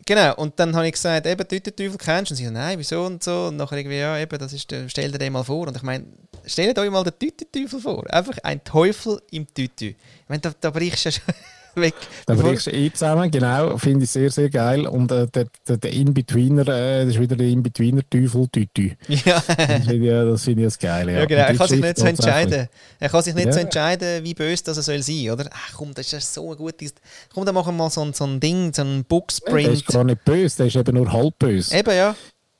genau, 0.05 0.35
und 0.35 0.59
dann 0.59 0.75
habe 0.75 0.87
ich 0.87 0.93
gesagt, 0.93 1.25
eben, 1.25 1.47
Tütenteufel 1.47 1.97
kennst 1.97 2.31
du? 2.31 2.33
Und 2.33 2.37
sie 2.37 2.45
so, 2.45 2.51
nein, 2.51 2.77
wieso 2.79 3.03
und 3.05 3.23
so. 3.23 3.47
Und 3.47 3.57
nachher 3.57 3.77
irgendwie, 3.77 3.97
ja, 3.99 4.17
eben, 4.17 4.37
das 4.39 4.53
ist, 4.53 4.69
der- 4.71 4.89
stell 4.89 5.11
dir 5.11 5.17
den 5.17 5.33
mal 5.33 5.43
vor. 5.43 5.67
Und 5.67 5.75
ich 5.75 5.83
meine, 5.83 6.05
stellt 6.45 6.77
euch 6.79 6.89
mal 6.89 7.03
den 7.03 7.17
Tütenteufel 7.17 7.79
vor. 7.79 8.03
Einfach 8.13 8.37
ein 8.43 8.63
Teufel 8.63 9.21
im 9.31 9.47
Tütü. 9.53 9.89
Ich 9.89 9.95
meine, 10.29 10.41
da, 10.41 10.51
da 10.59 10.69
brichst 10.69 11.05
du 11.05 11.09
ja 11.09 11.13
schon 11.13 11.33
weg. 11.81 11.93
Da 12.25 12.33
brichst 12.35 12.67
du 12.67 12.71
eh 12.71 12.91
zusammen, 12.91 13.29
genau, 13.31 13.77
finde 13.77 14.03
ich 14.05 14.11
sehr, 14.11 14.29
sehr 14.29 14.49
geil. 14.49 14.85
Und 14.87 15.11
äh, 15.11 15.27
der, 15.27 15.47
der, 15.67 15.77
der 15.77 15.91
In-Betweener, 15.91 16.67
äh, 16.67 17.05
das 17.05 17.15
ist 17.15 17.19
wieder 17.19 17.35
der 17.35 17.47
In-Betweener-Teufel, 17.47 18.47
Tütü. 18.49 18.91
Ja, 19.07 19.41
Das 19.45 19.45
finde 19.85 19.95
ich, 19.95 20.01
ja, 20.03 20.23
das 20.25 20.43
finde 20.43 20.61
ich 20.63 20.67
das 20.67 20.79
Geile. 20.79 21.13
Ja, 21.13 21.19
ja, 21.19 21.25
genau. 21.25 21.41
Er 21.41 21.53
kann 21.55 21.67
sich 21.67 21.81
nicht 21.81 21.97
so 21.97 22.05
entscheiden. 22.05 22.67
Er 22.99 23.09
kann 23.09 23.21
sich 23.23 23.33
nicht 23.35 23.45
Ja. 23.47 23.53
so 23.53 23.59
entscheiden, 23.59 24.23
wie 24.23 24.33
böse 24.33 24.63
das 24.63 24.77
er 24.77 24.83
soll 24.83 25.01
sein, 25.01 25.29
oder? 25.31 25.49
Ach 25.51 25.73
komm, 25.75 25.93
das 25.93 26.05
ist 26.07 26.11
ja 26.13 26.19
so 26.21 26.51
ein 26.51 26.57
gutes... 26.57 26.93
Komm, 27.33 27.45
dann 27.45 27.55
machen 27.55 27.75
wir 27.75 27.83
mal 27.83 27.89
so 27.89 28.01
ein, 28.01 28.13
so 28.13 28.25
ein 28.25 28.39
Ding, 28.39 28.73
so 28.73 28.81
ein 28.81 28.87
Der 28.87 28.97
ist 28.99 29.07
Booksprint. 29.07 29.85
gar 29.87 30.03
nicht 30.03 30.23
böse, 30.25 30.57
der 30.57 30.65
ist 30.67 30.75
eben 30.75 30.95
nur 30.95 31.11
halb 31.11 31.37
böse. 31.39 31.75
Eben, 31.77 31.95
ja. 31.95 32.15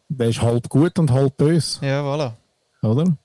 Der 0.09 0.27
ist 0.29 0.41
halb 0.41 0.67
gut 0.69 0.97
und 0.99 1.11
halb 1.11 1.35
böse, 1.37 1.85
Ja, 1.85 2.01
voilà. 2.01 2.31
oder? 2.81 3.17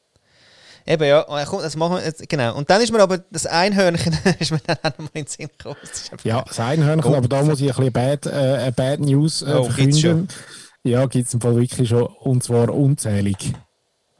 Eben, 0.86 1.04
ja. 1.04 1.20
Und 1.20 1.44
komm, 1.46 1.62
das 1.62 1.76
machen 1.76 1.96
wir 1.96 2.04
jetzt, 2.04 2.28
genau. 2.28 2.56
Und 2.56 2.70
dann 2.70 2.80
ist 2.80 2.92
mir 2.92 3.00
aber 3.00 3.18
das 3.18 3.46
Einhörnchen 3.46 4.16
ist 4.38 4.52
mir 4.52 4.60
dann 4.66 4.76
auch 4.82 4.90
nochmal 4.90 5.10
in 5.14 5.24
den 5.24 5.26
Sinn 5.26 5.48
gekommen. 5.56 5.76
Das 5.82 6.10
Ja, 6.22 6.42
das 6.42 6.60
Einhörnchen, 6.60 7.14
aber 7.14 7.28
da 7.28 7.42
muss 7.42 7.60
ich 7.60 7.70
ein 7.70 7.76
bisschen 7.76 7.92
Bad, 7.92 8.26
äh, 8.26 8.30
eine 8.30 8.72
Bad 8.72 9.00
News 9.00 9.42
äh, 9.42 9.52
Oh, 9.52 9.68
gibt's 9.68 10.00
verkünden. 10.00 10.28
Ja, 10.84 11.06
gibt 11.06 11.26
es 11.26 11.34
im 11.34 11.40
Fall 11.40 11.56
wirklich 11.56 11.88
schon, 11.88 12.04
und 12.04 12.44
zwar 12.44 12.72
unzählig. 12.72 13.52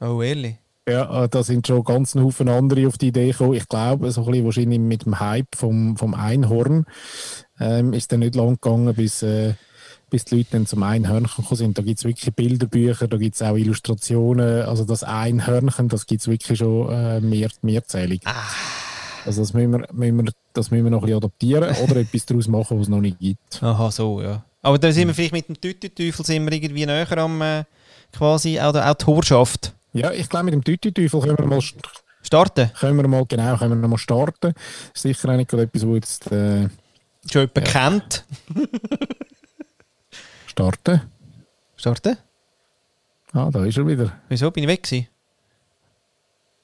Oh, 0.01 0.21
ehrlich? 0.21 0.57
Ja, 0.87 1.23
äh, 1.23 1.29
da 1.29 1.43
sind 1.43 1.67
schon 1.67 1.83
ganz 1.83 2.15
ein 2.15 2.23
Haufen 2.23 2.49
andere 2.49 2.87
auf 2.87 2.97
die 2.97 3.07
Idee 3.07 3.31
gekommen. 3.31 3.53
Ich 3.53 3.67
glaube, 3.67 4.11
so 4.11 4.21
ein 4.21 4.27
bisschen 4.27 4.45
wahrscheinlich 4.45 4.79
mit 4.79 5.05
dem 5.05 5.19
Hype 5.19 5.55
vom, 5.55 5.95
vom 5.95 6.13
Einhorn 6.13 6.85
ähm, 7.59 7.93
ist 7.93 8.11
dann 8.11 8.19
nicht 8.19 8.35
lang 8.35 8.57
gegangen, 8.59 8.93
bis, 8.93 9.23
äh, 9.23 9.53
bis 10.09 10.25
die 10.25 10.37
Leute 10.37 10.49
dann 10.51 10.65
zum 10.65 10.83
Einhörnchen 10.83 11.43
gekommen 11.43 11.57
sind. 11.57 11.77
Da 11.77 11.81
gibt 11.81 11.99
es 11.99 12.05
wirklich 12.05 12.33
Bilderbücher, 12.33 13.07
da 13.07 13.17
gibt 13.17 13.35
es 13.35 13.41
auch 13.41 13.55
Illustrationen. 13.55 14.63
Also 14.63 14.85
das 14.85 15.03
Einhörnchen, 15.03 15.89
das 15.89 16.05
gibt 16.05 16.21
es 16.21 16.27
wirklich 16.27 16.57
schon 16.59 16.89
äh, 16.91 17.19
mehr, 17.19 17.49
mehrzählig. 17.61 18.21
Also 19.25 19.41
das 19.41 19.53
müssen, 19.53 19.71
wir, 19.73 19.87
müssen 19.91 20.25
wir, 20.25 20.31
das 20.53 20.71
müssen 20.71 20.85
wir 20.85 20.91
noch 20.91 20.99
ein 20.99 21.05
bisschen 21.05 21.17
adaptieren 21.17 21.75
oder 21.83 21.97
etwas 21.97 22.25
daraus 22.25 22.47
machen, 22.47 22.77
was 22.79 22.83
es 22.87 22.89
noch 22.89 23.01
nicht 23.01 23.19
gibt. 23.19 23.61
Aha, 23.61 23.91
so, 23.91 24.21
ja. 24.21 24.43
Aber 24.61 24.77
dann 24.79 24.91
sind 24.91 25.07
wir 25.07 25.13
vielleicht 25.13 25.33
mit 25.33 25.47
dem 25.49 25.59
Tütüteufel 25.59 26.25
sind 26.25 26.45
wir 26.45 26.51
irgendwie 26.53 26.85
näher 26.85 27.17
am 27.17 27.41
äh, 27.41 27.63
quasi 28.11 28.59
auch, 28.59 28.71
der- 28.73 28.95
Horschaft. 29.05 29.73
Ja, 29.93 30.11
ich 30.11 30.29
glaube, 30.29 30.45
mit 30.45 30.53
dem 30.53 30.63
Tütü-Teufel 30.63 31.21
können 31.21 31.37
wir 31.37 31.45
mal 31.47 31.59
st- 31.59 31.75
Starten? 32.21 32.69
können 32.79 32.97
wir 32.97 33.07
mal, 33.07 33.25
genau, 33.25 33.55
können 33.57 33.81
wir 33.81 33.87
mal 33.87 33.97
starten. 33.97 34.53
Sicher 34.93 35.29
gerade 35.43 35.63
etwas, 35.63 35.85
wo 35.87 35.95
jetzt 35.95 36.29
äh, 36.31 36.67
Schon 37.31 37.49
jemand 37.53 37.65
kennt. 37.65 38.25
starten. 40.57 41.01
Starten? 41.75 42.17
Ah, 43.31 43.49
da 43.51 43.63
ist 43.63 43.77
er 43.77 43.85
wieder. 43.85 44.11
Wieso? 44.27 44.49
Bin 44.49 44.63
ich 44.63 44.69
weg 44.69 44.81
gewesen? 44.81 45.07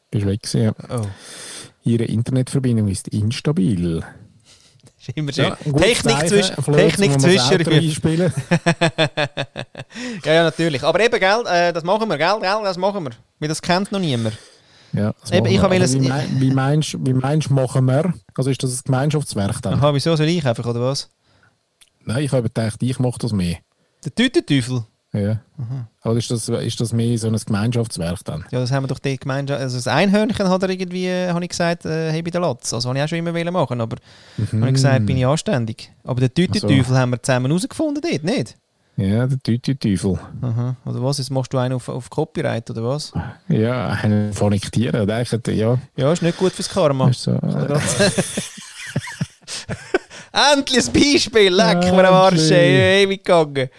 Bist 0.09 0.25
weg 0.25 0.41
gewesen, 0.41 0.63
ja. 0.63 0.73
Oh. 0.89 1.05
Ihre 1.83 2.05
Internetverbindung 2.05 2.87
ist 2.87 3.07
instabil. 3.09 4.03
Ist 4.99 5.09
immer 5.17 5.33
schön. 5.33 5.53
gutes 5.65 5.81
Technik, 5.81 6.29
zwischen, 6.29 6.55
Technik 6.63 7.13
das 7.13 7.23
zwischen. 7.23 8.33
Ja, 10.23 10.33
ja, 10.33 10.43
natürlich. 10.43 10.81
Aber 10.81 10.99
eben, 11.01 11.19
gell, 11.19 11.43
äh, 11.45 11.73
das 11.73 11.83
machen 11.83 12.07
wir, 12.07 12.17
gell, 12.17 12.39
gell, 12.39 12.61
das 12.63 12.77
machen 12.77 13.03
wir. 13.03 13.11
Weil 13.37 13.49
das 13.49 13.61
kennt 13.61 13.91
noch 13.91 13.99
niemand. 13.99 14.37
Ja, 14.93 15.13
das 15.19 15.31
Eben, 15.31 15.47
ich 15.47 15.61
habe 15.61 15.75
wie, 15.75 15.99
mein, 16.07 16.39
wie, 16.39 16.51
meinst, 16.51 17.05
wie 17.05 17.13
meinst 17.13 17.49
du, 17.49 17.53
machen 17.53 17.85
wir? 17.85 18.13
Also 18.35 18.49
ist 18.49 18.63
das 18.63 18.71
ein 18.71 18.81
Gemeinschaftswerk 18.85 19.61
dann? 19.61 19.73
Aha, 19.73 19.93
wieso 19.93 20.15
soll 20.15 20.29
ich 20.29 20.47
einfach, 20.47 20.65
oder 20.65 20.79
was? 20.79 21.09
Nein, 22.05 22.23
ich 22.23 22.31
habe 22.31 22.43
gedacht, 22.43 22.81
ich 22.81 22.97
mache 22.97 23.19
das 23.19 23.33
mehr. 23.33 23.57
Der 24.05 24.15
Tütenteufel? 24.15 24.83
Ja. 25.13 25.39
Oder 26.03 26.17
ist 26.17 26.31
das, 26.31 26.49
ist 26.49 26.81
das 26.81 26.91
mehr 26.91 27.15
so 27.19 27.27
ein 27.27 27.37
Gemeinschaftswerk 27.37 28.25
dann? 28.25 28.43
Ja, 28.51 28.59
das 28.59 28.71
haben 28.71 28.83
wir 28.83 28.87
doch 28.87 28.97
die 28.97 29.17
Gemeinschaft. 29.17 29.61
Also 29.61 29.77
das 29.77 29.87
Einhörnchen 29.87 30.49
hat 30.49 30.63
er 30.63 30.69
irgendwie, 30.69 31.05
äh, 31.05 31.29
habe 31.29 31.43
ich 31.43 31.49
gesagt, 31.49 31.85
äh, 31.85 32.09
habe 32.09 32.17
ich 32.17 32.31
den 32.31 32.41
Latz. 32.41 32.73
Also 32.73 32.89
habe 32.89 32.97
ich 32.97 33.03
auch 33.03 33.07
schon 33.07 33.19
immer 33.19 33.33
wollen 33.33 33.53
machen, 33.53 33.79
aber 33.79 33.97
habe 34.51 34.67
ich 34.67 34.73
gesagt, 34.73 35.05
bin 35.05 35.17
ich 35.17 35.25
anständig. 35.25 35.91
Aber 36.03 36.19
den 36.19 36.33
Tütenteufel 36.33 36.97
haben 36.97 37.11
wir 37.11 37.21
zusammen 37.21 37.45
herausgefunden 37.45 38.01
dort, 38.01 38.23
nicht? 38.23 38.57
Ja, 38.95 39.25
der 39.25 39.39
Tütü-Teufel. 39.39 40.19
Aha. 40.41 40.75
Oder 40.85 41.03
was? 41.03 41.17
Jetzt 41.17 41.31
machst 41.31 41.51
du 41.53 41.57
einen 41.57 41.73
auf, 41.73 41.89
auf 41.89 42.11
Copyright, 42.11 42.69
oder 42.69 42.83
was? 42.83 43.11
Ja, 43.47 43.87
einen 43.89 44.33
phonektieren. 44.33 45.07
Da 45.07 45.23
denkt, 45.23 45.47
ja, 45.47 45.79
Ja, 45.95 46.13
ist 46.13 46.21
nicht 46.21 46.37
gut 46.37 46.51
fürs 46.53 46.69
Karma. 46.69 47.09
ist 47.09 47.23
so, 47.23 47.31
äh, 47.31 47.39
Endlich 50.33 50.87
ein 50.87 50.93
Beispiel! 50.93 51.53
Leck 51.53 51.83
mir 51.93 52.07
am 52.07 52.13
Arsch, 52.15 52.49
ey, 52.51 53.03
ewig 53.03 53.23
gegangen. 53.23 53.69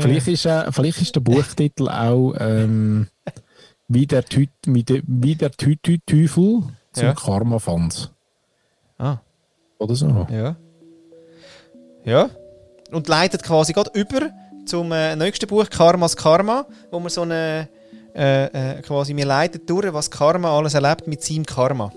vielleicht, 0.00 0.28
ist, 0.28 0.46
äh, 0.46 0.72
vielleicht 0.72 1.02
ist 1.02 1.14
der 1.14 1.20
Buchtitel 1.20 1.88
auch 1.88 2.34
ähm, 2.38 3.08
wie 3.88 4.06
der 4.06 4.24
Tü- 4.24 4.48
wie 4.66 4.82
der- 4.84 5.02
wie 5.06 5.34
der 5.34 5.50
Tütü-Teufel 5.50 6.62
zum 6.92 7.04
Ja. 7.06 7.12
Karma 7.12 7.58
fand. 7.58 8.10
Ah, 8.98 9.18
Oder 9.78 9.94
so. 9.94 10.26
ja. 10.30 10.56
Ja. 12.04 12.30
Und 12.90 13.08
leitet 13.08 13.42
quasi 13.42 13.72
gerade 13.74 13.90
über 13.94 14.30
zum 14.64 14.92
äh, 14.92 15.14
nächsten 15.16 15.46
Buch 15.46 15.68
Karmas 15.68 16.16
Karma, 16.16 16.66
wo 16.90 17.00
man 17.00 17.10
so 17.10 17.22
eine 17.22 17.68
äh, 18.14 18.78
äh, 18.78 18.82
quasi 18.82 19.12
mir 19.14 19.26
leitet 19.26 19.68
durch, 19.68 19.92
was 19.92 20.10
Karma 20.10 20.56
alles 20.56 20.74
erlebt 20.74 21.06
mit 21.06 21.22
seinem 21.22 21.44
Karma. 21.44 21.92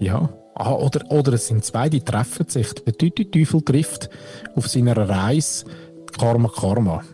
Ja. 0.00 0.28
Ah, 0.54 0.72
oder, 0.72 1.08
oder 1.10 1.34
es 1.34 1.46
sind 1.46 1.64
zwei, 1.64 1.88
die 1.88 2.00
treffen 2.00 2.48
sich. 2.48 2.72
Der 2.74 2.92
Tütü-Teufel 2.92 3.62
trifft 3.62 4.10
auf 4.56 4.68
seiner 4.68 4.96
Reise 4.96 5.66
Karma 6.18 6.48
Karma. 6.48 7.04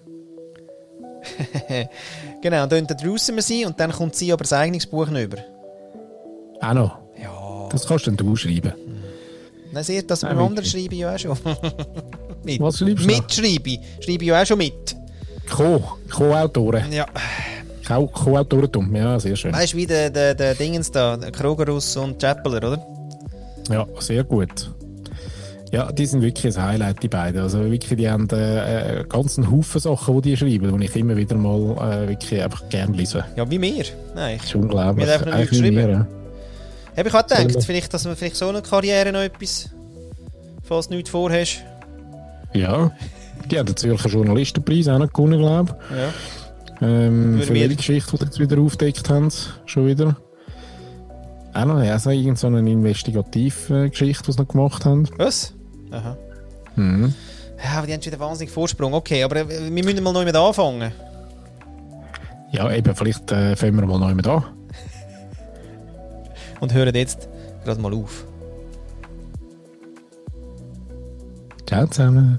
Genau, 2.42 2.62
und 2.62 2.70
dann 2.70 2.86
draussen 2.86 3.34
wir 3.34 3.42
sie 3.42 3.64
und 3.64 3.80
dann 3.80 3.90
kommt 3.90 4.14
sie 4.14 4.32
aber 4.32 4.44
das 4.44 4.52
eigenes 4.52 4.86
Buch 4.86 5.08
über. 5.08 5.38
Auch 6.60 6.74
noch. 6.74 6.98
Ja. 7.20 7.68
Das 7.70 7.88
kannst 7.88 8.06
dann 8.06 8.16
du 8.16 8.36
schreiben. 8.36 8.72
Nein, 9.72 9.82
seht, 9.82 10.08
das 10.10 10.20
beim 10.20 10.38
anderen 10.38 10.64
schreibe 10.68 10.94
ich 10.94 11.00
ja 11.00 11.14
auch 11.14 11.18
schon. 11.18 11.36
Mit. 12.44 12.60
Was 12.60 12.78
schreibst 12.78 13.02
du? 13.02 13.06
Mitschreibe. 13.06 13.78
Schreibe 14.00 14.22
ich 14.22 14.28
ja 14.28 14.42
auch 14.42 14.46
schon 14.46 14.58
mit. 14.58 14.94
Co. 15.50 15.82
Co-Autoren. 16.08 16.92
Ja. 16.92 17.06
Co- 17.86 18.06
Co-Autorentum. 18.08 18.94
Ja, 18.96 19.18
sehr 19.20 19.36
schön. 19.36 19.52
Weißt 19.52 19.72
du, 19.74 19.76
wie 19.78 19.86
der, 19.86 20.10
der, 20.10 20.34
der 20.34 20.54
Dingens 20.54 20.90
da, 20.90 21.16
Krogerus 21.32 21.96
und 21.96 22.20
Chappeler, 22.20 22.58
oder? 22.58 22.86
Ja, 23.70 23.86
sehr 24.00 24.24
gut. 24.24 24.70
Ja, 25.72 25.90
die 25.90 26.06
sind 26.06 26.22
wirklich 26.22 26.56
ein 26.56 26.62
Highlight, 26.64 27.02
die 27.02 27.08
beiden. 27.08 27.40
Also 27.40 27.58
wirklich, 27.60 27.96
die 27.96 28.08
haben 28.08 28.28
äh, 28.30 28.34
einen 28.36 29.08
ganzen 29.08 29.50
Haufen 29.50 29.80
Sachen, 29.80 30.22
die 30.22 30.30
die 30.30 30.36
schreiben, 30.36 30.78
die 30.78 30.84
ich 30.86 30.96
immer 30.96 31.16
wieder 31.16 31.36
mal 31.36 31.58
äh, 32.04 32.08
wirklich 32.08 32.40
einfach 32.42 32.68
gerne 32.68 32.96
lese. 32.96 33.24
Ja, 33.34 33.50
wie 33.50 33.60
wir. 33.60 33.84
Nein. 34.14 34.36
Das 34.38 34.46
ist 34.46 34.54
unglaublich. 34.54 35.06
Wir 35.06 35.14
haben 35.14 35.24
einfach 35.24 35.38
nicht 35.40 35.50
geschrieben. 35.50 35.90
ja. 35.90 36.06
Habe 36.96 37.08
ich 37.08 37.14
auch 37.14 37.26
gedacht, 37.26 37.64
vielleicht, 37.64 37.92
dass 37.92 38.04
man 38.04 38.16
vielleicht 38.16 38.36
so 38.36 38.48
eine 38.48 38.62
Karriere 38.62 39.12
noch 39.12 39.20
etwas, 39.20 39.68
falls 40.62 40.88
du 40.88 40.94
nichts 40.94 41.10
vorhast. 41.10 41.58
Ja, 42.54 42.90
die 43.50 43.58
haben 43.58 43.66
den 43.66 43.76
Zürcher 43.76 44.08
Journalistenpreis 44.08 44.88
auch 44.88 44.98
noch 44.98 45.12
gewonnen, 45.12 45.38
glaube 45.40 45.76
Ja. 45.90 46.12
Ähm, 46.80 47.40
für 47.42 47.54
welche 47.54 47.76
Geschichte, 47.76 48.16
die 48.16 48.24
jetzt 48.24 48.38
wieder 48.38 48.60
aufgedeckt 48.60 49.08
haben, 49.08 49.28
schon 49.64 49.86
wieder. 49.86 50.16
Auch 51.54 51.64
noch, 51.64 51.82
ja, 51.82 51.98
so 51.98 52.10
irgend 52.10 52.38
so 52.38 52.48
eine 52.48 52.58
Investigativgeschichte, 52.58 54.24
die 54.24 54.32
sie 54.32 54.38
noch 54.38 54.48
gemacht 54.48 54.84
haben. 54.84 55.08
Was? 55.16 55.54
Aha. 55.90 56.16
Mhm. 56.76 57.14
Ja, 57.62 57.78
aber 57.78 57.86
die 57.86 57.94
haben 57.94 58.02
schon 58.02 58.12
wieder 58.12 58.20
wahnsinnig 58.20 58.52
Vorsprung. 58.52 58.92
Okay, 58.92 59.22
aber 59.22 59.36
äh, 59.36 59.48
wir 59.48 59.84
müssen 59.84 60.02
mal 60.02 60.12
neu 60.12 60.24
mit 60.24 60.36
anfangen. 60.36 60.92
Ja, 62.52 62.70
eben, 62.70 62.94
vielleicht 62.94 63.32
äh, 63.32 63.56
fangen 63.56 63.76
wir 63.76 63.86
mal 63.86 63.98
neu 63.98 64.14
mit 64.14 64.26
an. 64.26 64.44
Und 66.60 66.72
hören 66.72 66.94
jetzt 66.94 67.28
gerade 67.64 67.80
mal 67.80 67.92
auf. 67.92 68.24
Ciao 71.66 71.86
zusammen. 71.86 72.38